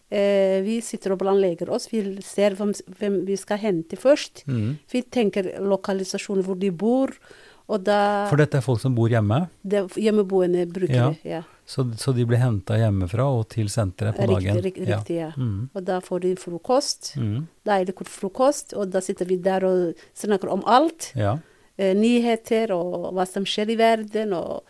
Eh, 0.10 0.62
vi 0.66 0.80
sitter 0.82 1.14
og 1.14 1.20
planlegger 1.22 1.70
oss. 1.74 1.88
Vi 1.92 2.02
ser 2.26 2.56
hvem, 2.58 2.72
hvem 3.00 3.20
vi 3.28 3.38
skal 3.38 3.60
hente 3.62 3.98
først. 3.98 4.44
Mm. 4.50 4.78
Vi 4.92 5.02
tenker 5.02 5.56
lokalisasjon 5.62 6.44
hvor 6.46 6.58
de 6.60 6.72
bor. 6.72 7.14
Da 7.86 8.26
For 8.26 8.42
dette 8.42 8.58
er 8.58 8.66
folk 8.66 8.80
som 8.82 8.96
bor 8.98 9.12
hjemme, 9.12 9.44
det 9.62 9.84
hjemmeboende 10.02 10.64
brukere. 10.74 11.12
Ja. 11.22 11.44
så, 11.70 11.84
så 12.02 12.10
de 12.18 12.24
blir 12.26 12.42
henta 12.42 12.80
hjemmefra 12.82 13.28
og 13.30 13.44
til 13.54 13.70
senteret 13.70 14.18
på 14.18 14.26
dagen. 14.26 14.58
Riktig, 14.58 14.64
riktig, 14.66 14.88
riktig, 14.90 15.18
ja. 15.20 15.30
Mm. 15.38 15.68
Og 15.78 15.86
da 15.86 16.00
får 16.02 16.24
de 16.24 16.32
frokost. 16.42 17.12
Mm. 17.22 17.44
Deilig 17.70 17.94
frokost. 18.10 18.74
Og 18.74 18.90
da 18.90 19.04
sitter 19.06 19.30
vi 19.30 19.38
der 19.46 19.68
og 19.70 20.02
snakker 20.18 20.50
om 20.50 20.66
alt. 20.66 21.12
Ja. 21.14 21.38
Eh, 21.80 21.94
nyheter 21.96 22.74
og 22.76 23.14
hva 23.16 23.24
som 23.26 23.46
skjer 23.48 23.70
i 23.72 23.76
verden 23.80 24.34
og 24.36 24.66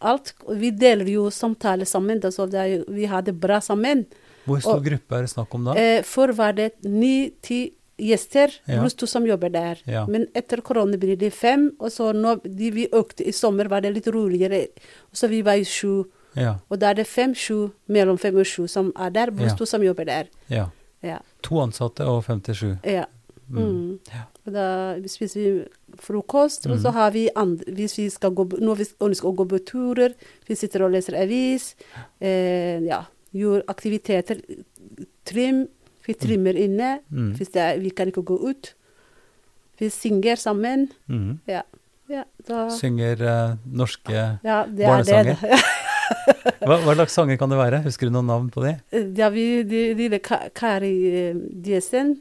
alt. 0.00 0.30
Vi 0.56 0.70
deler 0.72 1.04
jo 1.12 1.26
samtaler 1.28 1.84
sammen, 1.84 2.20
da, 2.22 2.30
så 2.32 2.46
det 2.48 2.86
vi 2.88 3.04
har 3.10 3.20
det 3.26 3.34
bra 3.40 3.58
sammen. 3.60 4.06
Hvor 4.46 4.60
stor 4.64 4.78
Og- 4.78 4.84
gruppe 4.86 5.12
er 5.18 5.26
det 5.26 5.30
snakk 5.34 5.54
om 5.54 5.64
da? 5.68 5.74
Eh, 5.76 6.02
før 6.02 6.32
var 6.34 6.52
det 6.56 6.70
ni-ti 6.84 7.74
gjester, 8.00 8.48
Ja. 8.66 8.80
pluss 8.80 8.94
to 8.96 9.06
som 9.06 9.26
jobber 9.26 9.50
der. 9.52 9.76
Ja. 9.86 10.06
Men 10.06 10.26
etter 10.34 10.62
korona 10.62 10.96
blir 10.96 11.16
det 11.18 11.32
fem, 11.32 11.70
og 11.78 11.90
så 11.90 12.12
nå 12.14 12.40
de 12.42 12.70
vi 12.70 12.88
økte 12.88 13.26
i 13.28 13.30
sommer, 13.32 13.68
var 13.68 13.80
det 13.82 13.92
litt 13.94 14.06
roligere. 14.08 14.68
Så 15.12 15.28
vi 15.28 15.42
var 15.42 15.54
jo 15.60 15.64
sju. 15.64 16.04
Ja. 16.34 16.56
Og 16.70 16.78
da 16.80 16.90
er 16.90 16.94
det 16.94 17.06
fem-sju, 17.06 17.70
mellom 17.88 18.18
fem 18.18 18.36
og 18.36 18.46
sju 18.46 18.66
som 18.68 18.90
er 18.96 19.10
der, 19.10 19.30
pluss 19.30 19.54
to 19.54 19.64
som 19.66 19.82
jobber 19.82 20.04
der. 20.06 20.28
ja. 20.48 20.70
Ja. 21.02 21.18
To 21.42 21.56
ansatte 21.60 22.00
og 22.00 22.24
57. 22.24 22.78
ja. 22.84 23.04
Mm. 23.50 23.64
Mm. 23.64 23.98
Ja. 24.12 24.22
Da 24.54 24.66
spiser 25.08 25.40
vi 25.40 25.64
frokost, 26.00 26.66
og 26.66 26.78
så 26.82 26.90
har 26.92 27.10
vi 27.14 27.26
andre, 27.36 27.72
hvis 27.76 27.98
vi 27.98 28.08
skal 28.10 28.30
gå, 28.36 28.46
når 28.58 28.76
vi 28.80 28.86
ønsker 29.06 29.28
å 29.30 29.34
gå 29.36 29.46
på 29.50 29.60
turer, 29.68 30.14
vi 30.48 30.54
sitter 30.58 30.84
og 30.86 30.92
leser 30.94 31.16
avis, 31.22 31.74
eh, 32.20 32.80
ja, 32.86 33.02
gjør 33.34 33.62
aktiviteter, 33.68 34.40
trim, 35.24 35.66
vi 36.06 36.14
trimmer 36.14 36.56
inne, 36.56 37.00
Mm. 37.10 37.34
hvis 37.36 37.52
det 37.52 37.62
er, 37.62 37.78
vi 37.80 37.90
kan 37.90 38.08
ikke 38.08 38.24
gå 38.24 38.40
ut. 38.50 38.74
Vi 39.80 39.88
synger 39.90 40.36
sammen, 40.36 40.88
Mm. 41.08 41.38
ja. 41.48 41.62
ja 42.08 42.24
da, 42.46 42.68
Synger 42.70 43.20
eh, 43.22 43.56
norske 43.66 44.12
ja, 44.44 44.64
det 44.66 44.84
er 44.84 44.88
barnesanger. 44.88 45.40
det. 45.40 45.62
hva, 46.68 46.76
hva 46.84 46.94
slags 46.94 47.12
sanger 47.16 47.36
kan 47.40 47.48
det 47.50 47.58
være? 47.58 47.82
Husker 47.86 48.06
du 48.06 48.12
noen 48.12 48.26
navn 48.28 48.50
på 48.52 48.62
de? 48.62 48.74
Ja, 49.16 49.30
vi, 49.30 49.62
de, 49.64 49.94
de, 49.94 50.08
de 50.12 50.18
Ka- 50.20 50.48
Kari 50.54 50.92
eh, 51.30 51.34
Diesen, 51.64 52.18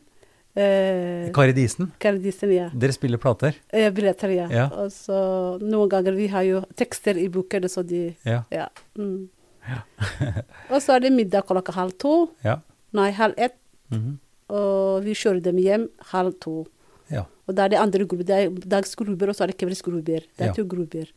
eh, 0.55 1.31
Karidisen? 1.33 1.91
Karidisen, 1.99 2.51
ja. 2.53 2.69
Dere 2.73 2.93
spiller 2.95 3.17
plater? 3.21 3.55
Eh, 3.73 3.89
billetter, 3.93 4.29
ja. 4.35 4.47
Ja. 4.51 4.65
Og 4.83 4.91
så 4.93 5.59
noen 5.61 5.89
ganger 5.89 6.13
vi 6.17 6.27
har 6.27 6.43
jo 6.47 6.61
tekster 6.75 7.17
i 7.17 7.27
boken, 7.33 7.69
så 7.69 7.83
de 7.85 8.15
Ja. 8.25 8.43
Ja. 8.51 8.67
Mm. 8.97 9.29
og 10.73 10.81
så 10.83 10.95
er 10.97 10.99
det 11.05 11.13
middag 11.15 11.45
klokka 11.47 11.71
halv 11.73 11.93
to. 11.97 12.29
Ja. 12.43 12.57
Nei, 12.93 13.11
halv 13.11 13.33
ett. 13.37 13.55
Mhm. 13.89 14.19
Og 14.53 15.03
vi 15.05 15.13
kjører 15.15 15.41
dem 15.41 15.57
hjem 15.57 15.87
halv 16.11 16.33
to. 16.43 16.65
ja. 17.09 17.23
Og 17.47 17.55
da 17.55 17.65
er 17.65 17.69
det 17.73 17.79
andre 17.79 18.05
grupper. 18.05 18.23
Det 18.23 18.35
er 18.35 18.49
dagsgrupper, 18.69 19.27
og 19.29 19.35
så 19.35 19.43
er 19.43 19.47
det 19.51 19.57
kveldsgrupper. 19.59 20.21
Det 20.37 20.39
er 20.39 20.45
Ja. 20.47 20.53
to 20.53 20.63
grupper. 20.63 21.07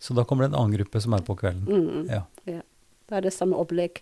Så 0.00 0.14
da 0.14 0.24
kommer 0.24 0.42
det 0.46 0.54
en 0.54 0.60
annen 0.60 0.76
gruppe 0.78 1.00
som 1.00 1.12
er 1.14 1.20
på 1.22 1.36
kvelden? 1.36 1.66
Mm. 1.66 2.08
Ja. 2.10 2.22
Ja. 2.46 2.62
Da 3.08 3.16
er 3.16 3.20
det 3.22 3.32
samme 3.32 3.54
opplegg. 3.54 4.00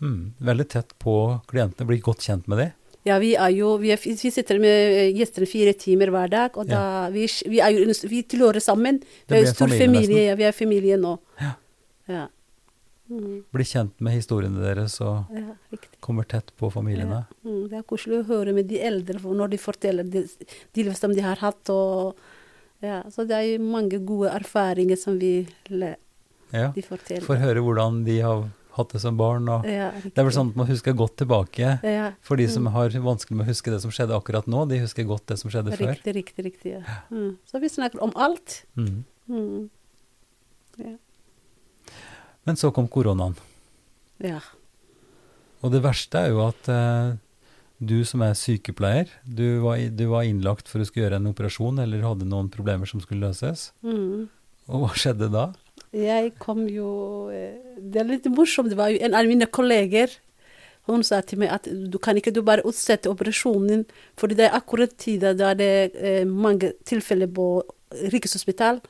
Mm. 0.00 0.32
Veldig 0.40 0.68
tett 0.68 0.94
på 0.98 1.40
klientene, 1.46 1.86
blir 1.86 2.00
godt 2.02 2.20
kjent 2.24 2.48
med 2.48 2.58
de? 2.58 2.72
Ja, 3.04 3.18
vi 3.20 3.34
jo 3.34 3.74
Vi, 3.80 3.90
er, 3.92 4.00
vi 4.00 4.30
sitter 4.32 4.58
med 4.62 4.70
eh, 4.72 5.10
gjester 5.16 5.44
fire 5.48 5.74
timer 5.76 6.12
hver 6.12 6.30
dag, 6.32 6.56
og 6.56 6.68
da 6.68 7.10
vi, 7.12 7.26
vi 7.50 7.60
er 7.60 7.74
jo 7.76 7.92
vi 8.08 8.22
tilhører 8.22 8.64
sammen. 8.64 9.02
Vi 9.28 9.36
er 9.36 9.44
en 9.44 9.52
stor 9.52 9.68
familie, 9.68 10.06
familie. 10.06 10.38
vi 10.40 10.48
er 10.48 10.56
familie 10.56 10.96
nå. 11.00 11.18
Ja. 11.40 11.52
Ja. 12.08 12.24
Mm. 13.12 13.42
Blir 13.52 13.68
kjent 13.68 13.98
med 14.00 14.16
historiene 14.16 14.62
deres 14.64 14.96
og 15.04 15.28
ja, 15.36 15.78
kommer 16.00 16.24
tett 16.24 16.48
på 16.56 16.70
familiene? 16.72 17.26
Ja. 17.26 17.36
Mm, 17.44 17.66
det 17.68 17.76
er 17.82 17.84
koselig 17.88 18.22
å 18.22 18.28
høre 18.30 18.54
med 18.56 18.70
de 18.70 18.80
eldre 18.80 19.20
når 19.20 19.52
de 19.52 19.60
forteller 19.60 20.08
de, 20.08 20.24
de 20.24 20.86
liv 20.86 20.96
som 20.96 21.12
de 21.12 21.24
har 21.24 21.42
hatt. 21.44 21.68
Og, 21.72 22.16
ja, 22.84 23.02
så 23.12 23.28
det 23.28 23.36
er 23.36 23.60
mange 23.60 24.00
gode 24.00 24.32
erfaringer 24.32 24.96
som 25.00 25.20
vi 25.20 25.42
de 26.48 26.84
forteller. 26.86 27.24
Får 27.26 27.42
høre 27.42 27.64
hvordan 27.64 28.02
de 28.08 28.18
har 28.24 28.46
hatt 28.76 28.94
det 28.94 29.00
som 29.02 29.16
barn. 29.18 29.48
Og 29.50 29.66
ja, 29.68 29.90
det 30.02 30.18
er 30.18 30.26
vel 30.26 30.34
sånn 30.34 30.52
at 30.52 30.58
man 30.58 30.68
husker 30.68 30.96
godt 30.98 31.16
tilbake. 31.22 31.76
Ja, 31.86 32.10
For 32.24 32.40
de 32.40 32.48
som 32.50 32.66
har 32.74 32.94
vanskelig 33.04 33.38
med 33.38 33.46
å 33.46 33.50
huske 33.52 33.72
det 33.74 33.80
som 33.84 33.94
skjedde 33.94 34.16
akkurat 34.16 34.48
nå, 34.50 34.64
de 34.70 34.82
husker 34.82 35.06
godt 35.08 35.26
det 35.30 35.38
som 35.40 35.52
skjedde 35.52 35.76
før. 35.76 35.94
riktig, 35.94 36.16
riktig. 36.18 36.46
riktig 36.48 36.76
ja. 36.76 36.82
Mm. 37.10 37.36
Så 37.48 37.62
vi 37.62 37.72
snakker 37.72 38.02
om 38.04 38.14
alt. 38.16 38.62
Mm. 38.76 39.04
Mm. 39.30 39.70
Ja. 40.82 40.96
Men 42.44 42.60
så 42.60 42.72
kom 42.74 42.90
koronaen. 42.90 43.38
ja. 44.22 44.42
Og 45.64 45.70
det 45.72 45.80
verste 45.80 46.20
er 46.20 46.34
jo 46.34 46.42
at 46.44 46.66
eh, 46.68 47.14
du 47.80 48.02
som 48.04 48.20
er 48.20 48.34
sykepleier, 48.36 49.08
du 49.24 49.62
var, 49.64 49.80
du 49.96 50.02
var 50.10 50.26
innlagt 50.28 50.68
for 50.68 50.82
å 50.82 50.84
skulle 50.84 51.06
gjøre 51.06 51.22
en 51.22 51.30
operasjon 51.30 51.80
eller 51.80 52.04
hadde 52.04 52.28
noen 52.28 52.50
problemer 52.52 52.88
som 52.90 53.00
skulle 53.00 53.24
løses. 53.24 53.70
Mm. 53.80 54.26
Og 54.68 54.84
hva 54.84 54.90
skjedde 54.92 55.30
da? 55.32 55.46
Jeg 55.94 56.34
kom 56.42 56.64
jo 56.70 57.30
eh, 57.30 57.78
Det 57.78 58.02
er 58.02 58.08
litt 58.08 58.28
morsomt. 58.32 58.72
Det 58.72 58.78
var 58.78 58.90
jo 58.92 59.00
en 59.04 59.14
av 59.14 59.28
mine 59.30 59.46
kolleger 59.46 60.12
hun 60.84 61.00
sa 61.06 61.22
til 61.24 61.40
meg 61.40 61.48
at 61.54 61.64
du 61.64 61.96
kan 62.02 62.18
ikke 62.20 62.32
du 62.34 62.42
bare 62.44 62.64
utsette 62.68 63.08
operasjonen, 63.08 63.86
for 64.20 64.28
det 64.28 64.44
er 64.44 64.56
akkurat 64.56 64.92
tida 65.00 65.30
da 65.32 65.54
det 65.56 65.68
er 65.78 65.94
eh, 65.96 66.26
mange 66.28 66.74
tilfeller 66.84 67.30
på 67.32 67.46
Rikshospitalet. 68.12 68.84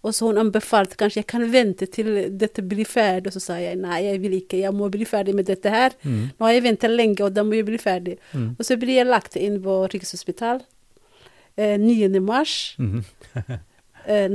Og 0.00 0.14
så 0.16 0.30
hun 0.30 0.38
anbefalte 0.40 0.96
kanskje 0.96 1.20
jeg 1.20 1.28
kan 1.28 1.42
vente 1.52 1.84
til 1.92 2.14
dette 2.40 2.62
blir 2.64 2.88
ferdig. 2.88 3.28
Og 3.28 3.34
så 3.36 3.42
sa 3.50 3.58
jeg 3.60 3.76
nei, 3.82 3.98
jeg 4.06 4.20
vil 4.22 4.38
ikke, 4.38 4.62
jeg 4.62 4.72
må 4.72 4.88
bli 4.92 5.04
ferdig 5.04 5.34
med 5.36 5.50
dette 5.50 5.72
her. 5.74 5.96
Mm. 6.06 6.30
Nå 6.38 6.46
har 6.46 6.54
jeg 6.54 6.64
ventet 6.64 6.94
lenge, 6.94 7.18
og 7.26 7.34
da 7.36 7.44
må 7.44 7.58
jeg 7.58 7.66
bli 7.68 7.80
ferdig. 7.82 8.16
Mm. 8.32 8.54
Og 8.54 8.64
så 8.64 8.78
blir 8.80 8.96
jeg 8.96 9.10
lagt 9.10 9.36
inn 9.36 9.58
på 9.60 9.82
Rikshospitalet 9.92 10.64
eh, 11.60 11.76
9. 11.76 12.20
mars. 12.24 12.76
Mhm. 12.78 13.04
Eh, 14.10 14.26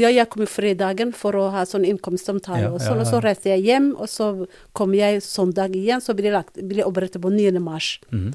ja, 0.00 0.08
jeg 0.10 0.28
kom 0.32 0.42
i 0.42 0.48
fredagen 0.50 1.12
for 1.14 1.36
å 1.38 1.44
ha 1.54 1.62
sånn 1.68 1.84
innkomstsamtale, 1.86 2.64
Ja, 2.66 2.70
og, 2.74 2.80
sånn, 2.82 2.98
og 3.02 3.06
så 3.06 3.20
reiste 3.22 3.52
jeg 3.52 3.62
hjem, 3.68 3.92
og 4.00 4.08
så 4.10 4.32
kom 4.74 4.94
jeg 4.98 5.20
søndag 5.22 5.76
igjen, 5.78 6.02
så 6.02 6.14
ble 6.18 6.32
jeg, 6.32 6.86
operert 6.88 7.18
på 7.22 7.30
9. 7.30 7.60
mars. 7.62 7.92
Mm. 8.10 8.32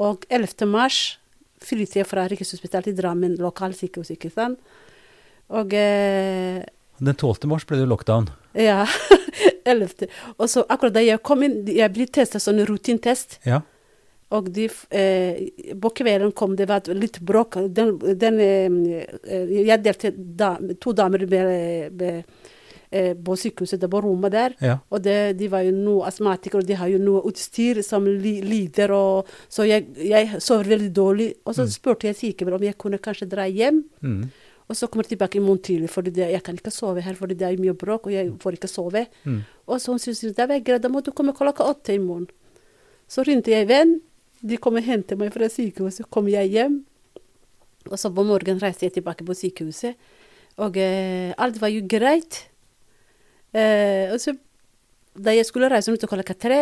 Og 0.00 0.24
11. 0.32 0.64
mars 0.70 1.18
flyttet 1.64 2.00
jeg 2.00 2.08
fra 2.08 2.24
Rikshospitalet 2.30 2.90
til 2.90 2.96
Drammen 3.02 3.36
lokalsykehus, 3.40 4.10
ikke 4.16 4.32
sant. 4.32 4.58
Og 5.52 5.74
eh, 5.76 6.62
Den 7.00 7.14
12. 7.20 7.44
mars 7.50 7.66
ble 7.68 7.82
det 7.82 7.88
lockdown. 7.90 8.30
ja, 8.56 8.86
11. 9.66 10.08
Og 10.38 10.48
så 10.48 10.64
akkurat 10.70 10.94
da 10.96 11.02
jeg 11.04 11.20
kom 11.26 11.42
inn, 11.44 11.60
jeg 11.68 11.92
ble 11.92 12.06
testet 12.06 12.42
sånn 12.44 12.64
rutintest, 12.68 13.38
Ja. 13.44 13.60
Og 14.34 14.50
de, 14.54 14.68
eh, 14.90 15.74
på 15.80 15.90
kvelden 16.00 16.32
kom 16.34 16.56
det 16.58 16.66
var 16.70 16.88
litt 16.90 17.20
bråk. 17.20 17.60
Den, 17.74 17.96
den, 18.18 18.40
eh, 18.40 19.04
eh, 19.22 19.54
jeg 19.68 19.82
delte 19.84 20.10
da, 20.14 20.56
to 20.80 20.94
damer 20.96 21.22
med, 21.30 21.92
med 21.94 22.24
eh, 22.90 23.12
på 23.14 23.36
sykehuset, 23.38 23.80
det 23.80 23.90
på 23.90 24.00
rommet 24.02 24.34
der. 24.34 24.56
Ja. 24.64 24.78
Og 24.90 25.04
det, 25.04 25.36
de 25.38 25.50
var 25.52 25.62
jo 25.66 25.74
noe 25.76 26.08
astmatikere, 26.08 26.62
og 26.62 26.70
de 26.70 26.78
har 26.80 26.90
jo 26.90 27.02
noe 27.02 27.22
utstyr 27.30 27.82
som 27.86 28.06
li, 28.06 28.40
lider, 28.42 28.94
og 28.94 29.30
så 29.48 29.68
jeg, 29.68 29.92
jeg 30.02 30.40
sover 30.42 30.74
veldig 30.74 30.90
dårlig. 30.94 31.28
Og 31.44 31.58
så 31.58 31.68
spurte 31.70 32.10
jeg 32.10 32.18
sykepleieren 32.18 32.58
om 32.58 32.66
jeg 32.66 32.78
kunne 32.80 33.02
kanskje 33.02 33.30
dra 33.30 33.46
hjem. 33.50 33.84
Mm. 34.02 34.24
Og 34.64 34.78
så 34.78 34.88
kommer 34.88 35.04
jeg 35.04 35.14
tilbake 35.14 35.36
i 35.36 35.44
morgen 35.44 35.60
tidlig, 35.60 35.90
for 35.92 36.06
jeg 36.08 36.40
kan 36.42 36.56
ikke 36.56 36.72
sove 36.72 37.02
her, 37.04 37.14
for 37.18 37.28
det 37.28 37.44
er 37.44 37.60
mye 37.60 37.76
bråk, 37.76 38.08
og 38.08 38.14
jeg 38.14 38.32
får 38.40 38.56
ikke 38.56 38.70
sove. 38.72 39.04
Mm. 39.28 39.42
Og 39.68 39.80
så 39.82 39.92
hun 39.92 40.00
sier 40.00 40.32
det 40.32 40.48
var 40.48 40.64
greit, 40.64 40.82
da 40.82 40.90
må 40.90 41.04
du 41.04 41.12
komme 41.12 41.36
klokka 41.36 41.66
åtte 41.68 41.94
i 41.94 42.00
morgen. 42.00 42.30
Så 43.10 43.22
ringte 43.28 43.52
jeg 43.52 43.68
venn, 43.68 43.98
de 44.44 44.58
kom 44.60 44.76
og 44.76 44.84
hentet 44.84 45.18
meg 45.20 45.32
fra 45.34 45.48
sykehuset, 45.48 46.08
kom 46.12 46.28
jeg 46.28 46.52
hjem. 46.52 46.82
Og 47.90 47.98
så 48.00 48.10
på 48.12 48.24
morgenen 48.24 48.62
reiste 48.62 48.86
jeg 48.86 48.98
tilbake 48.98 49.26
på 49.26 49.36
sykehuset, 49.36 49.98
og 50.64 50.76
eh, 50.80 51.34
alt 51.40 51.58
var 51.60 51.72
jo 51.72 51.82
greit. 51.90 52.44
Eh, 53.54 54.12
og 54.12 54.20
så, 54.22 54.36
da 55.14 55.34
jeg 55.34 55.46
skulle 55.48 55.68
reise 55.72 55.92
ut 55.92 56.06
klokka 56.08 56.36
tre, 56.38 56.60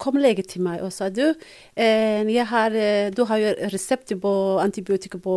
kom 0.00 0.16
lege 0.20 0.44
til 0.48 0.64
meg 0.64 0.80
og 0.84 0.92
sa 0.94 1.10
du, 1.12 1.34
eh, 1.76 2.44
har, 2.52 2.72
eh, 2.72 3.10
du 3.12 3.24
har 3.28 3.38
jo 3.38 3.50
resept 3.72 4.14
på 4.20 4.32
antibiotika 4.62 5.18
på, 5.18 5.36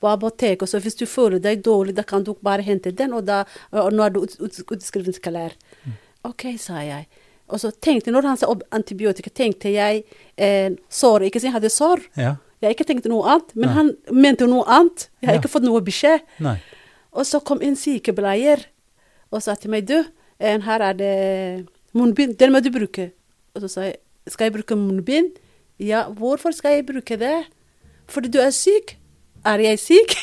på 0.00 0.08
apoteket, 0.08 0.68
så 0.68 0.80
hvis 0.80 0.96
du 0.96 1.06
føler 1.06 1.38
deg 1.38 1.62
dårlig, 1.62 1.94
da 1.94 2.02
kan 2.02 2.24
du 2.24 2.34
bare 2.34 2.64
hente 2.64 2.92
den, 2.92 3.12
og, 3.12 3.26
da, 3.28 3.44
og 3.72 3.92
nå 3.92 4.06
er 4.06 4.14
du 4.14 4.22
ut, 4.24 4.38
ut, 4.40 4.62
utskrivningsklar. 4.72 5.58
OK, 6.24 6.54
sa 6.58 6.80
jeg. 6.86 7.08
Og 7.52 7.60
så 7.60 7.68
tenkte 7.84 8.12
når 8.14 8.24
han 8.30 8.38
sa 8.40 8.48
antibiotika, 8.72 9.30
tenkte 9.36 9.68
jeg 9.74 10.02
eh, 10.40 10.72
sår, 10.88 11.26
ikke 11.28 11.40
siden 11.42 11.52
jeg 11.52 11.58
hadde 11.58 11.70
sår. 11.74 12.00
Ja. 12.16 12.34
Jeg 12.62 12.68
har 12.70 12.76
ikke 12.76 12.86
tenkt 12.88 13.08
noe 13.10 13.26
annet, 13.28 13.50
men 13.58 13.68
Nei. 13.68 13.74
han 13.76 13.90
mente 14.24 14.46
noe 14.48 14.64
annet. 14.70 15.08
Jeg 15.20 15.28
har 15.28 15.36
Ja. 15.36 15.40
ikke 15.42 15.50
fått 15.52 15.66
noe 15.66 15.82
beskjed. 15.84 16.22
Nei. 16.40 16.56
Og 17.12 17.26
så 17.28 17.40
kom 17.44 17.60
en 17.60 17.74
sykepleier 17.76 18.64
og 19.32 19.42
sa 19.44 19.54
til 19.58 19.70
meg, 19.74 19.84
du, 19.86 19.98
eh, 20.40 20.58
her 20.64 20.80
er 20.80 20.94
det 20.96 21.66
munnbind, 21.92 22.38
den 22.38 22.52
må 22.54 22.62
du 22.62 22.70
bruke. 22.72 23.10
Og 23.54 23.62
så 23.66 23.68
sa 23.68 23.80
jeg, 23.90 23.96
skal 24.28 24.46
jeg 24.48 24.54
bruke 24.56 24.76
munnbind? 24.78 25.36
Ja, 25.82 26.04
hvorfor 26.08 26.54
skal 26.54 26.76
jeg 26.78 26.86
bruke 26.86 27.18
det? 27.18 27.44
Fordi 28.08 28.28
du 28.32 28.38
er 28.38 28.50
syk. 28.50 28.96
Er 29.44 29.58
jeg 29.58 29.78
syk? 29.82 30.14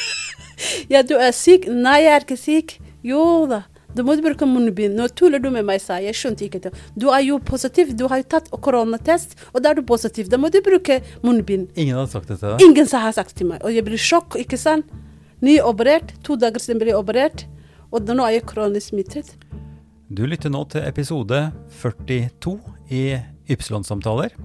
ja, 0.92 1.02
du 1.02 1.16
er 1.18 1.32
syk. 1.34 1.66
Nei, 1.68 1.98
jeg 2.06 2.12
er 2.14 2.24
ikke 2.24 2.38
syk. 2.38 2.76
Jo 3.06 3.46
da. 3.50 3.62
Du 3.96 4.02
må 4.04 4.16
bruke 4.20 4.46
munnbind. 4.48 4.96
Nå 4.98 5.08
tuller 5.16 5.40
du 5.40 5.48
med 5.52 5.64
meg, 5.68 5.80
sa 5.80 5.96
jeg. 6.02 6.16
Skjønte 6.16 6.44
ikke 6.46 6.60
det. 6.66 6.72
Du 6.98 7.08
er 7.08 7.22
jo 7.24 7.38
positiv. 7.40 7.94
Du 7.96 8.06
har 8.12 8.20
jo 8.20 8.28
tatt 8.36 8.50
koronatest, 8.52 9.36
og 9.54 9.62
da 9.64 9.72
er 9.72 9.80
du 9.80 9.86
positiv. 9.88 10.28
Da 10.32 10.40
må 10.40 10.50
du 10.52 10.60
bruke 10.64 11.00
munnbind. 11.24 11.70
Ingen 11.80 11.96
har 11.96 12.10
sagt 12.12 12.28
det 12.28 12.40
til 12.42 12.52
deg? 12.52 12.64
Ingen 12.66 12.90
har 12.92 13.16
sagt 13.16 13.36
til 13.38 13.50
meg. 13.52 13.62
Og 13.64 13.72
jeg 13.72 13.86
blir 13.86 14.00
sjokk, 14.00 14.36
ikke 14.42 14.60
sant? 14.60 14.90
Nyoperert. 15.44 16.12
To 16.28 16.36
dager 16.40 16.62
siden 16.62 16.82
ble 16.82 16.92
jeg 16.92 17.00
operert. 17.00 17.46
Og 17.94 18.04
nå 18.08 18.24
er 18.26 18.38
jeg 18.38 18.48
kronisk 18.50 18.92
smittet. 18.92 19.32
Du 20.12 20.26
lytter 20.28 20.52
nå 20.52 20.60
til 20.70 20.84
episode 20.86 21.38
42 21.80 22.58
i 22.94 23.06
Ypsilon-samtaler. 23.50 24.36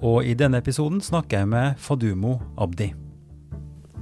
Og 0.00 0.24
i 0.24 0.34
denne 0.36 0.60
episoden 0.60 1.00
snakker 1.04 1.42
jeg 1.42 1.50
med 1.52 1.78
Fadumo 1.80 2.38
Abdi. 2.60 2.90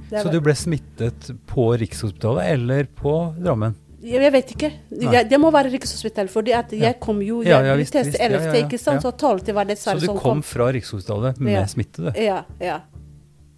Så 0.09 0.31
du 0.33 0.39
ble 0.41 0.55
smittet 0.57 1.29
på 1.49 1.67
Rikshospitalet 1.77 2.55
eller 2.55 2.89
på 2.97 3.13
Drammen? 3.37 3.75
Jeg, 4.01 4.31
vet 4.31 4.51
ikke. 4.55 4.69
Jeg, 5.01 5.27
det 5.29 5.39
må 5.41 5.51
være 5.51 5.71
Rikshospitalet, 5.73 6.31
for 6.31 6.47
jeg 6.47 6.95
kom 7.03 7.21
jo 7.21 7.41
Jeg 7.43 7.65
ja, 7.65 7.75
visst, 7.75 7.95
visst. 7.95 8.15
Ja, 8.19 8.29
11., 8.29 8.45
ja, 8.45 8.53
ja. 8.53 8.65
ikke 8.65 8.77
sant? 8.79 9.01
Så 9.03 9.11
12. 9.11 9.53
var 9.55 9.67
det 9.67 9.77
som 9.77 9.97
kom. 9.97 10.05
Så 10.05 10.13
du 10.13 10.19
kom 10.23 10.43
fra 10.43 10.69
Rikshospitalet 10.71 11.39
med 11.43 11.69
smitte, 11.69 12.05
du? 12.07 12.21
Ja, 12.21 12.43
ja. 12.63 12.79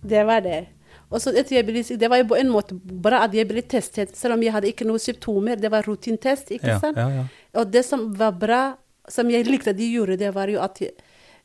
Det 0.02 0.24
var 0.26 0.42
det. 0.42 0.66
Og 1.12 1.22
så 1.22 1.34
etter 1.36 1.58
jeg 1.60 1.68
ble, 1.68 1.84
det 1.84 2.10
var 2.10 2.22
jo 2.22 2.28
på 2.32 2.39
en 2.39 2.50
måte 2.50 2.76
bra 2.76 3.26
at 3.28 3.34
jeg 3.36 3.46
ble 3.50 3.62
testet, 3.62 4.16
selv 4.18 4.38
om 4.38 4.44
jeg 4.44 4.54
hadde 4.56 4.72
ikke 4.72 4.88
noen 4.88 5.02
symptomer. 5.04 5.60
Det 5.60 5.70
var 5.72 5.86
rutintest, 5.86 6.54
ikke 6.56 6.80
sant? 6.82 6.98
ja, 6.98 7.10
ja. 7.22 7.26
Og 7.60 7.68
det 7.72 7.84
som 7.86 8.08
var 8.18 8.32
bra, 8.39 8.62
som 9.12 9.30
jeg 9.30 9.46
likte 9.46 9.74
at 9.76 9.78
de 9.78 9.92
gjorde, 9.92 10.18
det 10.18 10.32
var 10.34 10.48
jo 10.50 10.62
at 10.64 10.80
jeg, 10.82 10.94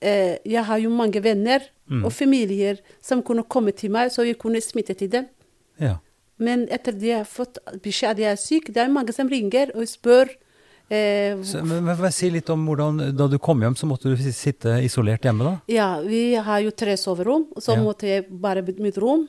eh, 0.01 0.37
jeg 0.47 0.65
har 0.65 0.79
jo 0.79 0.91
mange 0.95 1.23
venner 1.23 1.67
Mm. 1.87 2.01
og 2.05 2.11
familier 2.13 2.81
som 2.99 3.21
kunne 3.23 3.45
komme 3.47 3.71
til 3.71 3.93
meg, 3.95 4.09
så 4.11 4.25
jeg 4.27 4.35
kunne 4.43 4.59
smitte 4.61 4.95
til 4.99 5.09
dem. 5.13 5.29
ja. 5.79 5.97
Men 6.39 6.67
etter 6.73 6.93
de 6.93 7.13
har 7.19 7.25
fått 7.29 7.59
beskjed 7.83 8.11
at 8.17 8.19
jeg 8.21 8.33
er 8.35 8.41
syk, 8.41 8.73
det 8.75 8.83
er 8.83 8.93
mange 8.93 9.15
som 9.17 9.29
ringer 9.29 9.71
og 9.75 9.87
spør 9.89 10.29
eh, 10.91 11.39
Så, 11.43 11.63
men, 11.65 11.85
men 11.87 12.13
Si 12.13 12.29
litt 12.31 12.51
om 12.53 12.67
hvordan 12.69 13.01
Da 13.17 13.29
du 13.33 13.39
kom 13.43 13.63
hjem, 13.65 13.77
så 13.79 13.89
måtte 13.89 14.13
du 14.13 14.21
sitte 14.21 14.77
isolert 14.85 15.25
hjemme, 15.25 15.47
da? 15.49 15.55
Ja, 15.73 15.89
vi 16.05 16.35
har 16.37 16.61
jo 16.61 16.75
tre 16.77 16.97
soverom, 17.01 17.49
så 17.57 17.77
Ja. 17.77 17.83
måtte 17.83 18.07
jeg 18.11 18.27
bare 18.31 18.63
bytte 18.63 18.85
mitt 18.85 18.99
rom. 19.01 19.27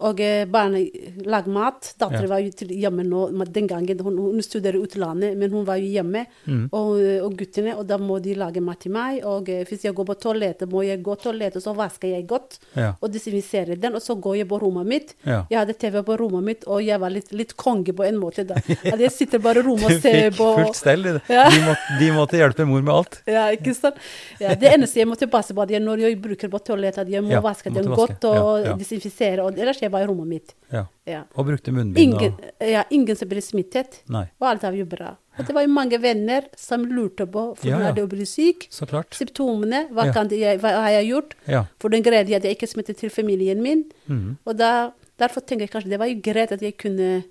Og 0.00 0.20
eh, 0.24 0.44
barna 0.48 0.80
lagde 1.28 1.52
mat. 1.52 1.92
Datteren 2.00 2.24
Ja. 2.24 2.28
var 2.30 2.40
jo 2.40 2.50
hjemme 2.68 3.04
nå 3.04 3.44
den 3.52 3.66
gangen. 3.68 4.00
Hun, 4.00 4.16
hun 4.16 4.42
studerer 4.42 4.78
i 4.78 4.84
utlandet, 4.86 5.36
men 5.36 5.50
hun 5.52 5.64
var 5.68 5.76
jo 5.76 5.90
hjemme. 5.92 6.22
Mm. 6.46 6.68
Og, 6.72 6.94
eh, 7.00 7.18
og 7.24 7.36
guttene, 7.36 7.74
og 7.76 7.86
da 7.86 7.98
må 8.00 8.16
de 8.22 8.34
lage 8.34 8.62
mat 8.64 8.80
til 8.80 8.92
meg. 8.94 9.20
Og 9.28 9.48
eh, 9.52 9.64
hvis 9.68 9.84
jeg 9.84 9.94
går 9.94 10.06
på 10.08 10.16
toalettet, 10.22 10.70
må 10.72 10.82
jeg 10.86 11.02
gå 11.02 11.14
på 11.16 11.22
toalettet, 11.26 11.62
så 11.62 11.74
vasker 11.76 12.14
jeg 12.14 12.26
godt. 12.30 12.58
Ja. 12.76 12.94
Og 13.00 13.12
desinfiserer 13.12 13.76
den, 13.80 13.94
og 13.98 14.00
så 14.04 14.16
går 14.16 14.38
jeg 14.40 14.48
på 14.48 14.60
rommet 14.62 14.86
mitt. 14.88 15.14
Ja. 15.26 15.42
Jeg 15.50 15.58
hadde 15.60 15.76
TV 15.76 16.00
på 16.06 16.16
rommet 16.20 16.44
mitt, 16.48 16.64
og 16.66 16.80
jeg 16.86 17.00
var 17.02 17.12
litt, 17.12 17.30
litt 17.36 17.52
konge 17.60 17.92
på 17.92 18.06
en 18.08 18.16
måte 18.22 18.46
da. 18.48 18.56
At 18.94 19.00
jeg 19.04 19.12
sitter 19.12 19.38
bare 19.44 19.60
i 19.60 19.66
rommet 19.68 19.84
og 19.90 20.00
ser 20.00 20.30
på. 20.32 20.48
Du 20.48 20.62
fikk 20.62 20.70
fullt 20.70 20.80
stell. 20.80 21.02
De, 21.10 21.60
måtte, 21.66 21.98
de 22.00 22.10
måtte 22.16 22.40
hjelpe 22.40 22.64
mor 22.68 22.80
med 22.86 22.94
alt. 22.94 23.20
Ja, 23.28 23.44
ikke 23.52 23.76
sant? 23.76 24.00
Ja, 24.40 24.54
det 24.56 24.72
eneste 24.72 25.02
jeg 25.02 25.08
måtte 25.10 25.28
passe 25.30 25.52
på, 25.52 25.60
at 25.66 25.76
jeg, 25.76 25.84
når 25.84 26.06
jeg 26.06 26.18
bruker 26.22 26.48
på 26.52 26.62
toalettet, 26.70 27.04
at 27.04 27.12
jeg 27.12 27.24
må 27.26 27.40
vaske 27.44 27.72
den 27.74 27.92
godt 27.92 28.24
og 28.30 28.70
desinfisere. 28.80 29.44
Og 29.44 29.58
ellers 29.60 29.80
jeg 29.82 29.89
var 29.92 30.04
i 30.04 30.08
rommet 30.10 30.28
mitt. 30.30 30.54
Ja. 30.72 30.84
Ja. 31.08 31.22
Og 31.34 31.46
brukte 31.48 31.72
munnbind. 31.74 31.98
Ingen, 32.14 32.36
ja, 32.70 32.84
ingen 32.94 33.16
som 33.18 33.28
ble 33.30 33.42
smittet. 33.42 34.00
nei, 34.08 34.26
Og 34.40 34.46
alt 34.48 34.62
var 34.66 34.76
jo 34.78 34.86
bra. 34.86 35.16
Og 35.38 35.46
det 35.48 35.54
var 35.56 35.64
jo 35.64 35.72
mange 35.72 35.98
venner 36.02 36.46
som 36.58 36.84
lurte 36.84 37.24
på 37.26 37.44
Ja, 37.64 37.76
hvordan 37.78 37.86
ja. 37.88 37.92
det 37.96 38.04
å 38.04 38.10
bli 38.12 38.26
syk. 38.28 38.66
så 38.70 38.86
klart. 38.86 39.14
Symptomene, 39.16 39.86
hva, 39.90 40.06
Ja. 40.10 40.24
jeg, 40.30 40.60
hva 40.60 40.74
har 40.84 40.90
jeg 41.00 41.10
gjort? 41.10 41.34
Ja. 41.48 41.64
For 41.80 41.88
den 41.88 42.02
greide 42.02 42.28
jeg 42.30 42.42
ikke 42.56 42.68
smittet 42.68 42.98
til 42.98 43.10
familien 43.10 43.62
min. 43.62 43.84
Mm. 44.08 44.36
Og 44.46 44.56
da, 44.56 44.92
derfor 45.18 45.40
tenker 45.40 45.66
jeg 45.66 45.70
kanskje 45.70 45.90
det 45.90 45.98
var 45.98 46.06
jo 46.12 46.20
greit 46.22 46.52
at 46.52 46.60
jeg 46.62 46.76
kunne 46.76 47.24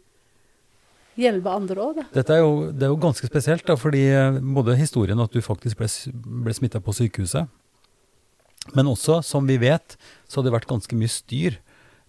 hjelpe 1.19 1.51
andre 1.51 1.75
òg, 1.83 1.95
da. 1.99 2.03
Dette 2.15 2.33
er 2.37 2.39
jo, 2.39 2.71
det 2.71 2.83
er 2.87 2.91
jo 2.93 2.99
ganske 3.01 3.27
spesielt, 3.27 3.65
da, 3.67 3.75
fordi 3.75 4.05
eh, 4.07 4.37
både 4.55 4.75
historien 4.79 5.19
at 5.19 5.33
du 5.35 5.41
faktisk 5.43 5.77
ble, 5.81 5.87
ble 6.45 6.53
smitta 6.55 6.79
på 6.79 6.93
sykehuset, 6.95 7.49
men 8.75 8.85
også, 8.91 9.19
som 9.25 9.47
vi 9.49 9.57
vet, 9.57 9.97
så 10.29 10.39
har 10.39 10.47
det 10.47 10.53
vært 10.53 10.69
ganske 10.69 10.95
mye 10.95 11.09
styr. 11.11 11.57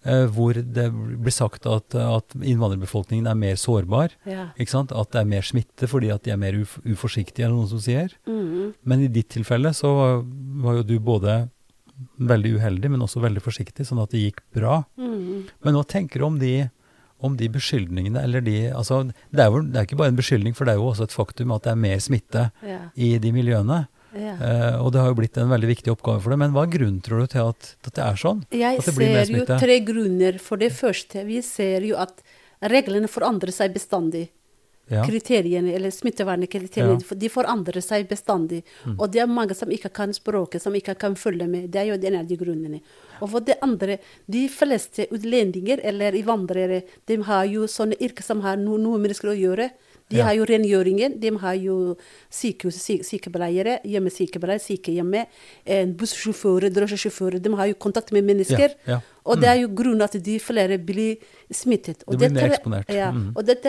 Eh, 0.05 0.25
hvor 0.33 0.53
det 0.57 0.87
blir 0.93 1.33
sagt 1.35 1.65
at, 1.69 1.95
at 1.95 2.35
innvandrerbefolkningen 2.37 3.27
er 3.29 3.37
mer 3.37 3.55
sårbar. 3.59 4.15
Ja. 4.29 4.49
Ikke 4.57 4.73
sant? 4.75 4.91
At 4.95 5.11
det 5.13 5.21
er 5.23 5.31
mer 5.31 5.45
smitte 5.47 5.89
fordi 5.91 6.11
at 6.13 6.23
de 6.25 6.33
er 6.35 6.41
mer 6.41 6.57
uf 6.61 6.77
uforsiktige, 6.85 7.45
er 7.45 7.51
det 7.53 7.57
noen 7.57 7.69
som 7.71 7.81
sier. 7.83 8.13
Mm. 8.27 8.73
Men 8.83 9.05
i 9.05 9.09
ditt 9.11 9.29
tilfelle 9.35 9.73
så 9.77 9.93
var, 9.97 10.21
var 10.65 10.79
jo 10.81 10.87
du 10.91 10.95
både 10.99 11.39
veldig 12.17 12.55
uheldig, 12.57 12.89
men 12.95 13.03
også 13.05 13.21
veldig 13.21 13.41
forsiktig, 13.45 13.85
sånn 13.85 14.01
at 14.01 14.13
det 14.13 14.23
gikk 14.25 14.39
bra. 14.57 14.83
Mm. 14.97 15.49
Men 15.61 15.77
hva 15.77 15.83
tenker 15.85 16.21
du 16.21 16.25
om 16.25 16.39
de, 16.41 16.53
om 17.21 17.35
de 17.37 17.49
beskyldningene, 17.53 18.23
eller 18.25 18.41
de 18.41 18.55
altså, 18.73 19.03
det, 19.29 19.43
er 19.43 19.51
jo, 19.53 19.61
det 19.67 19.77
er 19.77 19.85
ikke 19.85 19.99
bare 20.01 20.13
en 20.13 20.17
beskyldning, 20.17 20.55
for 20.57 20.65
det 20.65 20.73
er 20.73 20.81
jo 20.81 20.87
også 20.89 21.05
et 21.05 21.13
faktum 21.13 21.53
at 21.53 21.67
det 21.67 21.75
er 21.75 21.83
mer 21.83 22.01
smitte 22.01 22.47
Ja. 22.65 22.79
i 22.97 23.13
de 23.21 23.33
miljøene. 23.35 23.83
Ja. 24.13 24.33
Eh, 24.35 24.75
og 24.81 24.91
det 24.91 24.99
har 25.01 25.11
jo 25.11 25.17
blitt 25.21 25.37
en 25.39 25.51
veldig 25.51 25.69
viktig 25.71 25.93
oppgave 25.93 26.21
for 26.23 26.33
det. 26.33 26.39
Men 26.41 26.53
hva 26.55 26.65
er 26.65 26.73
grunnen, 26.73 26.99
tror 27.05 27.23
du, 27.23 27.31
til 27.31 27.47
at, 27.53 27.71
at 27.87 27.95
det 27.95 28.03
er 28.03 28.19
sånn? 28.19 28.43
Jeg 28.51 28.81
At 28.81 28.89
det 28.89 28.97
blir 28.97 29.15
ser 29.15 29.33
jo 29.37 29.47
tre 29.47 29.79
grunner. 29.87 30.37
For 30.43 30.61
det 30.61 30.71
første, 30.75 31.25
vi 31.27 31.41
ser 31.45 31.87
jo 31.87 31.97
at 32.01 32.21
reglene 32.61 33.09
forandrer 33.11 33.53
seg 33.55 33.73
bestandig. 33.75 34.27
Ja. 34.91 35.05
Kriteriene, 35.07 35.71
eller 35.71 35.89
smittevernekriteriene, 35.89 36.99
Ja. 36.99 37.15
de 37.15 37.29
forandrer 37.29 37.81
seg 37.81 38.09
bestandig. 38.09 38.63
Mm. 38.83 38.97
Og 38.99 39.11
det 39.11 39.21
er 39.21 39.27
mange 39.27 39.55
som 39.55 39.69
ikke 39.71 39.93
kan 39.93 40.11
språket, 40.11 40.61
som 40.61 40.73
ikke 40.75 40.97
kan 40.99 41.15
følge 41.15 41.47
med. 41.47 41.71
Det 41.71 41.79
er 41.79 41.85
jo 41.85 41.93
en 41.93 42.19
av 42.19 42.27
de 42.27 42.35
grunnene. 42.35 42.81
Og 43.21 43.29
for 43.29 43.39
det 43.39 43.55
andre, 43.61 43.99
de 44.29 44.49
fleste 44.49 45.07
utlendinger 45.07 45.79
eller 45.83 46.11
innvandrere, 46.11 46.83
de 47.07 47.15
har 47.23 47.45
jo 47.45 47.67
sånne 47.67 47.95
yrker 48.01 48.23
som 48.23 48.41
har 48.41 48.57
noe, 48.57 48.77
noe 48.77 48.99
det 48.99 49.15
å 49.15 49.31
gjøre. 49.37 49.69
De 50.11 50.21
har 50.25 50.35
jo 50.37 50.47
rengjøringen, 50.49 51.17
de 51.21 51.31
har 51.43 51.55
jo 51.59 51.77
sykehus, 52.33 52.77
sy 52.81 52.99
sykepleiere, 53.07 53.79
hjemmesykepleiere, 53.87 54.61
sykehjemme, 54.63 55.25
en 55.77 55.95
bussjåfører, 55.97 56.69
drosjesjåfører. 56.75 57.41
De 57.43 57.53
har 57.57 57.71
jo 57.71 57.79
kontakt 57.87 58.13
med 58.15 58.27
mennesker. 58.27 58.75
Ja, 58.85 58.97
ja. 58.97 59.01
Og 59.21 59.41
det 59.41 59.49
er 59.51 59.59
jo 59.61 59.69
grunnen 59.77 60.01
at 60.01 60.15
de 60.25 60.37
flere 60.41 60.79
blir 60.81 61.21
smittet. 61.53 62.03
Og 62.07 62.17
De 62.17 62.25
blir 62.25 62.37
mer 62.39 62.55
eksponert. 62.55 62.89
Ja. 62.89 63.11
mm. 63.13 63.33
Og 63.37 63.45
det, 63.45 63.59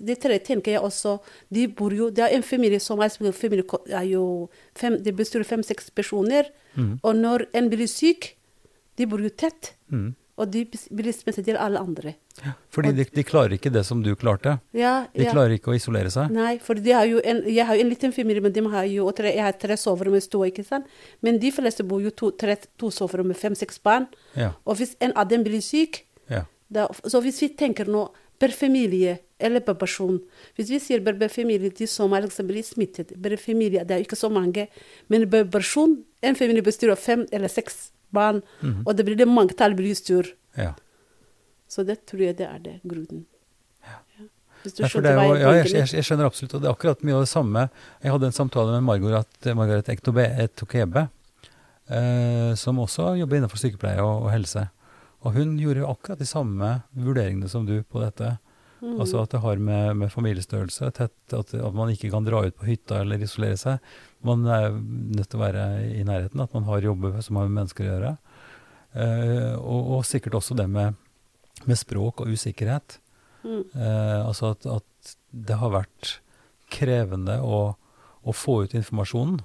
det 0.00 0.18
tredje 0.22 0.44
tenker 0.46 0.72
jeg 0.72 0.80
også 0.80 1.18
De 1.52 1.66
bor 1.68 1.92
jo 1.92 2.08
Det 2.10 2.24
er 2.24 2.32
en 2.36 2.42
familie 2.42 2.80
som 2.80 3.00
er, 3.04 3.12
familie 3.36 3.64
er 3.92 4.06
jo 4.08 4.48
fem, 4.78 4.96
Det 5.02 5.12
består 5.16 5.44
av 5.44 5.50
fem-seks 5.52 5.90
personer. 5.90 6.48
Mm. 6.74 6.94
Og 7.02 7.16
når 7.16 7.46
en 7.52 7.68
blir 7.68 7.90
syk, 7.90 8.32
de 8.96 9.06
bor 9.06 9.20
jo 9.20 9.28
tett. 9.28 9.74
Mm. 9.92 10.14
Og 10.40 10.48
de 10.48 10.62
blir 10.64 11.12
smittet 11.12 11.44
til 11.44 11.58
alle 11.60 11.80
andre. 11.82 12.14
Fordi 12.72 12.94
de, 12.96 13.04
de 13.04 13.24
klarer 13.26 13.52
ikke 13.58 13.72
det 13.72 13.82
som 13.84 14.00
du 14.02 14.14
klarte. 14.16 14.54
Ja, 14.72 15.06
De 15.12 15.26
ja. 15.26 15.32
klarer 15.34 15.58
ikke 15.58 15.74
å 15.74 15.76
isolere 15.76 16.10
seg. 16.12 16.32
Nei, 16.32 16.54
for 16.64 16.80
de 16.80 16.94
har 16.96 17.10
en, 17.20 17.42
jeg 17.52 17.66
har 17.68 17.76
jo 17.76 17.84
en 17.84 17.90
liten 17.90 18.14
familie, 18.16 18.40
men 18.44 18.54
de 18.54 18.64
har 18.72 18.88
jo 18.88 19.10
tre, 19.16 19.34
jeg 19.36 19.44
har 19.44 19.58
tre 19.60 19.76
soverom 19.76 20.16
med 20.16 20.24
stue, 20.24 20.48
ikke 20.48 20.64
sant. 20.64 20.88
Men 21.20 21.36
de 21.42 21.52
fleste 21.52 21.84
bor 21.84 22.00
jo 22.00 22.14
to, 22.16 22.32
tre, 22.40 22.56
to 22.80 22.88
soverom 22.94 23.28
med 23.28 23.38
fem-seks 23.38 23.82
barn. 23.84 24.08
Ja. 24.38 24.54
Og 24.64 24.80
hvis 24.80 24.96
en 25.04 25.12
av 25.20 25.28
dem 25.28 25.44
blir 25.44 25.60
syk, 25.64 26.06
ja. 26.32 26.46
da, 26.72 26.88
så 27.04 27.20
hvis 27.20 27.42
vi 27.44 27.52
tenker 27.58 27.92
nå 27.92 28.08
per 28.42 28.56
familie, 28.56 29.20
eller 29.42 29.62
per 29.62 29.74
person. 29.78 30.18
Hvis 30.56 30.70
vi 30.70 30.78
sier 30.82 31.02
per 31.04 31.18
familie 31.30 31.70
de 31.74 31.86
som 31.90 32.12
er 32.14 32.24
liksom 32.26 32.48
blir 32.48 32.64
smittet 32.66 33.12
Per 33.22 33.36
familie, 33.38 33.84
det 33.84 33.96
er 33.96 34.04
ikke 34.04 34.18
så 34.18 34.30
mange. 34.30 34.68
Men 35.10 35.28
per 35.30 35.44
person, 35.50 35.98
en 36.22 36.38
familie 36.38 36.62
består 36.62 36.94
av 36.94 37.02
fem 37.02 37.26
eller 37.32 37.50
seks 37.50 37.90
barn, 38.12 38.42
Mhm. 38.62 38.82
og 38.86 38.96
det 38.96 39.04
blir 39.06 39.16
det 39.16 39.28
mangtall 39.28 39.74
blir 39.74 39.94
stor. 39.94 40.26
Ja. 40.56 40.74
Så 41.68 41.84
det 41.86 42.04
tror 42.06 42.20
jeg 42.20 42.36
det 42.36 42.46
er 42.48 42.58
det 42.58 42.80
grunnen. 42.84 43.24
Ja. 43.82 43.98
Ja, 44.64 44.86
jo, 44.86 45.34
ja, 45.34 45.52
jeg, 45.56 45.72
jeg, 45.72 45.88
jeg 45.90 46.04
skjønner 46.06 46.26
absolutt, 46.28 46.54
og 46.54 46.60
det 46.62 46.68
er 46.68 46.74
akkurat 46.76 47.00
mye 47.02 47.14
av 47.16 47.22
det 47.24 47.28
samme. 47.32 47.64
Jeg 48.02 48.12
hadde 48.12 48.26
en 48.28 48.32
samtale 48.36 48.76
med 48.76 48.84
Margaret, 48.86 49.48
Margaret 49.56 49.88
Ektobe- 49.90 50.28
Etokebe, 50.44 51.08
eh, 51.90 52.54
som 52.54 52.78
også 52.78 53.16
jobber 53.18 53.40
innenfor 53.40 53.58
sykepleie 53.60 53.98
og, 54.04 54.26
og 54.26 54.30
helse. 54.34 54.68
Og 55.24 55.34
hun 55.36 55.56
gjorde 55.58 55.82
jo 55.82 55.90
akkurat 55.90 56.18
de 56.18 56.26
samme 56.26 56.70
vurderingene 56.98 57.48
som 57.50 57.66
du 57.66 57.82
på 57.82 58.00
dette. 58.02 58.36
Mm. 58.82 58.96
Altså 59.00 59.20
at 59.22 59.30
det 59.30 59.40
har 59.44 59.56
med, 59.62 59.96
med 59.96 60.10
familiestørrelse, 60.10 60.88
tett, 60.96 61.14
at, 61.38 61.52
at 61.54 61.74
man 61.74 61.92
ikke 61.92 62.10
kan 62.10 62.24
dra 62.26 62.40
ut 62.46 62.56
på 62.58 62.66
hytta 62.66 63.00
eller 63.04 63.22
isolere 63.22 63.58
seg. 63.60 63.78
Man 64.26 64.46
er 64.46 64.70
nødt 64.72 65.30
til 65.30 65.40
å 65.40 65.42
være 65.42 65.66
i 65.98 66.02
nærheten, 66.06 66.42
at 66.42 66.52
man 66.54 66.66
har 66.68 66.84
jobber 66.84 67.18
som 67.24 67.40
har 67.40 67.48
med 67.48 67.58
mennesker 67.60 67.86
å 67.86 67.90
gjøre. 67.90 68.12
Eh, 68.92 69.54
og, 69.56 69.94
og 69.96 70.04
sikkert 70.06 70.36
også 70.38 70.56
det 70.58 70.68
med, 70.70 70.98
med 71.64 71.80
språk 71.80 72.22
og 72.22 72.32
usikkerhet. 72.32 72.98
Mm. 73.42 73.62
Eh, 73.74 74.18
altså 74.20 74.52
at, 74.54 74.68
at 74.68 75.14
det 75.32 75.58
har 75.58 75.72
vært 75.74 76.18
krevende 76.72 77.40
å, 77.42 77.64
å 78.22 78.34
få 78.36 78.62
ut 78.66 78.76
informasjonen. 78.78 79.40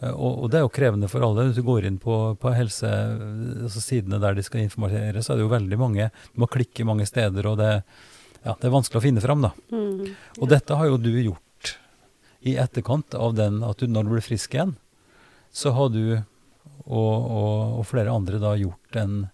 Eh, 0.00 0.12
og, 0.12 0.44
og 0.44 0.52
det 0.52 0.60
er 0.60 0.66
jo 0.66 0.74
krevende 0.74 1.10
for 1.10 1.26
alle. 1.26 1.48
Hvis 1.48 1.58
du 1.58 1.66
går 1.66 1.88
inn 1.90 1.98
på, 2.02 2.20
på 2.40 2.54
helse, 2.54 2.92
altså 3.66 3.82
sidene 3.82 4.22
der 4.22 4.38
de 4.38 4.46
skal 4.46 4.64
informere, 4.64 5.22
så 5.22 5.34
er 5.34 5.40
det 5.40 5.48
jo 5.48 5.56
veldig 5.56 5.80
mange 5.80 6.08
Du 6.32 6.40
må 6.44 6.50
klikke 6.50 6.86
mange 6.88 7.06
steder, 7.08 7.50
og 7.50 7.58
det, 7.60 7.74
ja, 8.44 8.54
det 8.54 8.70
er 8.70 8.74
vanskelig 8.78 9.02
å 9.02 9.06
finne 9.08 9.24
fram. 9.24 9.44
da. 9.44 9.52
Mm. 9.74 10.16
Og 10.38 10.48
dette 10.50 10.78
har 10.78 10.90
jo 10.90 11.02
du 11.02 11.12
gjort 11.12 11.44
i 12.40 12.56
etterkant 12.56 13.14
av 13.14 13.34
den 13.34 13.62
at 13.66 13.80
du, 13.80 13.88
når 13.90 14.06
du 14.06 14.12
ble 14.16 14.22
frisk 14.24 14.54
igjen, 14.54 14.76
så 15.50 15.72
har 15.74 15.90
du 15.94 16.02
og, 16.88 17.16
og, 17.16 17.80
og 17.80 17.84
flere 17.88 18.12
andre 18.14 18.40
da 18.40 18.54
gjort 18.56 18.96
en, 19.00 19.26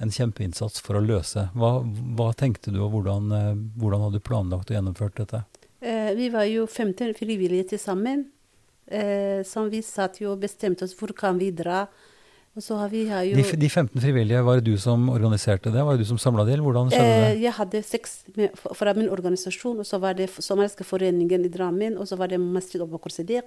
en 0.00 0.12
kjempeinnsats 0.12 0.80
for 0.84 0.98
å 0.98 1.04
løse. 1.04 1.48
Hva, 1.56 1.80
hva 2.16 2.30
tenkte 2.38 2.72
du, 2.72 2.80
og 2.84 2.94
hvordan, 2.94 3.28
eh, 3.36 3.52
hvordan 3.76 4.06
hadde 4.06 4.20
du 4.20 4.24
planlagt 4.24 4.70
og 4.70 4.78
gjennomført 4.78 5.20
dette? 5.20 5.42
Eh, 5.80 6.12
vi 6.16 6.30
var 6.32 6.46
jo 6.48 6.64
15 6.66 7.12
frivillige 7.18 7.72
til 7.74 7.82
sammen. 7.82 8.26
Eh, 8.86 9.42
som 9.42 9.66
vi 9.66 9.82
satt 9.82 10.20
jo 10.22 10.36
og 10.36 10.44
bestemte 10.44 10.86
oss 10.86 10.94
hvor 10.96 11.10
kan 11.16 11.40
vi 11.42 11.50
dra. 11.50 11.84
Og 12.56 12.62
så 12.64 12.76
har 12.80 12.88
vi 12.88 13.02
jo 13.04 13.36
De, 13.36 13.42
de 13.60 13.68
15 13.68 14.00
frivillige, 14.00 14.40
var 14.44 14.60
det 14.60 14.64
du 14.72 14.78
som 14.80 15.08
organiserte 15.12 15.68
det? 15.74 15.82
Var 15.84 15.92
det 15.98 16.06
du 16.06 16.08
som 16.08 16.18
samla 16.18 16.44
det, 16.48 16.54
eller 16.56 16.64
hvordan 16.64 16.88
skjedde 16.88 17.14
eh, 17.16 17.34
det? 17.34 17.40
Jeg 17.44 17.52
hadde 17.52 17.82
seks 17.84 18.14
med, 18.36 18.54
fra- 18.56 18.72
fra 18.74 18.94
min 18.96 19.10
organisasjon, 19.12 19.78
og 19.82 19.86
så 19.86 19.98
var 20.00 20.14
det 20.16 20.30
Somaliske 20.32 20.84
foreningen 20.88 21.44
i 21.44 21.48
Drammen, 21.52 21.98
og 22.00 22.08
så 22.08 22.16
var 22.16 22.32
det 22.32 22.40
Masjid 22.40 22.80
Abubakar 22.80 23.12
Siddiq. 23.12 23.44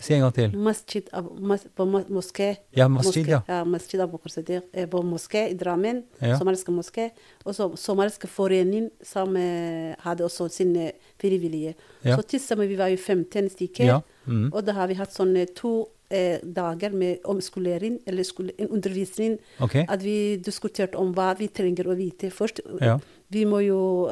Si 0.00 0.14
en 0.14 0.20
gang 0.22 0.34
til. 0.34 0.52
Masjid 0.58 1.02
Ab- 1.12 1.30
mas, 1.42 1.64
på 1.74 1.82
moské. 1.86 2.56
Ja, 2.76 2.86
Masjid, 2.88 3.24
moské, 3.26 3.30
ja. 3.30 3.40
ja 3.48 3.64
Masjid 3.64 4.00
Abubakar 4.00 4.30
Siddiq 4.30 4.62
eh, 4.72 4.86
på 4.90 5.02
moské 5.02 5.48
i 5.50 5.54
Drammen. 5.58 6.02
Ja. 6.22 6.36
Somaliske 6.38 6.70
moské. 6.74 7.10
Og 7.44 7.54
så 7.54 7.66
Somaliske 7.76 8.26
forening, 8.30 8.90
som 9.02 9.36
eh, 9.36 9.94
hadde 10.02 10.24
også 10.26 10.48
sine 10.54 10.92
frivillige. 11.20 11.74
Ja. 12.04 12.16
Så 12.16 12.22
til 12.30 12.40
sammen 12.42 12.68
vi 12.70 12.78
var 12.78 12.90
jo 12.90 12.96
15 12.96 13.50
stykker. 13.54 13.84
Ja. 13.86 14.00
Mm. 14.26 14.50
Og 14.52 14.62
da 14.66 14.72
har 14.78 14.86
vi 14.90 14.94
hatt 14.98 15.14
sånne 15.14 15.46
to 15.54 15.88
eh, 16.10 16.38
dager 16.42 16.90
med 16.96 17.18
omskolering, 17.24 17.98
eller 18.06 18.22
skole, 18.24 18.52
undervisning. 18.70 19.38
Okay. 19.60 19.84
At 19.88 20.02
vi 20.04 20.36
diskuterte 20.36 20.96
om 20.98 21.12
hva 21.16 21.34
vi 21.38 21.48
trenger 21.48 21.88
å 21.92 21.96
vite 21.98 22.30
først. 22.34 22.60
Ja. 22.80 22.98
Vi 23.30 23.42
må 23.44 23.58
jo, 23.60 24.08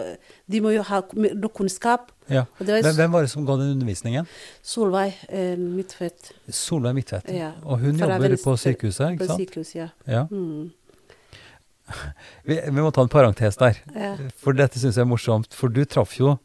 de 0.53 0.61
må 0.61 0.75
jo 0.75 0.83
ha 0.85 0.99
noe 1.17 1.49
kunnskap. 1.57 2.11
ja. 2.29 2.45
Var 2.59 2.83
Hvem, 2.93 3.13
var 3.13 3.23
det 3.25 3.31
som 3.33 3.47
ga 3.49 3.57
den 3.57 3.71
undervisningen? 3.79 4.27
Solveig 4.63 5.15
eh, 5.29 5.57
Midtvedt. 5.57 6.33
Solveig 6.53 6.95
Midtvedt. 6.99 7.31
Ja. 7.33 7.53
Og 7.65 7.81
hun 7.81 7.97
Fra 7.99 8.11
jobber 8.13 8.37
på 8.45 8.57
sykehuset, 8.61 9.15
ikke 9.15 9.25
På 9.25 9.31
sant? 9.31 9.41
sykehus, 9.41 9.75
ja. 9.75 9.89
Ja. 10.07 10.27
Mm. 10.31 10.69
Vi, 12.47 12.57
vi 12.67 12.83
må 12.83 12.91
ta 12.91 13.05
en 13.07 13.09
parentes 13.13 13.57
der. 13.61 13.77
ja. 13.95 14.15
For 14.43 14.57
dette 14.59 14.79
syns 14.83 14.97
jeg 14.99 15.05
er 15.07 15.11
morsomt. 15.11 15.55
For 15.55 15.71
du 15.73 15.85
traff 15.89 16.17
jo 16.19 16.37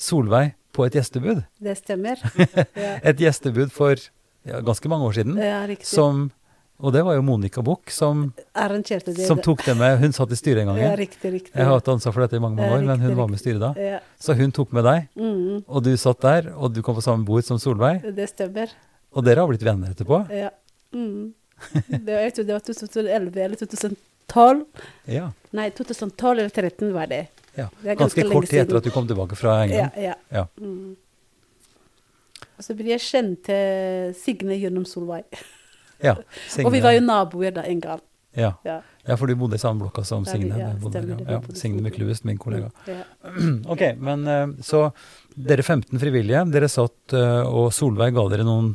Solveig 0.00 0.54
på 0.76 0.84
et 0.86 0.94
gjestebud. 0.96 1.42
Det 1.60 1.76
stemmer. 1.80 2.20
Ja, 2.76 2.98
Et 3.02 3.18
gjestebud 3.20 3.72
for 3.74 3.96
ja, 4.44 4.60
ganske 4.60 4.88
mange 4.88 5.04
år 5.04 5.12
siden. 5.20 5.36
ja 5.36 5.66
riktig. 5.68 5.86
Som, 5.86 6.30
og 6.80 6.92
det 6.94 7.02
var 7.04 7.14
jo 7.14 7.22
Monica 7.22 7.60
Buch 7.62 7.90
som, 7.92 8.32
som 9.26 9.38
tok 9.44 9.64
det 9.66 9.76
med. 9.76 9.98
Hun 10.00 10.12
satt 10.16 10.30
i 10.32 10.38
styret 10.38 10.62
en 10.62 10.70
gang. 10.72 10.78
Ja, 10.80 10.90
Ja, 10.90 10.96
riktig, 10.96 11.32
riktig. 11.32 11.52
jeg 11.54 11.64
har 11.66 11.74
hatt 11.76 11.88
ansvar 11.92 12.12
for 12.16 12.20
dette 12.24 12.36
i 12.36 12.40
mange, 12.40 12.56
mange 12.56 12.70
Ja, 12.70 12.76
år, 12.78 12.84
men 12.86 12.96
riktig, 12.96 13.08
hun 13.08 13.16
var 13.18 13.26
med 13.28 13.34
i 13.34 13.36
riktig. 13.36 13.52
styret 13.52 13.60
da. 13.60 13.72
Ja. 13.90 13.98
Så 14.18 14.34
hun 14.38 14.52
tok 14.52 14.72
med 14.72 14.84
deg, 14.84 15.08
Mm, 15.16 15.64
og 15.68 15.82
du 15.84 15.96
satt 15.96 16.20
der, 16.20 16.52
og 16.56 16.72
du 16.72 16.80
kom 16.82 16.94
på 16.96 17.02
samme 17.04 17.24
bord 17.24 17.44
som 17.44 17.58
Solveig. 17.58 18.00
det 18.16 18.28
stemmer. 18.30 18.68
Og 19.12 19.24
dere 19.24 19.40
har 19.40 19.48
blitt 19.48 19.62
venner 19.62 19.90
etterpå. 19.92 20.22
Ja. 20.30 20.50
Mm. 20.94 21.34
Det 21.90 22.08
jeg 22.08 22.32
tror 22.34 22.44
det 22.46 22.54
var 22.54 22.60
2011 22.64 23.36
eller 23.44 23.56
2012. 23.56 24.64
Ja. 25.06 25.30
Nei, 25.52 25.68
2012 25.70 26.38
eller 26.38 26.48
2013 26.48 26.92
var 26.94 27.06
det. 27.06 27.26
ja. 27.58 27.66
Det 27.82 27.98
ganske, 27.98 28.22
Ganske 28.22 28.32
kort 28.32 28.48
tid 28.48 28.60
etter 28.62 28.76
at 28.78 28.84
du 28.84 28.90
kom 28.90 29.06
tilbake 29.06 29.36
fra 29.36 29.58
Ja, 29.58 29.62
England. 29.66 29.90
ja. 30.00 30.14
Ja. 30.32 30.46
Mm. 30.58 30.96
Og 32.60 32.66
så 32.66 32.76
ble 32.76 32.92
jeg 32.92 33.00
kjent 33.00 33.46
til 33.48 34.12
Signe 34.20 34.60
gjennom 34.60 34.84
Solveig. 34.88 35.24
Ja. 36.00 36.14
Og 36.64 36.70
vi 36.72 36.78
var 36.80 36.94
jo 36.94 37.02
naboer 37.04 37.52
da 37.52 37.60
en 37.68 37.80
gang. 37.84 38.00
ja. 38.32 38.54
Ja. 38.64 38.78
ja, 39.04 39.16
for 39.20 39.28
du 39.28 39.34
bodde 39.36 39.58
i 39.58 39.60
samme 39.60 39.82
blokka 39.82 40.00
som 40.08 40.24
Signe. 40.24 40.56
ja, 40.56 40.70
stemmer 40.80 41.18
ja. 41.28 41.40
Signe. 41.52 41.82
Myklebust, 41.84 42.24
min 42.24 42.38
kollega. 42.40 42.70
Ja. 42.88 43.02
Ok, 43.74 43.82
men 44.00 44.24
eh, 44.24 44.46
så 44.64 44.86
dere 45.36 45.60
15 45.60 46.00
frivillige, 46.00 46.46
dere 46.54 46.70
satt, 46.72 47.12
eh, 47.12 47.42
og 47.44 47.68
Solveig 47.76 48.16
ga 48.16 48.24
dere 48.32 48.48
noen, 48.48 48.70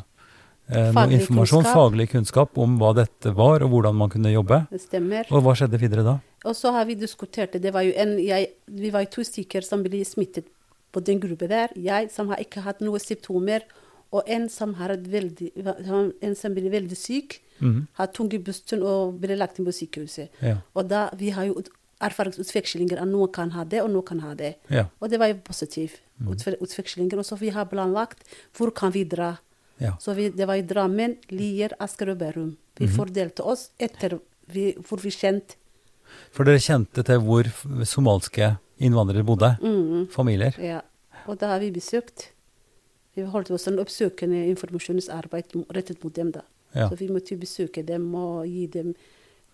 eh, 0.69 0.91
noe 0.93 1.17
informasjon, 1.17 1.65
kunnskap. 1.65 1.79
faglig 1.79 2.07
kunnskap 2.13 2.61
om 2.61 2.77
hva 2.77 2.93
dette 3.01 3.33
var, 3.33 3.65
og 3.65 3.73
hvordan 3.73 3.97
man 4.03 4.13
kunne 4.13 4.29
jobbe. 4.35 4.61
Det 4.69 4.83
stemmer. 4.85 5.25
Og 5.33 5.41
hva 5.47 5.57
skjedde 5.57 5.81
videre 5.81 6.05
da? 6.05 6.19
Og 6.45 6.53
så 6.53 6.75
har 6.77 6.85
vi 6.85 6.93
diskutert 6.93 7.57
det. 7.57 7.63
det 7.65 7.73
var 7.73 7.89
jo 7.89 7.97
en, 7.97 8.19
jeg, 8.21 8.53
vi 8.69 8.93
var 8.93 9.09
to 9.09 9.25
stykker 9.25 9.65
som 9.65 9.81
ble 9.81 10.05
smittet 10.05 10.45
på 10.95 11.03
den 11.03 11.19
gruppen 11.23 11.51
der. 11.51 11.73
Jeg 11.75 12.09
som 12.15 12.31
har 12.31 12.39
ikke 12.41 12.63
hatt 12.65 12.79
noen 12.85 13.03
symptomer, 13.03 13.65
og 14.15 14.23
en 14.31 14.45
som, 14.49 14.73
har 14.79 14.93
veldig, 14.95 15.49
en 16.23 16.35
som 16.39 16.53
ble 16.55 16.69
veldig 16.71 16.95
syk. 16.97 17.41
Mhm, 17.59 17.87
Har 17.97 18.07
tunge 18.15 18.37
busten 18.43 18.81
og 18.83 19.17
ble 19.19 19.35
lagt 19.39 19.59
inn 19.59 19.65
på 19.67 19.71
sykehuset. 19.75 20.29
Ja, 20.43 20.57
Og 20.75 20.87
da 20.91 21.09
vi 21.15 21.29
har 21.35 21.45
jo 21.47 21.55
erfaringsutvekslinger 22.03 22.99
at 23.01 23.07
noen 23.09 23.31
kan 23.33 23.51
ha 23.55 23.63
det, 23.63 23.81
og 23.83 23.89
noen 23.93 24.05
kan 24.07 24.19
ha 24.23 24.33
det. 24.35 24.55
ja, 24.69 24.85
Og 25.01 25.09
det 25.09 25.19
var 25.19 25.27
jo 25.31 25.37
positivt. 25.43 26.01
Mm. 26.19 26.33
Utvekslinger. 26.61 27.17
Og 27.19 27.25
så 27.27 27.37
vi 27.39 27.49
har 27.55 27.65
planlagt 27.71 28.23
hvor 28.57 28.71
kan 28.75 28.91
vi 28.91 29.03
dra. 29.03 29.37
ja. 29.79 29.95
Så 29.99 30.13
vi, 30.15 30.29
det 30.29 30.47
var 30.47 30.55
i 30.55 30.61
Drammen, 30.63 31.17
Lier, 31.31 31.71
Asker 31.79 32.11
og 32.11 32.17
Bærum. 32.19 32.55
Vi 32.77 32.87
fordelte 32.87 33.43
oss 33.43 33.69
etter 33.79 34.19
vi, 34.47 34.73
hvor 34.87 34.99
vi 34.99 35.09
kjente. 35.11 35.55
For 36.31 36.43
dere 36.47 36.59
kjente 36.59 37.03
til 37.03 37.19
hvor 37.23 37.47
somalske 37.87 38.57
innvandrere 38.79 39.23
bodde? 39.23 39.55
Mm, 39.61 40.07
Familier? 40.11 40.55
ja. 40.61 40.81
Og 41.27 41.39
da 41.41 41.47
har 41.55 41.59
vi 41.59 41.71
besøkt. 41.73 42.27
Vi 43.15 43.23
holdt 43.25 43.49
oss 43.55 43.63
en 43.67 43.79
oppsøkende 43.81 44.43
informasjonsarbeid 44.51 45.55
rettet 45.73 46.03
mot 46.03 46.13
dem. 46.13 46.29
da. 46.35 46.43
Ja. 46.75 46.89
Så 46.91 46.97
vi 46.99 47.07
måtte 47.09 47.37
besøke 47.39 47.81
dem 47.87 48.11
og 48.13 48.43
gi 48.45 48.67
dem 48.67 48.91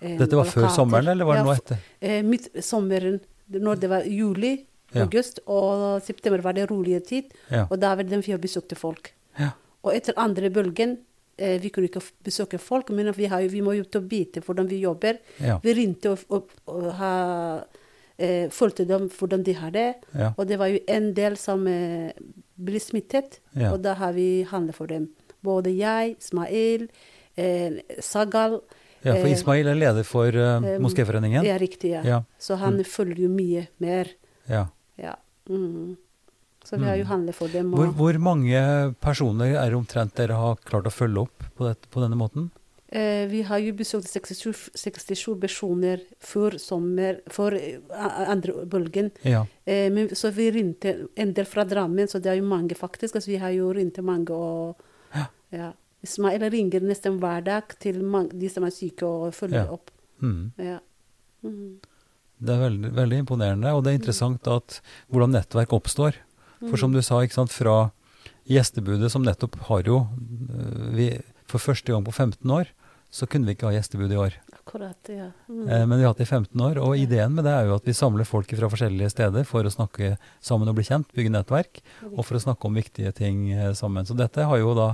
eh, 0.02 0.18
Dette 0.20 0.36
var 0.36 0.50
før 0.50 0.68
sommeren, 0.74 1.08
eller 1.14 1.24
var 1.30 1.38
det 1.38 1.44
Ja, 1.44 1.46
nå 1.48 1.54
etter? 1.56 1.78
Eh, 2.02 2.24
midt 2.28 2.50
sommeren, 2.66 3.22
når 3.48 3.80
det 3.80 3.90
var 3.90 4.04
juli, 4.10 4.66
Ja. 4.92 5.06
august 5.06 5.40
og 5.48 6.02
september 6.04 6.42
var 6.44 6.52
det 6.58 6.66
rolige 6.70 7.00
tid. 7.00 7.30
Og 7.70 7.80
da 7.80 7.94
var 7.96 8.04
det 8.04 8.20
vi 8.28 8.36
besøkte 8.36 8.76
folk. 8.76 9.14
Ja. 9.40 9.52
Og 9.86 9.94
etter 9.96 10.14
andre 10.20 10.50
bølgen 10.50 10.98
eh, 11.38 11.58
Vi 11.62 11.70
kunne 11.70 11.88
ikke 11.88 12.02
besøke 12.24 12.60
folk, 12.60 12.90
men 12.90 13.14
vi, 13.16 13.26
har, 13.32 13.40
vi 13.48 13.62
må 13.62 13.72
jo 13.78 13.86
ta 13.86 14.00
vite 14.00 14.42
hvordan 14.42 14.68
vi 14.68 14.82
jobber. 14.82 15.20
Vi 15.64 15.74
ringte 15.74 16.12
og, 16.12 16.20
og, 16.30 16.50
og 16.68 16.92
ha, 17.00 17.64
eh, 18.22 18.50
fulgte 18.54 18.86
dem 18.88 19.08
hvordan 19.10 19.44
de 19.48 19.54
har 19.58 19.72
det. 19.76 19.88
Ja. 20.14 20.32
Og 20.38 20.48
det 20.48 20.58
var 20.62 20.70
jo 20.72 20.80
en 20.88 21.10
del 21.18 21.38
som 21.42 21.66
eh, 21.68 22.12
ble 22.62 22.80
smittet, 22.84 23.40
Ja. 23.58 23.72
og 23.74 23.82
da 23.82 23.96
har 23.98 24.14
vi 24.14 24.44
handlet 24.52 24.76
for 24.78 24.88
dem. 24.88 25.10
Både 25.44 25.74
jeg, 25.74 26.16
Ismail, 26.22 26.88
eh, 27.36 27.80
Sagal 28.00 28.60
ja, 29.02 29.16
for 29.16 29.26
eh, 29.26 29.34
Ismail 29.34 29.68
er 29.72 29.80
leder 29.80 30.06
for 30.06 30.30
uh, 30.30 30.60
eh, 30.62 30.78
Moskéforeningen? 30.80 31.44
Ja, 31.48 31.58
riktig. 31.58 31.92
ja. 31.96 32.04
Ja. 32.06 32.20
Så 32.40 32.56
han 32.62 32.78
Mm. 32.78 32.84
følger 32.86 33.24
jo 33.26 33.30
mye 33.30 33.68
mer. 33.82 34.08
Ja. 34.48 34.68
Ja. 35.02 35.16
Mm. 35.50 35.98
Så 36.64 36.78
vi 36.78 36.86
har 36.86 36.96
jo 36.98 37.04
Mm. 37.06 37.10
handlet 37.10 37.36
for 37.36 37.48
dem. 37.50 37.74
Og, 37.74 37.80
Hvor, 37.80 38.14
hvor 38.14 38.20
mange 38.20 38.94
personer 39.02 39.56
er 39.58 39.74
omtrent 39.74 40.14
dere 40.14 40.34
har 40.38 40.56
klart 40.64 40.86
å 40.86 40.92
følge 40.94 41.18
opp 41.26 41.44
på, 41.58 41.66
dette, 41.66 41.90
på 41.90 42.00
denne 42.04 42.16
måten? 42.16 42.52
Eh, 42.92 43.26
vi 43.32 43.42
har 43.48 43.60
jo 43.64 43.74
besøkt 43.80 44.08
67, 44.12 44.72
67 44.76 45.36
personer 45.42 46.02
før 46.20 46.58
sommer, 46.62 47.20
før 47.32 47.56
eh, 47.58 47.80
andre 48.30 48.66
bølgen. 48.70 49.12
Ja. 49.24 49.46
Eh, 49.66 49.90
men, 49.94 50.10
så 50.16 50.32
vi 50.36 50.50
ringte 50.52 51.08
en 51.16 51.34
del 51.34 51.46
fra 51.50 51.64
Drammen, 51.66 52.08
så 52.12 52.20
det 52.22 52.32
er 52.34 52.40
jo 52.42 52.48
mange 52.48 52.76
faktisk. 52.78 53.16
Altså, 53.16 53.32
vi 53.32 53.40
har 53.42 53.54
jo 53.56 53.72
ringt 53.74 53.98
mange. 54.04 54.30
og 54.32 54.76
Ja. 55.16 55.26
ja. 55.52 55.72
Ismael 56.04 56.42
ringer 56.50 56.82
nesten 56.82 57.20
hver 57.22 57.44
dag 57.46 57.76
til 57.80 58.04
mange, 58.04 58.34
de 58.40 58.50
som 58.50 58.64
er 58.66 58.72
syke, 58.74 59.06
og 59.06 59.34
følger 59.34 59.66
Ja. 59.66 59.72
opp. 59.72 59.92
Mm. 60.22 60.52
Ja. 60.58 60.80
Mm. 61.44 61.80
Det 62.42 62.50
er 62.50 62.70
veldig, 62.70 62.90
veldig 62.96 63.18
imponerende, 63.22 63.70
og 63.74 63.84
det 63.84 63.92
er 63.92 64.00
interessant 64.00 64.48
at 64.48 64.82
hvordan 65.12 65.32
nettverk 65.36 65.74
oppstår. 65.78 66.16
For 66.70 66.78
som 66.78 66.92
du 66.94 67.02
sa, 67.02 67.20
ikke 67.22 67.34
sant, 67.38 67.52
fra 67.54 67.92
gjestebudet 68.50 69.12
som 69.12 69.24
nettopp 69.26 69.56
har 69.70 69.84
jo 69.86 70.08
vi, 70.94 71.20
For 71.48 71.60
første 71.60 71.92
gang 71.92 72.06
på 72.06 72.14
15 72.14 72.50
år 72.50 72.70
så 73.12 73.28
kunne 73.28 73.46
vi 73.50 73.54
ikke 73.58 73.68
ha 73.68 73.74
gjestebud 73.76 74.12
i 74.16 74.18
år. 74.18 74.36
Akkurat, 74.56 75.10
ja. 75.12 75.26
Mm. 75.52 75.66
Eh, 75.68 75.82
men 75.86 75.98
vi 76.00 76.04
har 76.06 76.14
hatt 76.14 76.22
det 76.22 76.28
i 76.30 76.32
15 76.32 76.62
år, 76.64 76.78
og 76.80 76.96
ideen 76.98 77.34
med 77.36 77.44
det 77.44 77.52
er 77.58 77.66
jo 77.68 77.76
at 77.76 77.88
vi 77.90 77.96
samler 77.98 78.24
folk 78.30 78.54
fra 78.56 78.70
forskjellige 78.72 79.10
steder 79.12 79.44
for 79.50 79.68
å 79.68 79.74
snakke 79.74 80.14
sammen 80.40 80.70
og 80.72 80.78
bli 80.80 80.86
kjent, 80.88 81.10
bygge 81.18 81.34
nettverk, 81.34 81.82
og 82.14 82.22
for 82.24 82.40
å 82.40 82.44
snakke 82.46 82.70
om 82.70 82.78
viktige 82.80 83.12
ting 83.18 83.50
eh, 83.52 83.74
sammen. 83.76 84.08
Så 84.08 84.16
dette 84.16 84.48
har 84.48 84.62
jo 84.64 84.72
da 84.78 84.94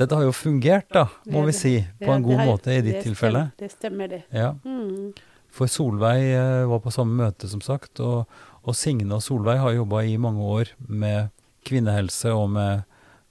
dette 0.00 0.16
har 0.16 0.24
jo 0.24 0.32
fungert, 0.32 0.88
da, 0.94 1.02
må 1.28 1.42
vi 1.44 1.52
si, 1.52 1.72
på 2.00 2.08
en 2.14 2.22
god 2.24 2.40
måte 2.48 2.72
i 2.72 2.80
ditt 2.80 3.02
tilfelle. 3.04 3.50
Det 3.60 3.68
stemmer, 3.74 4.08
det. 4.08 4.22
Ja. 4.32 4.54
Mm. 4.64 5.10
For 5.52 5.68
Solveig 5.68 6.30
eh, 6.32 6.62
var 6.70 6.80
på 6.80 6.90
samme 6.94 7.12
møte, 7.26 7.44
som 7.52 7.60
sagt, 7.60 8.00
og, 8.00 8.24
og 8.64 8.78
Signe 8.78 9.12
og 9.18 9.20
Solveig 9.20 9.60
har 9.60 9.74
jobba 9.76 10.00
i 10.08 10.16
mange 10.16 10.40
år 10.40 10.70
med 10.88 11.28
kvinnehelse 11.68 12.32
og 12.32 12.48
med, 12.56 12.86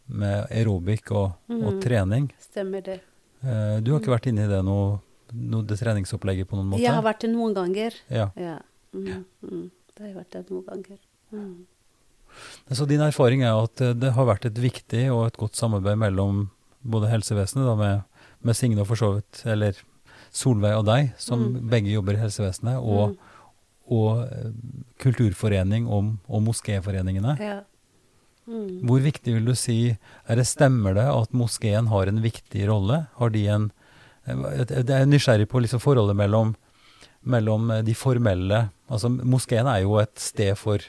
med 0.06 0.46
aerobic 0.54 1.10
og, 1.10 1.32
og 1.50 1.72
Mhm. 1.74 1.82
trening. 1.82 2.30
Stemmer 2.46 2.86
det. 2.86 3.00
Eh, 3.44 3.78
du 3.82 3.92
har 3.94 4.00
ikke 4.02 4.14
vært 4.14 4.28
inne 4.32 4.46
i 4.46 4.50
det 4.52 4.62
noe, 4.66 5.00
noe 5.34 5.64
det 5.66 5.80
treningsopplegget 5.80 6.48
på 6.50 6.58
noen 6.60 6.70
måte? 6.74 6.84
Jeg 6.84 6.94
har 6.94 7.04
vært 7.06 7.24
det 7.26 7.32
noen 7.34 7.54
ganger. 7.58 7.96
Ja. 8.14 8.30
Ja. 8.38 8.58
Mm. 8.94 9.24
Mm. 9.42 9.68
Det 9.96 10.00
har 10.04 10.08
jeg 10.12 10.18
vært 10.20 10.36
det 10.36 10.44
noen 10.52 10.66
ganger. 10.68 11.00
Mm. 11.32 11.54
Så 12.72 12.86
din 12.88 13.02
erfaring 13.04 13.42
er 13.44 13.58
at 13.64 13.82
eh, 13.84 13.94
det 13.98 14.14
har 14.16 14.28
vært 14.30 14.46
et 14.48 14.60
viktig 14.62 15.06
og 15.12 15.26
et 15.28 15.38
godt 15.42 15.56
samarbeid 15.60 15.98
mellom 16.00 16.50
både 16.82 17.10
helsevesenet, 17.12 17.66
da 17.68 17.76
med, 17.78 18.04
med 18.42 18.56
Signe 18.58 18.82
og 18.82 18.88
for 18.90 19.00
så 19.00 19.14
vidt, 19.18 19.44
eller 19.46 19.78
Solveig 20.32 20.78
og 20.80 20.86
deg, 20.88 21.12
som 21.20 21.42
Mm. 21.52 21.68
begge 21.70 21.92
jobber 21.92 22.16
i 22.16 22.22
helsevesenet, 22.22 22.78
og, 22.80 23.18
og 23.92 24.22
eh, 24.32 24.54
kulturforening 25.04 25.88
og, 25.92 26.14
og 26.30 26.42
moskéforeningene. 26.46 27.36
Ja. 27.42 27.58
Mm. 28.50 28.82
Hvor 28.90 29.04
viktig 29.04 29.36
vil 29.36 29.46
du 29.46 29.54
si 29.58 29.78
er 29.92 30.40
det 30.40 30.48
Stemmer 30.50 30.96
det 30.98 31.06
at 31.06 31.36
moskeen 31.38 31.92
har 31.92 32.10
en 32.10 32.24
viktig 32.24 32.66
rolle? 32.70 33.06
Har 33.20 33.34
de 33.34 33.44
en 33.54 33.68
eh, 34.26 34.64
Jeg 34.66 34.90
er 34.98 35.06
nysgjerrig 35.10 35.48
på 35.52 35.62
liksom 35.62 35.84
forholdet 35.84 36.18
mellom, 36.18 36.56
mellom 37.22 37.70
eh, 37.72 37.84
de 37.86 37.94
formelle 37.94 38.64
Altså 38.90 39.12
Moskeen 39.14 39.70
er 39.70 39.84
jo 39.86 40.00
et 40.02 40.18
sted 40.20 40.58
for 40.60 40.82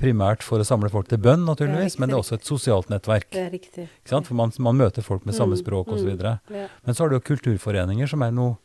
primært 0.00 0.44
for 0.44 0.60
å 0.60 0.66
samle 0.66 0.90
folk 0.92 1.08
til 1.08 1.20
bønn, 1.22 1.46
naturligvis, 1.48 1.96
det 1.96 2.02
men 2.02 2.10
det 2.10 2.16
er 2.16 2.20
også 2.20 2.36
et 2.36 2.48
sosialt 2.48 2.90
nettverk. 2.92 3.30
Det 3.32 3.46
er 3.46 3.52
riktig. 3.54 3.86
For 4.04 4.36
man, 4.36 4.52
man 4.62 4.76
møter 4.76 5.04
folk 5.04 5.24
med 5.24 5.36
samme 5.36 5.56
Mm, 5.56 5.62
språk 5.62 5.88
mm. 5.88 5.94
osv. 5.96 6.10
Ja. 6.52 6.66
Men 6.84 6.94
så 6.94 7.04
har 7.04 7.10
du 7.10 7.16
jo 7.16 7.24
kulturforeninger 7.24 8.10
som 8.10 8.22
er 8.22 8.34
noe, 8.36 8.58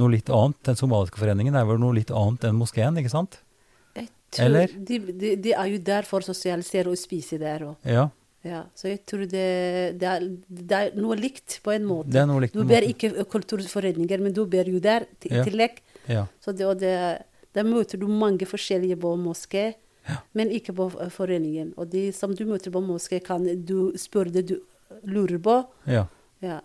noe 0.00 0.14
litt 0.14 0.32
annet. 0.32 0.56
Den 0.64 0.80
somaliske 0.80 1.20
foreningen 1.20 1.58
er 1.58 1.68
vel 1.68 1.80
noe 1.82 1.96
litt 1.98 2.10
annet 2.10 2.48
enn 2.48 2.56
moskeen, 2.56 2.96
ikke 3.00 3.12
sant? 3.12 3.42
Eller? 4.38 4.68
De, 4.76 4.98
de, 5.12 5.36
de 5.36 5.52
er 5.56 5.66
jo 5.72 5.78
der 5.78 6.02
for 6.08 6.20
å 6.20 6.26
sosialisere 6.28 6.90
og 6.92 6.98
spise 7.00 7.38
der 7.40 7.60
òg. 7.72 7.76
Ja, 7.88 8.08
Ja, 8.44 8.60
så 8.74 8.86
jeg 8.88 9.00
tror 9.04 9.24
det, 9.26 9.98
det, 9.98 10.06
er, 10.08 10.20
det 10.48 10.76
er 10.76 10.92
noe 10.96 11.16
likt 11.18 11.56
på 11.64 11.72
en 11.74 11.84
måte. 11.84 12.12
det 12.14 12.20
er 12.22 12.26
noe 12.30 12.40
likt. 12.44 12.52
Du 12.54 12.60
på 12.60 12.62
en 12.62 12.68
ber 12.70 12.84
måte. 12.86 12.92
ikke 12.94 13.24
kulturforeninger, 13.32 14.20
men 14.22 14.32
du 14.32 14.44
ber 14.46 14.64
jo 14.70 14.78
der 14.80 15.06
i 15.26 15.32
Ja. 15.34 15.42
tillegg. 15.44 15.80
Ja. 16.08 16.26
Så 16.40 16.52
det, 16.56 16.64
og 16.66 16.78
det, 16.78 16.92
der 17.52 17.64
møter 17.66 17.98
du 17.98 18.06
mange 18.06 18.46
forskjellige 18.46 18.96
på 19.02 19.16
moské, 19.18 19.74
men 20.34 20.50
ikke 20.54 20.72
på 20.72 20.86
eh, 21.00 21.10
foreningen. 21.10 21.74
Og 21.76 21.90
de 21.90 22.12
som 22.12 22.32
du 22.34 22.44
møter 22.46 22.70
på 22.70 22.80
moské, 22.80 23.18
kan 23.20 23.42
du 23.44 23.92
spørre 23.98 24.30
det 24.32 24.46
du 24.52 24.60
lurer 25.04 25.38
på. 25.38 25.66
ja. 25.86 26.06
Ja. 26.40 26.60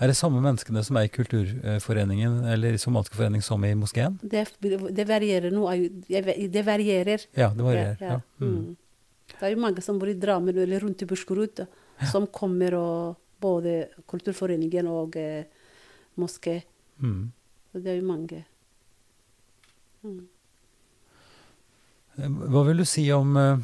Er 0.00 0.10
det 0.10 0.16
samme 0.18 0.40
menneskene 0.42 0.82
som 0.84 0.96
er 0.98 1.06
i 1.06 1.12
kulturforeningen 1.14 2.40
eller 2.50 2.74
i 2.74 2.78
somaliske 2.82 3.14
forening 3.16 3.42
som 3.42 3.62
i 3.64 3.70
moskeen? 3.78 4.16
Det, 4.22 4.46
det 4.60 5.06
varierer 5.08 5.52
er 5.52 6.22
vet- 6.26 6.52
Det 6.52 6.64
varierer. 6.66 7.26
Ja, 7.36 7.48
det 7.54 7.62
varierer. 7.64 7.96
Ja, 8.00 8.06
Ja, 8.06 8.12
ja. 8.16 8.20
Mm. 8.40 8.56
Mm. 8.56 8.76
Det 9.30 9.42
er 9.46 9.54
jo 9.54 9.60
mange 9.62 9.80
som 9.82 9.98
bor 9.98 10.08
i 10.10 10.14
Drammen 10.18 10.56
eller 10.58 10.80
rundt 10.82 11.02
i 11.02 11.06
Buskerud, 11.06 11.66
som 12.10 12.26
kommer 12.26 12.74
og 12.74 13.16
både 13.40 13.88
kulturforeningen 14.10 14.86
og 14.90 15.16
eh, 15.16 15.44
moské. 16.18 16.62
Mm. 17.00 17.30
Så 17.72 17.78
det 17.82 17.92
er 17.94 18.00
jo 18.00 18.06
mange. 18.10 18.44
Mm. 20.04 20.26
Eh, 22.18 22.28
Hva 22.50 22.64
vil 22.66 22.82
du 22.82 22.84
si 22.88 23.06
om 23.14 23.36
eh, 23.36 23.58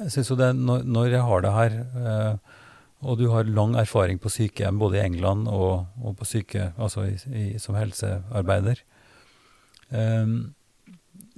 Jeg 0.00 0.12
synes 0.14 0.30
jo 0.30 0.36
det, 0.38 0.52
når, 0.56 0.84
når 0.86 1.08
jeg 1.14 1.22
har 1.26 1.40
det 1.42 1.52
her, 1.56 1.78
eh, 2.02 2.57
og 3.02 3.18
du 3.20 3.28
har 3.30 3.46
lang 3.46 3.76
erfaring 3.78 4.18
på 4.18 4.30
sykehjem 4.32 4.78
både 4.80 4.98
i 4.98 5.04
England 5.04 5.46
og, 5.48 5.86
og 6.02 6.16
på 6.18 6.26
syke, 6.26 6.72
altså 6.76 7.06
i, 7.06 7.16
i, 7.30 7.44
som 7.62 7.78
helsearbeider 7.78 8.82
Um, 9.88 10.54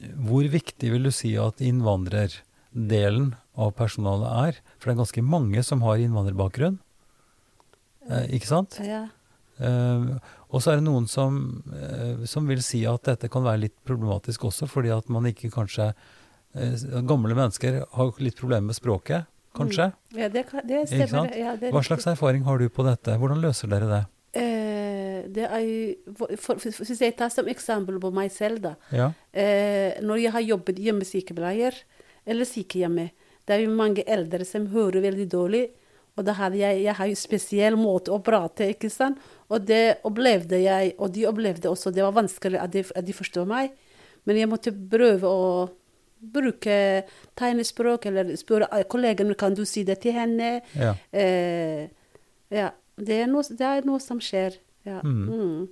Hvor 0.00 0.46
viktig 0.48 0.90
vil 0.94 1.04
du 1.06 1.12
si 1.14 1.34
at 1.38 1.60
innvandrerdelen 1.62 3.34
av 3.60 3.72
personalet 3.76 4.30
er? 4.48 4.60
For 4.78 4.88
det 4.88 4.94
er 4.94 5.02
ganske 5.02 5.24
mange 5.24 5.64
som 5.66 5.84
har 5.84 6.00
innvandrerbakgrunn, 6.00 6.78
eh, 8.08 8.30
ikke 8.38 8.48
sant? 8.48 8.78
Ja. 8.80 9.08
Uh, 9.60 10.16
og 10.48 10.62
så 10.64 10.72
er 10.72 10.80
det 10.80 10.86
noen 10.86 11.04
som, 11.04 11.60
uh, 11.68 12.24
som 12.24 12.48
vil 12.48 12.62
si 12.64 12.80
at 12.88 13.04
dette 13.04 13.28
kan 13.28 13.44
være 13.44 13.66
litt 13.66 13.76
problematisk 13.84 14.48
også, 14.48 14.70
fordi 14.72 14.88
at 14.94 15.12
man 15.12 15.28
ikke 15.28 15.52
kanskje 15.52 15.90
eh, 15.90 16.80
Gamle 17.04 17.36
mennesker 17.36 17.82
har 17.92 18.22
litt 18.24 18.40
problemer 18.40 18.70
med 18.72 18.78
språket, 18.80 19.28
kanskje. 19.56 19.90
ja, 20.16 20.28
det, 20.28 20.44
det 20.68 20.84
stemmer. 20.88 21.34
Ja, 21.36 21.56
det 21.56 21.72
Hva 21.74 21.82
slags 21.84 22.06
erfaring 22.06 22.44
har 22.46 22.58
du 22.58 22.68
på 22.68 22.84
dette? 22.86 23.16
Hvordan 23.18 23.40
løser 23.42 23.70
dere 23.72 23.88
det? 23.90 24.02
Eh, 24.40 25.24
det 25.30 25.46
er 25.46 26.14
for, 26.14 26.54
Hvis 26.62 27.00
jeg 27.00 27.16
tar 27.18 27.32
som 27.34 27.48
eksempel 27.50 27.98
på 28.02 28.12
meg 28.14 28.30
selv, 28.34 28.62
da. 28.62 28.76
Ja, 28.94 29.10
Eh, 29.32 30.00
når 30.02 30.22
jeg 30.22 30.32
har 30.32 30.40
jobbet 30.40 30.78
hjemmesykepleier 30.78 31.74
eller 32.26 32.44
sykehjemmet, 32.44 33.10
det 33.46 33.54
er 33.56 33.64
jo 33.64 33.74
mange 33.74 34.02
eldre 34.06 34.44
som 34.44 34.66
hører 34.70 35.00
veldig 35.02 35.26
dårlig. 35.30 35.68
Og 36.18 36.24
da 36.26 36.34
hadde 36.36 36.58
jeg, 36.58 36.82
jeg 36.84 36.94
har 36.98 37.06
jo 37.06 37.16
spesiell 37.16 37.76
måte 37.78 38.12
å 38.12 38.18
prate, 38.22 38.68
ikke 38.74 38.90
sant. 38.90 39.18
Og 39.48 39.62
det 39.66 40.00
opplevde 40.04 40.58
jeg, 40.60 40.94
og 40.98 41.12
de 41.14 41.26
opplevde 41.26 41.70
også, 41.70 41.92
det 41.94 42.02
var 42.04 42.12
vanskelig 42.12 42.58
at 42.60 42.72
de, 42.74 42.84
at 42.94 43.06
de 43.06 43.14
forstår 43.16 43.46
meg. 43.48 43.70
Men 44.28 44.36
jeg 44.36 44.50
måtte 44.50 44.72
prøve 44.74 45.30
å 45.30 45.68
bruke 46.20 47.04
tegnespråk, 47.38 48.06
eller 48.10 48.34
spørre 48.38 48.84
kollegene 48.90 49.36
kan 49.38 49.56
du 49.56 49.64
si 49.68 49.84
det 49.88 50.00
til 50.04 50.16
henne. 50.16 50.60
ja. 50.76 50.94
Eh, 51.12 51.88
ja, 52.50 52.72
det 52.98 53.20
er, 53.22 53.28
noe, 53.30 53.46
det 53.46 53.62
er 53.66 53.86
noe 53.86 54.00
som 54.02 54.18
skjer. 54.20 54.56
Ja. 54.84 54.98
Mm. 55.06 55.28
Mm. 55.30 55.68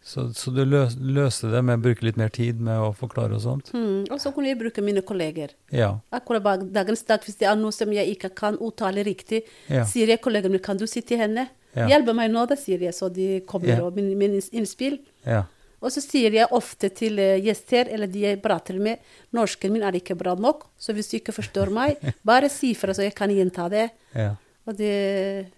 Så, 0.00 0.30
så 0.32 0.52
du 0.54 0.62
løs, 0.64 0.94
løste 0.96 1.50
det 1.52 1.60
med 1.66 1.80
å 1.80 1.82
bruke 1.84 2.06
litt 2.06 2.16
mer 2.16 2.30
tid 2.32 2.60
med 2.64 2.80
å 2.80 2.88
forklare 2.96 3.36
og 3.36 3.42
sånt? 3.44 3.72
Mm. 3.76 4.06
Og 4.08 4.20
så 4.22 4.32
kunne 4.32 4.48
jeg 4.48 4.58
bruke 4.62 4.84
mine 4.84 5.02
kolleger. 5.04 5.52
Ja. 5.74 5.92
Akkurat 6.16 6.44
bak 6.46 6.64
dagens 6.72 7.04
dag, 7.08 7.20
hvis 7.26 7.36
det 7.42 7.50
er 7.50 7.58
noe 7.60 7.74
som 7.74 7.92
jeg 7.92 8.14
ikke 8.14 8.32
kan 8.38 8.56
uttale 8.62 9.04
riktig, 9.04 9.42
sier 9.68 10.14
jeg 10.14 10.22
kollegene 10.24 10.62
kan 10.64 10.80
du 10.80 10.86
si 10.88 11.02
til 11.04 11.20
henne. 11.20 11.50
Ja. 11.76 11.90
Hjelp 11.92 12.14
meg 12.16 12.32
nå, 12.32 12.46
da, 12.50 12.56
sier 12.58 12.80
jeg, 12.82 12.96
så 12.96 13.10
de 13.12 13.42
kommer 13.46 13.84
og 13.84 13.98
min, 13.98 14.14
min 14.18 14.40
innspill. 14.40 15.02
ja. 15.26 15.44
Og 15.80 15.92
så 15.94 16.02
sier 16.04 16.34
jeg 16.36 16.50
ofte 16.52 16.90
til 16.92 17.18
eh, 17.22 17.38
gjester, 17.40 17.88
eller 17.88 18.10
de 18.10 18.26
jeg 18.26 18.40
prater 18.44 18.76
med, 18.82 19.00
norsken 19.36 19.72
min 19.72 19.84
er 19.86 19.96
ikke 19.96 20.16
bra 20.18 20.34
nok, 20.36 20.66
så 20.76 20.92
hvis 20.96 21.08
du 21.10 21.16
ikke 21.20 21.32
forstår 21.32 21.72
meg, 21.72 21.96
bare 22.30 22.50
si 22.52 22.74
fra, 22.76 22.92
så 22.96 23.06
jeg 23.06 23.14
kan 23.16 23.32
gjenta 23.32 23.68
det. 23.72 23.88
ja. 24.14 24.34
Og 24.68 24.76
det 24.76 24.94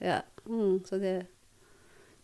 Ja. 0.01 0.21
Mm, 0.47 0.79
så 0.87 0.99
det 0.99 1.27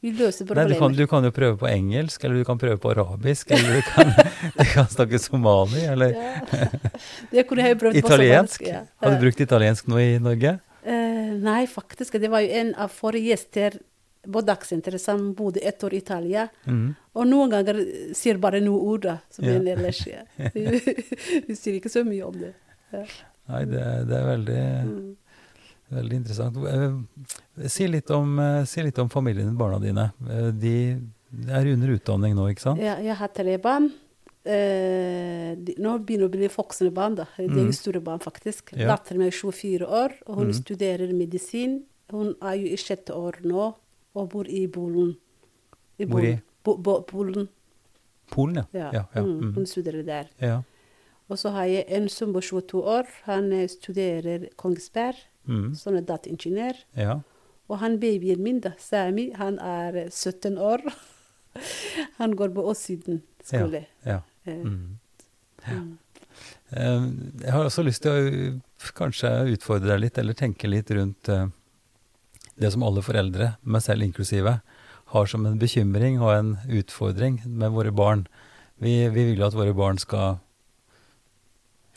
Vi 0.00 0.12
løser 0.14 0.46
Nei, 0.54 0.64
du, 0.70 0.74
kan, 0.78 0.92
du 0.94 1.06
kan 1.10 1.24
jo 1.26 1.30
prøve 1.34 1.56
på 1.58 1.66
engelsk, 1.66 2.22
eller 2.24 2.38
du 2.38 2.44
kan 2.46 2.58
prøve 2.58 2.78
på 2.78 2.92
arabisk, 2.92 3.50
eller 3.50 3.80
du 3.80 3.82
kan, 3.82 4.12
du 4.60 4.64
kan 4.72 4.86
snakke 4.86 5.18
somali, 5.18 5.82
eller 5.90 6.14
Ja. 6.14 6.68
Det 7.34 7.44
kunne 7.48 7.66
jeg 7.66 7.78
prøvd 7.78 7.98
på 7.98 8.06
italiensk. 8.06 8.62
somalisk, 8.62 8.62
ja. 8.62 8.84
Har 9.02 9.16
du 9.16 9.24
brukt 9.26 9.40
italiensk 9.42 9.90
nå 9.90 9.98
i 9.98 10.18
Norge? 10.22 10.54
Uh, 10.86 11.34
nei, 11.42 11.66
faktisk. 11.66 12.14
Det 12.22 12.30
var 12.30 12.46
jo 12.46 12.54
en 12.62 12.70
av 12.78 12.94
forrige 12.94 13.34
gjester 13.34 13.80
på 14.26 14.40
dagsinteressant 14.44 15.36
bodde 15.36 15.60
ett 15.62 15.82
år 15.84 15.92
i 15.94 15.96
Italia. 16.02 16.48
Mm. 16.66 16.94
Og 17.14 17.26
noen 17.26 17.50
ganger 17.50 17.78
sier 18.14 18.38
bare 18.38 18.60
noen 18.60 18.80
ord, 18.80 19.02
da. 19.02 19.18
Som 19.30 19.44
Ja. 19.44 19.52
en 19.52 19.66
ellers. 19.68 20.06
Ja. 20.06 20.22
Vi 21.48 21.54
sier 21.54 21.78
ikke 21.80 21.88
så 21.92 22.04
mye 22.04 22.24
om 22.26 22.34
det. 22.38 22.54
Ja. 22.92 23.04
Nei, 23.48 23.64
det, 23.64 23.84
det 24.08 24.16
er 24.18 24.26
veldig, 24.36 24.64
Mm. 24.88 25.16
veldig 25.90 26.16
interessant. 26.16 26.56
Eh, 26.66 27.68
Si 27.68 27.86
litt, 27.88 28.10
om, 28.10 28.38
eh, 28.38 28.64
si 28.64 28.82
litt 28.82 28.98
om 28.98 29.08
familien 29.08 29.46
din, 29.46 29.56
barna 29.56 29.78
dine. 29.80 30.10
Eh, 30.28 30.50
De 30.52 31.00
er 31.48 31.66
under 31.72 31.88
utdanning 31.96 32.34
nå, 32.34 32.50
ikke 32.50 32.60
sant? 32.60 32.80
Ja, 32.80 32.96
jeg 33.00 33.14
har 33.16 33.28
tre 33.28 33.56
barn. 33.58 33.90
Eh, 34.44 35.54
de, 35.60 35.74
nå 35.80 35.98
begynner 36.04 36.28
å 36.28 36.32
bli 36.32 36.48
voksne 36.48 36.90
barn. 36.94 37.14
da. 37.16 37.24
Det 37.36 37.44
er 37.50 37.54
Mm. 37.54 37.66
jo 37.66 37.72
store 37.72 38.00
barn, 38.00 38.18
faktisk. 38.20 38.72
Ja. 38.76 38.88
Datteren 38.96 39.18
min 39.18 39.26
er 39.28 39.30
24 39.32 39.86
år, 39.86 40.12
og 40.26 40.36
hun 40.36 40.48
Mm. 40.48 40.54
studerer 40.62 41.12
medisin. 41.12 41.82
Hun 42.10 42.34
er 42.42 42.54
jo 42.56 42.66
i 42.72 42.76
sjette 42.76 43.12
år 43.14 43.42
nå 43.44 43.74
og 44.18 44.30
bor 44.34 44.48
i 44.48 44.66
Polen. 44.66 45.14
I 45.98 46.04
Hvor 46.06 46.24
i? 46.24 46.34
Bo, 46.64 46.76
bo, 46.76 47.00
Polen. 47.08 47.48
Polen, 48.30 48.56
ja. 48.60 48.64
Ja. 48.74 48.90
Ja, 48.92 49.02
ja. 49.14 49.22
Mm, 49.22 49.38
Mm. 49.40 49.54
hun 49.54 49.66
studerer 49.66 50.02
der. 50.04 50.28
ja. 50.40 50.60
Og 51.28 51.36
så 51.38 51.50
har 51.52 51.64
jeg 51.68 51.84
en 51.92 52.08
som 52.08 52.32
på 52.32 52.40
22 52.40 52.80
år. 52.88 53.06
Han 53.24 53.52
eh, 53.52 53.66
studerer 53.68 54.48
Kongsberg, 54.56 55.14
Mm. 55.46 55.72
er 55.72 56.00
dataingeniør. 56.00 56.84
ja. 56.96 57.18
Og 57.68 57.78
han 57.78 57.98
babyen 58.00 58.40
min, 58.42 58.60
da, 58.60 58.70
Sami, 58.78 59.30
han 59.34 59.58
er 59.58 59.96
eh, 60.04 60.10
17 60.10 60.56
år. 60.58 60.80
Han 62.18 62.32
går 62.36 62.48
på 62.54 62.62
Åssiden 62.70 63.22
skole. 63.44 63.86
Ja. 64.06 64.20
ja. 64.46 64.52
Mm. 64.54 64.98
mm. 65.66 65.98
Eh, 66.72 67.10
Jeg 67.42 67.52
har 67.52 67.64
også 67.64 67.82
lyst 67.82 68.02
til 68.02 68.10
å 68.12 68.20
uh, 68.54 68.90
kanskje 68.94 69.30
utfordre 69.54 69.88
deg 69.92 70.00
litt, 70.00 70.18
eller 70.18 70.36
tenke 70.38 70.68
litt 70.70 70.90
rundt 70.94 71.28
eh, 71.28 71.46
det 72.58 72.72
som 72.74 72.84
alle 72.86 73.04
foreldre, 73.04 73.52
meg 73.62 73.84
selv 73.84 74.04
inklusive, 74.06 74.58
har 75.14 75.30
som 75.30 75.46
en 75.48 75.58
bekymring 75.60 76.18
og 76.20 76.32
en 76.34 76.50
utfordring 76.80 77.40
med 77.46 77.72
våre 77.72 77.94
barn. 77.94 78.26
Vi, 78.82 79.08
vi 79.08 79.30
vil 79.30 79.40
jo 79.40 79.46
at 79.48 79.56
våre 79.56 79.74
barn 79.76 80.00
skal 80.02 80.38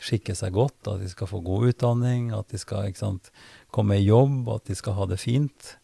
skikke 0.02 0.34
seg 0.34 0.54
godt, 0.56 0.88
at 0.90 1.02
de 1.02 1.10
skal 1.10 1.30
få 1.30 1.42
god 1.44 1.72
utdanning, 1.72 2.30
at 2.34 2.50
de 2.50 2.58
skal 2.58 2.90
sant, 2.98 3.30
komme 3.74 3.98
i 3.98 4.06
jobb, 4.06 4.48
at 4.50 4.66
de 4.70 4.76
skal 4.78 4.96
ha 4.98 5.06
det 5.10 5.20
fint. 5.22 5.76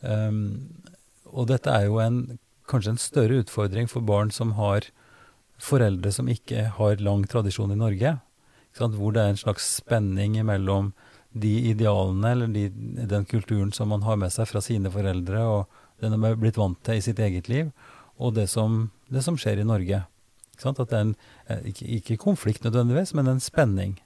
Um, 0.00 0.70
og 1.28 1.50
dette 1.50 1.72
er 1.72 1.88
jo 1.88 1.98
en, 2.00 2.38
kanskje 2.70 2.94
en 2.94 3.02
større 3.02 3.42
utfordring 3.42 3.90
for 3.90 4.04
barn 4.06 4.32
som 4.32 4.54
har 4.60 4.88
foreldre 5.60 6.12
som 6.12 6.28
ikke 6.30 6.68
har 6.78 7.02
lang 7.04 7.26
tradisjon 7.30 7.72
i 7.74 7.78
Norge. 7.78 8.16
Sant? 8.74 8.96
Hvor 8.98 9.14
det 9.14 9.22
er 9.22 9.34
en 9.34 9.40
slags 9.40 9.66
spenning 9.80 10.38
mellom 10.46 10.92
de 11.34 11.52
idealene 11.70 12.30
eller 12.30 12.52
de, 12.54 12.68
den 13.10 13.26
kulturen 13.26 13.72
som 13.74 13.90
man 13.90 14.04
har 14.06 14.18
med 14.20 14.32
seg 14.32 14.48
fra 14.50 14.62
sine 14.62 14.92
foreldre, 14.94 15.42
og 15.42 16.02
den 16.02 16.14
de 16.14 16.28
er 16.28 16.38
blitt 16.38 16.58
vant 16.60 16.78
til 16.86 17.00
i 17.00 17.04
sitt 17.04 17.18
eget 17.22 17.50
liv, 17.50 17.72
og 18.22 18.36
det 18.36 18.46
som, 18.52 18.88
det 19.10 19.24
som 19.26 19.38
skjer 19.38 19.62
i 19.62 19.66
Norge. 19.66 20.04
Ikke 20.54 20.68
sant? 20.68 20.78
At 20.78 20.92
det 20.92 20.98
er 20.98 21.06
en, 21.08 21.16
eh, 21.50 21.66
ikke, 21.72 21.90
ikke 21.98 22.22
konflikt 22.22 22.66
nødvendigvis, 22.66 23.14
men 23.18 23.30
en 23.30 23.42
spenning. 23.42 23.98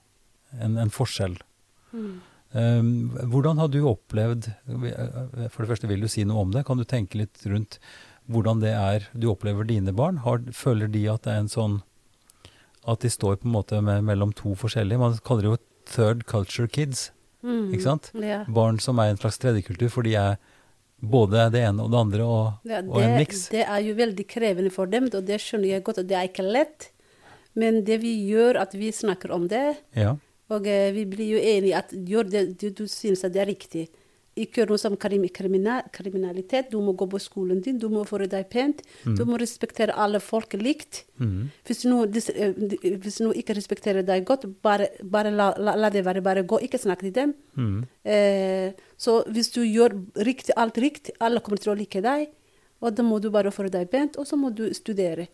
En, 0.56 0.78
en 0.80 0.92
forskjell. 0.92 1.36
Mm. 1.92 2.20
Um, 2.52 2.92
hvordan 3.28 3.58
har 3.60 3.68
du 3.68 3.82
opplevd 3.84 4.46
For 4.64 5.60
det 5.60 5.68
første, 5.68 5.88
vil 5.90 6.00
du 6.00 6.08
si 6.08 6.22
noe 6.24 6.46
om 6.46 6.54
det? 6.54 6.62
Kan 6.64 6.80
du 6.80 6.86
tenke 6.88 7.20
litt 7.20 7.42
rundt 7.44 7.76
hvordan 8.28 8.62
det 8.62 8.72
er 8.72 9.04
du 9.12 9.26
opplever 9.28 9.68
dine 9.68 9.92
barn? 9.92 10.22
Har, 10.24 10.40
føler 10.56 10.88
de 10.88 11.02
at 11.12 11.26
det 11.26 11.34
er 11.34 11.42
en 11.42 11.52
sånn 11.52 11.76
At 12.88 13.04
de 13.04 13.12
står 13.12 13.42
på 13.42 13.50
en 13.50 13.56
måte 13.58 13.82
med, 13.84 14.00
mellom 14.08 14.32
to 14.32 14.54
forskjellige 14.56 15.00
Man 15.00 15.20
kaller 15.28 15.44
det 15.44 15.52
jo 15.52 15.60
third 15.92 16.24
culture 16.28 16.68
kids. 16.68 17.10
Mm. 17.42 17.68
Ikke 17.72 17.82
sant? 17.84 18.10
Ja. 18.18 18.44
Barn 18.48 18.78
som 18.82 18.98
er 18.98 19.12
en 19.12 19.20
slags 19.20 19.38
tredjekultur, 19.38 19.90
for 19.94 20.02
de 20.02 20.14
er 20.18 20.38
både 20.98 21.44
det 21.54 21.60
ene 21.62 21.84
og 21.84 21.92
det 21.92 21.98
andre 22.00 22.24
og, 22.26 22.46
Ja, 22.66 22.80
og 22.82 22.98
en 23.02 23.12
det, 23.14 23.18
miks. 23.20 23.44
det 23.54 23.62
er 23.62 23.80
jo 23.86 23.94
veldig 23.94 24.24
krevende 24.26 24.72
for 24.74 24.86
dem, 24.90 25.04
og 25.14 25.24
det 25.28 25.38
skjønner 25.40 25.68
jeg 25.76 25.84
godt, 25.86 25.98
og 26.02 26.08
det 26.10 26.16
er 26.18 26.26
ikke 26.26 26.46
lett. 26.48 26.88
Men 27.54 27.84
det 27.86 28.00
vi 28.02 28.16
gjør, 28.30 28.58
at 28.60 28.74
vi 28.74 28.90
snakker 28.92 29.30
om 29.34 29.46
det, 29.48 29.76
Ja. 29.94 30.16
og 30.50 30.66
eh, 30.66 30.90
vi 30.92 31.04
blir 31.06 31.36
jo 31.36 31.38
enige 31.38 31.76
at 31.76 31.90
det 31.90 32.58
du, 32.58 32.70
du 32.70 32.86
synes 32.86 33.22
at 33.24 33.32
det 33.32 33.42
er 33.42 33.46
riktig. 33.52 33.88
Ikke 34.38 34.66
noe 34.68 34.78
som 34.80 34.96
kriminalitet. 34.98 36.70
Du 36.72 36.78
må 36.84 36.94
gå 36.98 37.08
på 37.10 37.20
skolen 37.22 37.60
din, 37.64 37.78
du 37.80 37.88
må 37.92 38.04
føre 38.08 38.28
deg 38.30 38.48
pent. 38.52 38.82
Du 39.04 39.24
må 39.28 39.38
respektere 39.40 39.96
alle 39.96 40.20
folk 40.22 40.54
likt. 40.58 41.04
Mm. 41.18 41.50
Hvis 41.66 41.84
noen, 41.88 42.14
noen 42.14 43.38
ikke 43.40 43.56
respekterer 43.58 44.06
deg 44.06 44.26
godt, 44.28 44.48
bare, 44.62 44.90
bare 45.02 45.34
la, 45.34 45.50
la, 45.58 45.76
la 45.76 45.92
det 45.94 46.04
være. 46.06 46.24
Bare 46.24 46.46
gå, 46.46 46.60
ikke 46.66 46.80
snakk 46.80 47.04
til 47.06 47.14
dem. 47.16 47.34
Mm. 47.58 47.78
Eh, 48.04 48.72
så 48.98 49.20
hvis 49.28 49.52
du 49.54 49.62
gjør 49.64 49.96
riktig, 50.26 50.54
alt 50.56 50.78
riktig, 50.78 51.14
alle 51.20 51.42
kommer 51.44 51.62
til 51.62 51.74
å 51.74 51.78
like 51.78 52.02
deg. 52.04 52.28
Og 52.78 52.94
da 52.94 53.02
må 53.02 53.18
du 53.18 53.30
bare 53.34 53.50
føre 53.54 53.72
deg 53.74 53.88
pent, 53.90 54.18
og 54.20 54.26
så 54.28 54.38
må 54.38 54.52
du 54.54 54.68
studere. 54.76 55.26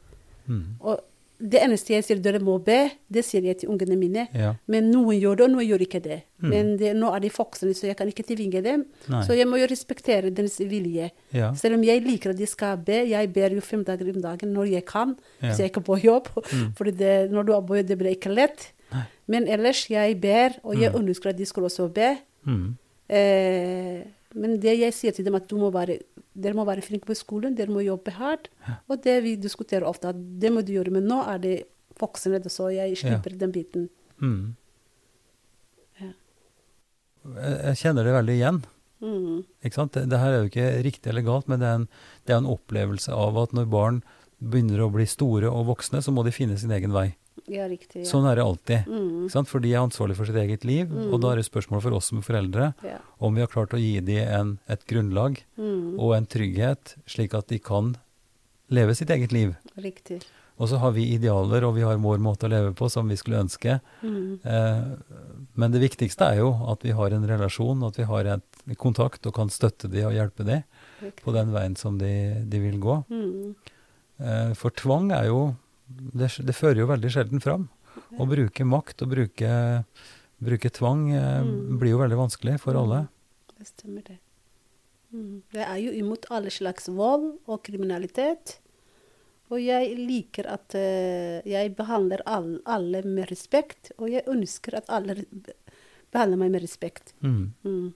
Mhm. 0.46 0.78
Og 0.80 1.00
det 1.38 1.60
eneste 1.62 1.92
jeg 1.94 2.04
sier 2.06 2.20
dere 2.22 2.38
må 2.40 2.58
be, 2.64 2.90
det 3.10 3.24
sier 3.26 3.42
jeg 3.42 3.58
til 3.58 3.68
ungene 3.72 3.96
mine. 3.98 4.28
Ja. 4.32 4.52
Men 4.70 4.90
noen 4.92 5.18
gjør 5.18 5.36
det, 5.36 5.44
og 5.44 5.50
noen 5.50 5.66
gjør 5.66 5.82
ikke 5.86 6.00
det. 6.04 6.18
Mm. 6.40 6.48
Men 6.52 6.76
det, 6.78 6.92
nå 6.96 7.10
er 7.14 7.20
de 7.24 7.30
voksne, 7.34 7.74
så 7.74 7.88
jeg 7.88 7.96
kan 7.98 8.08
ikke 8.08 8.22
tvinge 8.28 8.62
dem. 8.62 8.84
Nei. 9.10 9.22
Så 9.26 9.34
jeg 9.36 9.48
må 9.50 9.58
jo 9.58 9.66
respektere 9.70 10.30
deres 10.30 10.58
vilje. 10.60 11.10
Ja. 11.34 11.52
Selv 11.58 11.74
om 11.78 11.82
jeg 11.84 12.04
liker 12.06 12.30
at 12.30 12.38
de 12.38 12.46
skal 12.46 12.78
be, 12.86 13.00
jeg 13.10 13.32
ber 13.34 13.50
jo 13.56 13.60
fem 13.60 13.82
dager 13.84 14.08
om 14.14 14.20
dagen 14.22 14.54
når 14.54 14.70
jeg 14.76 14.84
kan, 14.86 15.16
Ja. 15.42 15.48
hvis 15.50 15.58
jeg 15.58 15.70
ikke 15.72 15.80
er 15.82 15.88
på 15.90 15.98
jobb. 16.04 16.28
Mm. 16.52 16.72
For 16.78 16.84
det, 16.84 17.30
når 17.30 17.42
du 17.44 17.52
er 17.52 17.60
på 17.66 17.76
jobb, 17.80 17.86
det 17.88 17.98
blir 17.98 18.14
ikke 18.14 18.34
lett. 18.34 18.72
Nei. 18.92 19.04
Men 19.26 19.48
ellers, 19.48 19.86
jeg 19.90 20.20
ber, 20.20 20.60
og 20.62 20.78
jeg 20.78 20.92
Mm. 20.92 21.02
ønsker 21.08 21.30
at 21.30 21.36
de 21.36 21.44
skal 21.46 21.64
også 21.64 21.88
be. 21.92 22.16
Mm. 22.46 22.76
Eh, 23.10 24.02
men 24.34 24.56
det 24.62 24.74
jeg 24.80 24.94
sier 24.96 25.14
til 25.14 25.26
dem, 25.26 25.36
at 25.38 25.46
du 25.50 25.56
må 25.60 25.70
være, 25.74 26.00
dere 26.34 26.58
må 26.58 26.64
være 26.66 26.82
flinke 26.82 27.06
på 27.06 27.16
skolen, 27.18 27.54
dere 27.54 27.72
må 27.72 27.84
jobbe 27.84 28.16
hardt. 28.16 28.50
Og 28.90 28.98
det 29.04 29.20
vi 29.22 29.36
diskuterer 29.38 29.86
ofte, 29.86 30.10
at 30.10 30.18
det 30.42 30.50
må 30.52 30.64
du 30.66 30.74
gjøre. 30.74 30.94
Men 30.94 31.06
nå 31.10 31.20
er 31.30 31.40
det 31.42 31.54
voksne, 32.00 32.42
så 32.50 32.70
jeg 32.74 32.98
slipper 32.98 33.36
den 33.38 33.54
biten. 33.54 33.88
Mm. 34.18 34.54
Ja. 36.02 36.10
Jeg, 37.38 37.54
jeg 37.70 37.80
kjenner 37.84 38.06
det 38.06 38.16
veldig 38.18 38.36
igjen. 38.40 38.60
Mm. 39.04 39.40
Ikke 39.62 39.78
sant? 39.78 39.94
Det, 39.94 40.08
det 40.10 40.20
her 40.20 40.32
er 40.32 40.42
jo 40.42 40.50
ikke 40.50 40.68
riktig 40.86 41.12
eller 41.12 41.26
galt, 41.26 41.50
men 41.50 41.62
det 41.62 41.70
er, 41.70 41.80
en, 41.82 41.88
det 42.26 42.34
er 42.34 42.42
en 42.42 42.52
opplevelse 42.54 43.14
av 43.14 43.38
at 43.42 43.54
når 43.56 43.70
barn 43.70 44.02
begynner 44.42 44.82
å 44.82 44.90
bli 44.92 45.06
store 45.08 45.50
og 45.50 45.68
voksne, 45.70 46.02
så 46.02 46.12
må 46.14 46.24
de 46.26 46.34
finne 46.34 46.58
sin 46.60 46.74
egen 46.74 46.94
vei. 46.94 47.12
Ja, 47.48 47.66
riktig. 47.68 48.04
Ja. 48.04 48.08
Sånn 48.08 48.24
er 48.30 48.36
det 48.36 48.44
alltid. 48.44 48.86
Mm. 48.88 49.26
Sant? 49.30 49.48
For 49.50 49.60
de 49.60 49.72
er 49.74 49.82
ansvarlig 49.82 50.16
for 50.16 50.24
sitt 50.24 50.36
eget 50.40 50.64
liv, 50.64 50.88
og 51.12 51.20
da 51.20 51.32
er 51.32 51.36
det 51.42 51.44
spørsmål 51.48 51.82
for 51.84 51.92
oss 51.98 52.06
som 52.12 52.22
foreldre 52.24 52.70
Ja. 52.84 52.98
om 53.20 53.34
vi 53.34 53.40
har 53.44 53.48
klart 53.52 53.74
å 53.76 53.80
gi 53.80 54.00
dem 54.00 54.58
et 54.68 54.86
grunnlag 54.86 55.42
Mm. 55.58 55.98
og 56.00 56.14
en 56.16 56.26
trygghet, 56.26 56.94
slik 57.06 57.34
at 57.34 57.48
de 57.48 57.58
kan 57.58 57.96
leve 58.70 58.94
sitt 58.96 59.10
eget 59.10 59.30
liv. 59.32 59.54
Riktig. 59.76 60.22
Og 60.58 60.68
så 60.68 60.78
har 60.78 60.92
vi 60.92 61.02
idealer, 61.18 61.64
og 61.66 61.74
vi 61.74 61.82
har 61.82 61.96
vår 61.98 62.18
måte 62.22 62.46
å 62.46 62.48
leve 62.48 62.72
på 62.74 62.88
som 62.88 63.08
vi 63.08 63.16
skulle 63.16 63.42
ønske. 63.42 63.80
Mm. 64.02 64.38
Eh, 64.46 64.96
men 65.56 65.70
det 65.72 65.80
viktigste 65.82 66.30
er 66.32 66.36
jo 66.38 66.52
at 66.70 66.80
vi 66.82 66.92
har 66.92 67.10
en 67.10 67.26
relasjon, 67.26 67.82
at 67.86 67.96
vi 67.96 68.04
har 68.04 68.24
et 68.24 68.76
kontakt 68.78 69.26
og 69.26 69.34
kan 69.34 69.48
støtte 69.48 69.90
dem 69.90 70.06
og 70.06 70.12
hjelpe 70.14 70.44
dem 70.46 70.62
på 71.24 71.32
den 71.34 71.50
veien 71.52 71.76
som 71.76 71.98
de, 71.98 72.44
de 72.48 72.58
vil 72.60 72.78
gå. 72.78 73.04
Mm. 73.10 73.54
Eh, 74.20 74.54
for 74.54 74.70
tvang 74.70 75.10
er 75.12 75.26
jo 75.26 75.56
det, 75.86 76.30
det 76.46 76.56
fører 76.56 76.82
jo 76.82 76.90
veldig 76.90 77.10
sjelden 77.12 77.42
fram. 77.44 77.68
Å 78.18 78.26
bruke 78.26 78.66
makt 78.66 79.04
og 79.04 79.12
bruke, 79.12 79.54
bruke 80.42 80.70
tvang 80.74 81.08
eh, 81.14 81.40
Mm. 81.44 81.78
blir 81.78 81.94
jo 81.94 82.02
veldig 82.02 82.18
vanskelig 82.18 82.58
for 82.62 82.78
alle. 82.78 83.06
Det 83.58 83.66
stemmer, 83.68 84.02
det. 84.06 84.18
Mm. 85.14 85.42
Jeg 85.54 85.66
er 85.68 85.80
jo 85.84 85.92
imot 85.92 86.26
alle 86.30 86.50
slags 86.50 86.88
vold 86.88 87.36
og 87.46 87.62
kriminalitet. 87.62 88.58
Og 89.52 89.60
jeg 89.60 89.92
liker 90.00 90.48
at 90.48 90.74
uh, 90.74 91.44
jeg 91.46 91.74
behandler 91.76 92.22
alle, 92.26 92.58
alle 92.64 93.02
med 93.04 93.28
respekt, 93.30 93.92
og 93.98 94.08
jeg 94.10 94.24
ønsker 94.26 94.78
at 94.78 94.88
alle 94.88 95.18
behandler 96.10 96.40
meg 96.40 96.54
med 96.54 96.64
respekt. 96.64 97.12
Mm. 97.20 97.52
Mm. 97.62 97.92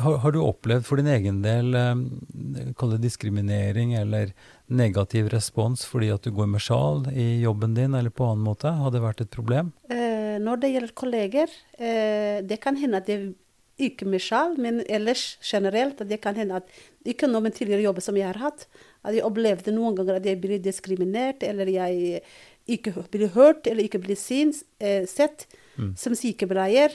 Har, 0.00 0.16
har 0.24 0.32
du 0.32 0.40
opplevd 0.40 0.86
for 0.88 0.96
din 0.96 1.10
egen 1.12 1.42
del 1.44 1.76
eh, 1.76 2.94
diskriminering 3.04 3.92
eller 4.00 4.32
negativ 4.68 5.28
respons 5.32 5.84
fordi 5.84 6.08
at 6.14 6.24
du 6.24 6.30
går 6.32 6.48
med 6.48 6.62
sjal 6.64 7.04
i 7.12 7.42
jobben 7.42 7.74
din 7.76 7.94
eller 7.94 8.10
på 8.10 8.24
annen 8.30 8.44
måte? 8.46 8.70
Har 8.72 8.90
det 8.94 9.02
vært 9.04 9.20
et 9.24 9.32
problem? 9.34 9.72
Eh, 9.90 10.36
når 10.40 10.60
det 10.62 10.72
gjelder 10.72 10.94
kolleger, 10.98 11.48
eh, 11.78 12.40
det 12.42 12.60
kan 12.60 12.76
hende 12.76 12.96
at 13.02 13.06
det 13.06 13.34
ikke 13.76 14.06
med 14.06 14.22
sjal, 14.22 14.54
men 14.56 14.82
ellers 14.86 15.36
generelt. 15.42 15.98
Det 16.08 16.20
kan 16.22 16.36
hende 16.38 16.60
at 16.62 16.68
ikke 17.04 17.26
noe 17.26 17.42
med 17.42 17.56
tidligere 17.56 17.82
jobber 17.88 18.04
som 18.06 18.16
jeg 18.16 18.28
har 18.28 18.38
hatt, 18.38 18.68
at 19.02 19.16
jeg 19.16 19.26
opplevde 19.26 19.74
noen 19.74 19.96
ganger 19.98 20.20
at 20.20 20.28
jeg 20.28 20.38
blir 20.40 20.62
diskriminert, 20.62 21.42
eller 21.42 21.66
jeg 21.66 22.22
ikke 22.70 22.94
blir 23.10 23.32
hørt, 23.34 23.66
eller 23.66 23.82
ikke 23.84 24.00
blir 24.00 24.16
sin, 24.16 24.54
eh, 24.80 25.04
sett 25.06 25.46
Mm. 25.76 25.96
som 25.98 26.14
sykepleier. 26.14 26.92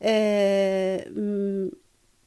Eh, 0.00 1.04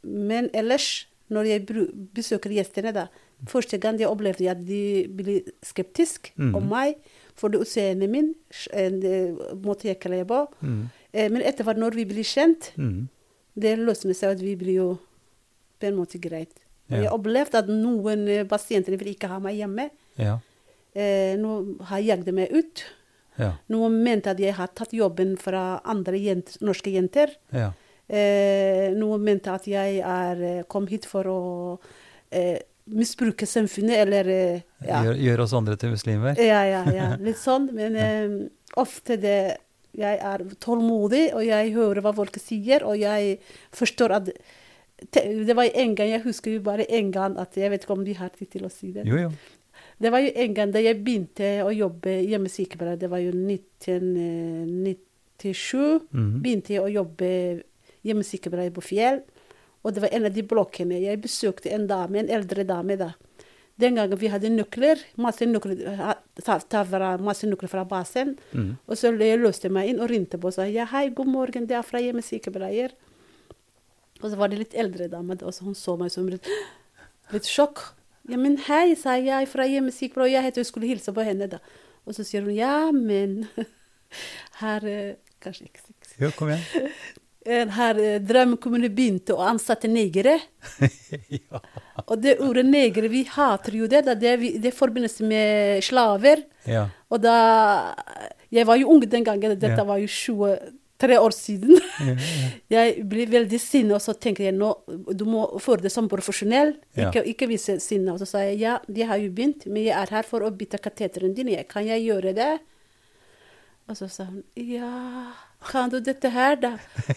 men 0.03 0.49
ellers, 0.53 1.07
når 1.29 1.47
jeg 1.49 1.65
besøker 2.13 2.53
gjestene, 2.53 2.93
da 2.93 3.07
Første 3.47 3.77
gang 3.79 3.99
jeg 3.99 4.09
opplevde 4.09 4.49
at 4.51 4.65
de 4.67 5.07
ble 5.15 5.41
skeptiske 5.63 6.33
mm. 6.35 6.55
om 6.55 6.65
meg 6.67 6.95
for 7.39 7.47
det 7.49 7.61
utseendet 7.63 8.09
min, 8.11 8.33
eh, 8.73 9.29
måte 9.63 9.87
jeg 9.87 9.99
kler 10.03 10.25
på. 10.27 10.41
Mm. 10.59 10.89
Men 11.13 11.41
etter 11.41 11.63
hvert, 11.63 11.79
når 11.79 11.95
vi 11.95 12.05
blir 12.05 12.23
kjent, 12.27 12.71
Mm. 12.77 13.07
det 13.55 13.77
løsner 13.79 14.13
seg 14.13 14.35
at 14.35 14.41
vi 14.43 14.55
blir 14.55 14.75
jo 14.75 14.89
på 15.79 15.87
en 15.87 15.95
måte 15.95 16.19
greit. 16.19 16.51
Ja. 16.89 17.03
Jeg 17.03 17.11
opplevde 17.13 17.57
at 17.61 17.67
noen 17.71 18.27
eh, 18.27 18.43
pasienter 18.43 18.97
vil 18.97 19.13
ikke 19.13 19.29
ha 19.31 19.39
meg 19.39 19.55
hjemme. 19.57 19.89
Ja. 20.17 20.39
Eh, 20.93 21.37
nå 21.39 21.77
har 21.85 21.99
jaget 21.99 22.33
meg 22.33 22.51
ut. 22.51 22.83
Ja. 23.39 23.53
Noen 23.71 24.01
mente 24.03 24.33
at 24.33 24.39
jeg 24.41 24.53
har 24.57 24.67
tatt 24.75 24.91
jobben 24.91 25.37
fra 25.39 25.79
andre 25.87 26.17
jent, 26.19 26.57
norske 26.61 26.91
jenter. 26.91 27.37
ja. 27.53 27.71
Eh, 28.09 28.89
noen 28.97 29.21
mente 29.21 29.51
at 29.53 29.67
jeg 29.69 29.99
er, 30.01 30.63
kom 30.67 30.87
hit 30.89 31.05
for 31.05 31.27
å 31.29 31.41
eh, 32.33 32.57
misbruke 32.95 33.45
samfunnet, 33.47 33.97
eller 34.05 34.27
eh, 34.33 34.61
ja. 34.87 35.03
gjøre 35.05 35.17
gjør 35.25 35.39
oss 35.45 35.53
andre 35.57 35.75
til 35.77 35.89
muslimer? 35.93 36.33
Ja, 36.41 36.61
ja, 36.67 36.83
ja. 36.93 37.09
Litt 37.27 37.37
sånn. 37.41 37.69
Men 37.75 37.95
eh, 37.95 38.29
ofte 38.81 39.17
det 39.21 39.39
Jeg 39.99 40.19
er 40.21 40.37
tålmodig, 40.61 41.31
og 41.33 41.41
jeg 41.43 41.71
hører 41.73 42.01
hva 42.05 42.11
folk 42.13 42.37
sier, 42.39 42.83
og 42.85 42.95
jeg 43.01 43.39
forstår 43.73 44.11
at 44.19 44.29
te- 45.11 45.43
Det 45.47 45.55
var 45.57 45.65
en 45.73 45.95
gang, 45.97 46.09
jeg 46.13 46.21
husker 46.27 46.51
jo 46.53 46.59
bare 46.61 46.85
en 46.89 47.09
gang 47.11 47.37
at 47.41 47.57
Jeg 47.57 47.69
vet 47.73 47.81
ikke 47.83 47.93
om 47.97 48.03
de 48.05 48.13
har 48.13 48.29
tid 48.29 48.49
til 48.53 48.65
å 48.65 48.69
si 48.71 48.91
det. 48.93 49.03
Jo, 49.09 49.17
jo. 49.17 49.31
Det 49.99 50.11
var 50.13 50.19
jo 50.23 50.29
en 50.35 50.53
gang 50.55 50.71
da 50.71 50.79
jeg 50.79 51.01
begynte 51.03 51.49
å 51.65 51.73
jobbe 51.75 52.13
hjemmesykepleier, 52.29 52.95
det 53.01 53.09
var 53.11 53.19
jo 53.19 53.31
1997. 53.33 55.99
Mhm. 56.11 56.41
Begynte 56.43 56.73
jeg 56.75 56.83
å 56.83 56.91
jobbe 56.93 57.29
hjemmesykepleier 58.07 58.71
på 58.75 58.83
Fjell. 58.85 59.21
Og 59.83 59.93
det 59.95 60.01
var 60.03 60.13
en 60.15 60.27
av 60.27 60.33
de 60.35 60.43
blokkene. 60.43 60.97
Jeg 60.99 61.21
besøkte 61.23 61.71
en 61.71 61.85
dame, 61.87 62.19
en 62.19 62.31
eldre 62.35 62.65
dame 62.67 62.97
da. 62.99 63.13
Den 63.79 63.95
gangen 63.95 64.19
vi 64.19 64.27
hadde 64.27 64.49
nøkler, 64.51 64.99
masse 65.23 65.45
nøkler, 65.47 65.85
ha- 65.95 66.17
ta, 66.43 66.57
ta 66.59 66.81
fra, 66.83 67.13
masse 67.23 67.47
nøkler 67.47 67.71
fra 67.71 67.85
basen. 67.87 68.33
Mm. 68.51 68.73
Og 68.91 68.97
så 68.99 69.13
jeg 69.15 69.39
løste 69.39 69.71
meg 69.71 69.93
inn 69.93 70.01
og 70.03 70.09
ringte 70.11 70.35
på 70.41 70.49
og 70.51 70.57
sa 70.57 70.65
ja, 70.67 70.83
hei, 70.91 71.05
god 71.15 71.31
morgen, 71.31 71.67
det 71.69 71.77
er 71.79 71.85
fra 71.87 72.01
hjemmesykepleier. 72.03 72.91
Og 74.19 74.25
så 74.27 74.35
var 74.35 74.51
det 74.51 74.59
litt 74.65 74.75
eldre 74.75 75.07
dame, 75.07 75.37
og 75.39 75.55
så 75.55 75.63
hun 75.63 75.77
så 75.79 75.95
meg 75.95 76.11
som 76.11 76.27
litt, 76.27 76.43
litt 77.33 77.47
sjokk. 77.47 77.85
Ja, 78.27 78.35
men 78.37 78.59
hei, 78.67 78.97
sa 78.99 79.15
jeg, 79.15 79.47
fra 79.47 79.63
hjemmesykepleier, 79.69 80.35
jeg 80.41 80.49
heter, 80.49 80.65
jeg 80.65 80.71
skulle 80.73 80.91
hilse 80.91 81.15
på 81.15 81.23
henne 81.23 81.47
da. 81.55 81.61
Og 82.03 82.17
så 82.19 82.27
sier 82.27 82.43
hun 82.43 82.57
ja, 82.57 82.89
men 82.91 83.45
her 84.61 84.89
Kanskje 85.39 85.69
ikke. 85.69 85.85
Jo, 86.19 86.33
kom 86.35 86.49
igjen. 86.51 86.91
Eh, 87.49 87.65
Her 87.73 87.97
eh, 87.97 88.89
begynte 88.89 89.33
å 89.33 89.41
ansette 89.41 89.89
negere. 89.89 90.37
ja. 91.33 91.61
Og 92.05 92.19
det 92.21 92.37
ordet 92.45 92.65
negere, 92.65 93.09
vi 93.09 93.23
hater 93.25 93.73
jo 93.79 93.87
det. 93.89 94.03
Det, 94.21 94.35
vi, 94.39 94.51
det 94.61 94.73
forbindes 94.75 95.19
med 95.21 95.83
slaver. 95.83 96.45
ja. 96.65 96.87
Og 97.09 97.21
da 97.21 97.95
Jeg 98.51 98.65
var 98.65 98.77
jo 98.77 98.89
ung 98.89 99.01
den 99.01 99.23
gangen, 99.23 99.57
dette 99.59 99.77
Ja. 99.77 99.83
var 99.83 99.97
jo 99.97 100.07
23 100.07 101.17
år 101.17 101.33
siden. 101.33 101.79
Jeg 102.69 103.03
ble 103.09 103.25
veldig 103.25 103.59
sinna, 103.59 103.95
og 103.95 104.01
så 104.01 104.13
tenker 104.13 104.43
jeg 104.45 104.53
nå 104.57 104.71
du 105.13 105.25
må 105.25 105.59
føre 105.61 105.81
det 105.85 105.91
som 105.91 106.09
profesjonell, 106.09 106.75
ikke, 106.97 107.23
ikke 107.33 107.47
vise 107.49 107.79
sinne. 107.79 108.13
Og 108.13 108.19
så 108.19 108.25
sa 108.25 108.39
jeg 108.45 108.59
ja, 108.59 108.79
de 108.87 109.05
har 109.05 109.17
jo 109.17 109.29
begynt, 109.31 109.65
men 109.65 109.85
jeg 109.85 109.95
er 109.97 110.09
her 110.17 110.25
for 110.25 110.41
å 110.45 110.51
bytte 110.51 110.77
kateteren 110.81 111.33
din. 111.37 111.49
Kan 111.69 111.85
jeg 111.85 112.05
gjøre 112.05 112.33
det? 112.33 112.51
Og 113.89 113.97
så 113.97 114.09
sa 114.09 114.25
hun 114.29 114.43
ja, 114.55 114.89
kan 115.67 115.89
du 115.91 115.99
dette 115.99 116.29
her, 116.31 116.55
da? 116.59 116.71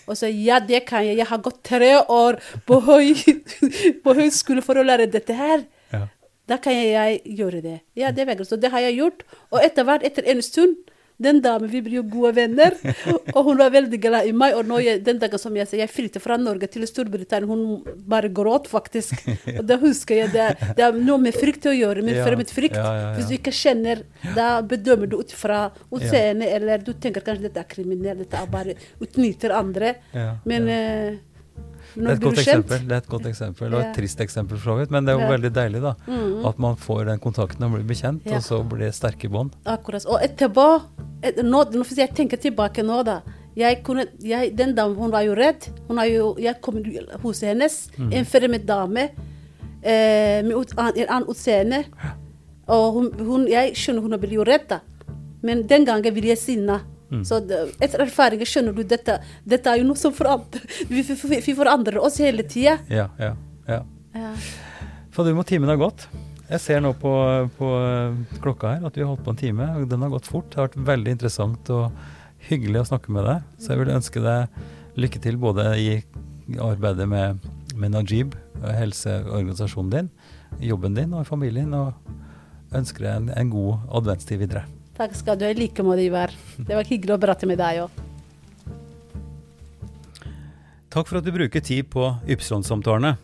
Og 0.09 0.17
så 0.19 0.31
ja, 0.31 0.59
det 0.61 0.85
kan 0.89 1.05
jeg. 1.07 1.21
Jeg 1.21 1.29
har 1.31 1.43
gått 1.45 1.63
tre 1.67 1.93
år 2.01 2.41
på, 2.67 2.81
høy, 2.83 3.13
på 4.05 4.17
høyskole 4.19 4.65
for 4.65 4.81
å 4.81 4.87
lære 4.87 5.07
dette 5.13 5.37
her. 5.37 5.63
Ja. 5.93 6.07
Da 6.51 6.59
kan 6.63 6.75
jeg 6.75 7.21
gjøre 7.39 7.63
det. 7.63 7.77
Ja, 7.99 8.11
det 8.11 8.25
er 8.25 8.33
greit. 8.33 8.49
Så 8.49 8.59
det 8.59 8.73
har 8.75 8.83
jeg 8.83 8.99
gjort. 8.99 9.23
Og 9.55 9.63
etter 9.63 9.87
hvert, 9.87 10.03
etter 10.07 10.27
en 10.33 10.43
stund, 10.43 10.75
den 11.23 11.41
damen, 11.45 11.69
vi 11.71 11.81
blir 11.85 11.99
jo 12.01 12.03
gode 12.11 12.33
venner. 12.35 12.75
Og 13.35 13.45
hun 13.47 13.59
var 13.61 13.71
veldig 13.75 13.99
glad 14.03 14.27
i 14.27 14.33
meg. 14.35 14.55
Og 14.59 14.67
nå 14.67 14.79
jeg, 14.83 15.03
den 15.07 15.21
dagen 15.23 15.39
som 15.39 15.55
jeg 15.57 15.69
jeg 15.73 15.91
flyttet 15.91 16.23
fra 16.25 16.37
Norge 16.41 16.67
til 16.73 16.87
Storbritannia, 16.89 17.47
hun 17.47 17.83
bare 18.11 18.31
gråt 18.35 18.67
faktisk. 18.71 19.21
Og 19.59 19.65
da 19.69 19.77
husker 19.83 20.23
jeg 20.23 20.33
det, 20.35 20.49
det 20.79 20.83
har 20.85 20.93
noe 20.99 21.19
med 21.23 21.37
frykt 21.37 21.69
å 21.71 21.75
gjøre, 21.77 22.03
med 22.03 22.17
Ja, 22.19 22.25
fremmedfrykt. 22.27 22.77
ja, 22.77 22.95
ja. 23.03 23.11
Hvis 23.17 23.29
du 23.31 23.37
ikke 23.39 23.55
kjenner, 23.55 24.03
da 24.37 24.49
bedømmer 24.63 25.11
du 25.13 25.19
ut 25.21 25.33
fra 25.37 25.69
utseendet, 25.93 26.49
eller 26.59 26.83
du 26.83 26.93
tenker 26.95 27.23
kanskje 27.27 27.47
dette 27.49 27.63
er 27.63 27.71
kriminelt, 27.71 28.25
dette 28.25 28.41
er 28.43 28.51
bare 28.51 28.75
utnytter 29.03 29.55
andre. 29.57 29.95
Men 30.49 30.67
ja. 30.69 31.13
Det 31.95 32.07
er 32.09 32.15
et 32.17 32.25
godt 32.25 32.41
eksempel, 32.41 32.87
det 32.89 32.97
er 32.97 33.03
et 33.03 33.11
godt 33.11 33.27
eksempel, 33.29 33.75
og 33.75 33.83
et 33.83 33.93
trist 33.97 34.21
eksempel 34.25 34.59
for 34.59 34.73
så 34.73 34.79
vidt. 34.81 34.95
Men 34.95 35.05
det 35.05 35.13
er 35.15 35.21
jo 35.21 35.29
veldig 35.33 35.53
deilig 35.55 35.83
da, 35.85 35.93
mm. 36.07 36.47
at 36.49 36.63
man 36.65 36.79
får 36.81 37.05
den 37.11 37.23
kontakten 37.23 37.67
og 37.67 37.77
blir 37.77 37.85
bekjent, 37.89 38.25
Ja. 38.27 38.39
og 38.39 38.47
så 38.47 38.63
blir 38.65 38.87
det 38.87 38.95
sterke 38.97 39.29
bånd. 39.33 39.53
Akkurat. 39.69 40.07
Og 40.07 40.23
etterpå 40.25 40.67
et, 41.23 41.43
nå, 41.45 41.65
Hvis 41.71 41.99
jeg 41.99 42.15
tenker 42.17 42.41
tilbake 42.41 42.83
nå, 42.83 43.03
da 43.07 43.21
jeg 43.57 43.83
kunne, 43.85 44.07
jeg, 44.25 44.55
Den 44.57 44.75
damen 44.75 44.97
hun 44.97 45.13
var 45.13 45.27
jo 45.27 45.35
redd. 45.37 45.69
Hun 45.89 45.99
har 46.01 46.09
jo, 46.09 46.37
jeg 46.41 46.61
kom 46.65 46.81
hos 47.23 47.43
hennes, 47.45 47.91
en 47.99 48.25
fremmed 48.25 48.65
dame 48.67 49.11
eh, 49.83 50.41
med 50.45 50.55
ut, 50.57 50.73
an, 50.79 50.95
en 50.97 51.09
annen 51.09 51.29
utseende. 51.29 51.85
Og 52.73 52.93
hun, 52.97 53.13
hun, 53.21 53.47
jeg 53.51 53.75
skjønner 53.77 54.07
hun 54.07 54.17
blir 54.23 54.39
jo 54.41 54.47
redd, 54.49 54.69
da. 54.71 54.81
Men 55.43 55.67
den 55.69 55.85
gangen 55.85 56.15
ville 56.15 56.33
jeg 56.33 56.41
sinna. 56.41 56.81
Så 57.29 57.39
det, 57.45 57.61
etter 57.85 58.05
erfaring 58.07 58.43
skjønner 58.49 58.77
du 58.77 58.83
dette. 58.89 59.19
Dette 59.45 59.71
er 59.71 59.83
jo 59.83 59.89
noe 59.91 60.01
som 60.01 60.15
forandrer 60.17 60.65
Vi, 60.93 61.05
vi, 61.05 61.55
forandrer 61.57 62.01
oss 62.01 62.19
hele 62.23 62.47
tida. 62.49 62.79
Ja, 62.89 63.09
ja, 63.21 63.35
ja. 63.69 63.83
Ja. 64.17 64.33
du 65.17 65.35
må 65.37 65.45
timen 65.49 65.71
har 65.73 65.81
gått. 65.81 66.09
Jeg 66.53 66.61
ser 66.61 66.83
nå 66.85 66.91
på, 67.01 67.13
på 67.57 67.69
eh, 67.81 68.17
klokka 68.43 68.75
her 68.75 68.89
at 68.89 68.97
vi 68.97 69.05
har 69.05 69.13
holdt 69.13 69.25
på 69.25 69.33
en 69.33 69.41
time, 69.41 69.69
og 69.79 69.87
den 69.89 70.05
har 70.05 70.13
gått 70.13 70.29
fort. 70.29 70.51
Det 70.53 70.61
har 70.61 70.69
vært 70.69 70.83
veldig 70.91 71.15
interessant 71.17 71.71
og 71.73 71.93
hyggelig 72.49 72.83
å 72.83 72.89
snakke 72.91 73.15
med 73.15 73.29
deg. 73.29 73.47
Så 73.57 73.73
jeg 73.73 73.83
vil 73.83 73.95
ønske 73.95 74.25
deg 74.25 75.01
lykke 75.01 75.23
til 75.25 75.41
både 75.41 75.71
i 75.81 75.89
arbeidet 76.61 77.09
med, 77.09 77.47
med 77.77 77.95
Najib, 77.95 78.37
helseorganisasjonen 78.63 79.95
din, 79.95 80.13
jobben 80.61 80.99
din 80.99 81.17
og 81.17 81.25
familien, 81.29 81.73
og 81.73 82.77
ønsker 82.77 83.07
deg 83.07 83.15
en, 83.15 83.33
en 83.33 83.53
god 83.53 83.89
adventstid 84.01 84.43
videre. 84.45 84.67
Takk 84.97 85.15
skal 85.17 85.39
du 85.39 85.45
ha. 85.47 85.51
I 85.53 85.55
like 85.57 85.83
måte, 85.85 86.03
Ivar. 86.05 86.31
Det 86.59 86.75
var 86.77 86.85
hyggelig 86.89 87.15
å 87.17 87.21
prate 87.23 87.47
med 87.49 87.59
deg 87.61 87.83
òg. 87.87 87.91
Takk 90.93 91.07
for 91.09 91.19
at 91.19 91.25
du 91.25 91.33
bruker 91.33 91.61
tid 91.65 91.85
på 91.93 92.17
Ypsilon-samtalene. 92.29 93.17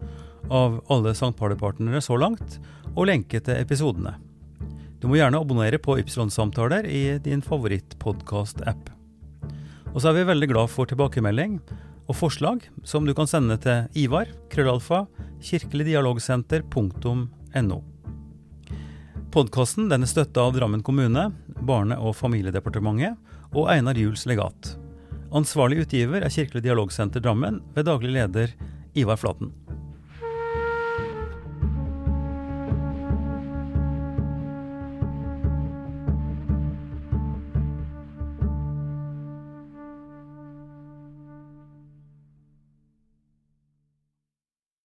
av 0.47 0.79
alle 0.93 1.11
St. 1.11 1.35
Party-partnere 1.35 1.99
så 2.05 2.15
langt, 2.21 2.59
og 2.95 3.07
lenke 3.09 3.39
til 3.43 3.55
episodene. 3.59 4.30
Du 5.01 5.07
må 5.09 5.17
gjerne 5.17 5.39
abonnere 5.41 5.79
på 5.81 5.95
Ypsilon-samtaler 5.97 6.85
i 6.85 7.17
din 7.25 7.41
favorittpodkast-app. 7.41 8.91
Og 9.91 9.97
så 9.97 10.11
er 10.11 10.15
vi 10.19 10.29
veldig 10.29 10.49
glad 10.53 10.69
for 10.69 10.85
tilbakemelding 10.85 11.57
og 12.05 12.15
forslag 12.19 12.61
som 12.85 13.01
du 13.07 13.13
kan 13.17 13.27
sende 13.29 13.57
til 13.63 13.87
Ivar, 13.97 14.27
krøllalfa, 14.53 15.05
kirkeligdialogsenter.no. 15.41 17.79
Podkasten 19.31 19.91
er 19.95 20.05
støtta 20.05 20.41
av 20.45 20.53
Drammen 20.59 20.83
kommune, 20.85 21.31
Barne- 21.65 21.97
og 21.97 22.15
familiedepartementet 22.19 23.17
og 23.55 23.69
Einar 23.73 23.95
Juels 23.97 24.25
legat. 24.29 24.77
Ansvarlig 25.33 25.81
utgiver 25.85 26.21
er 26.21 26.29
Kirkelig 26.29 26.63
dialogsenter 26.67 27.21
Drammen 27.23 27.61
ved 27.73 27.85
daglig 27.87 28.11
leder 28.19 28.49
Ivar 28.93 29.17
Flaten. 29.17 29.51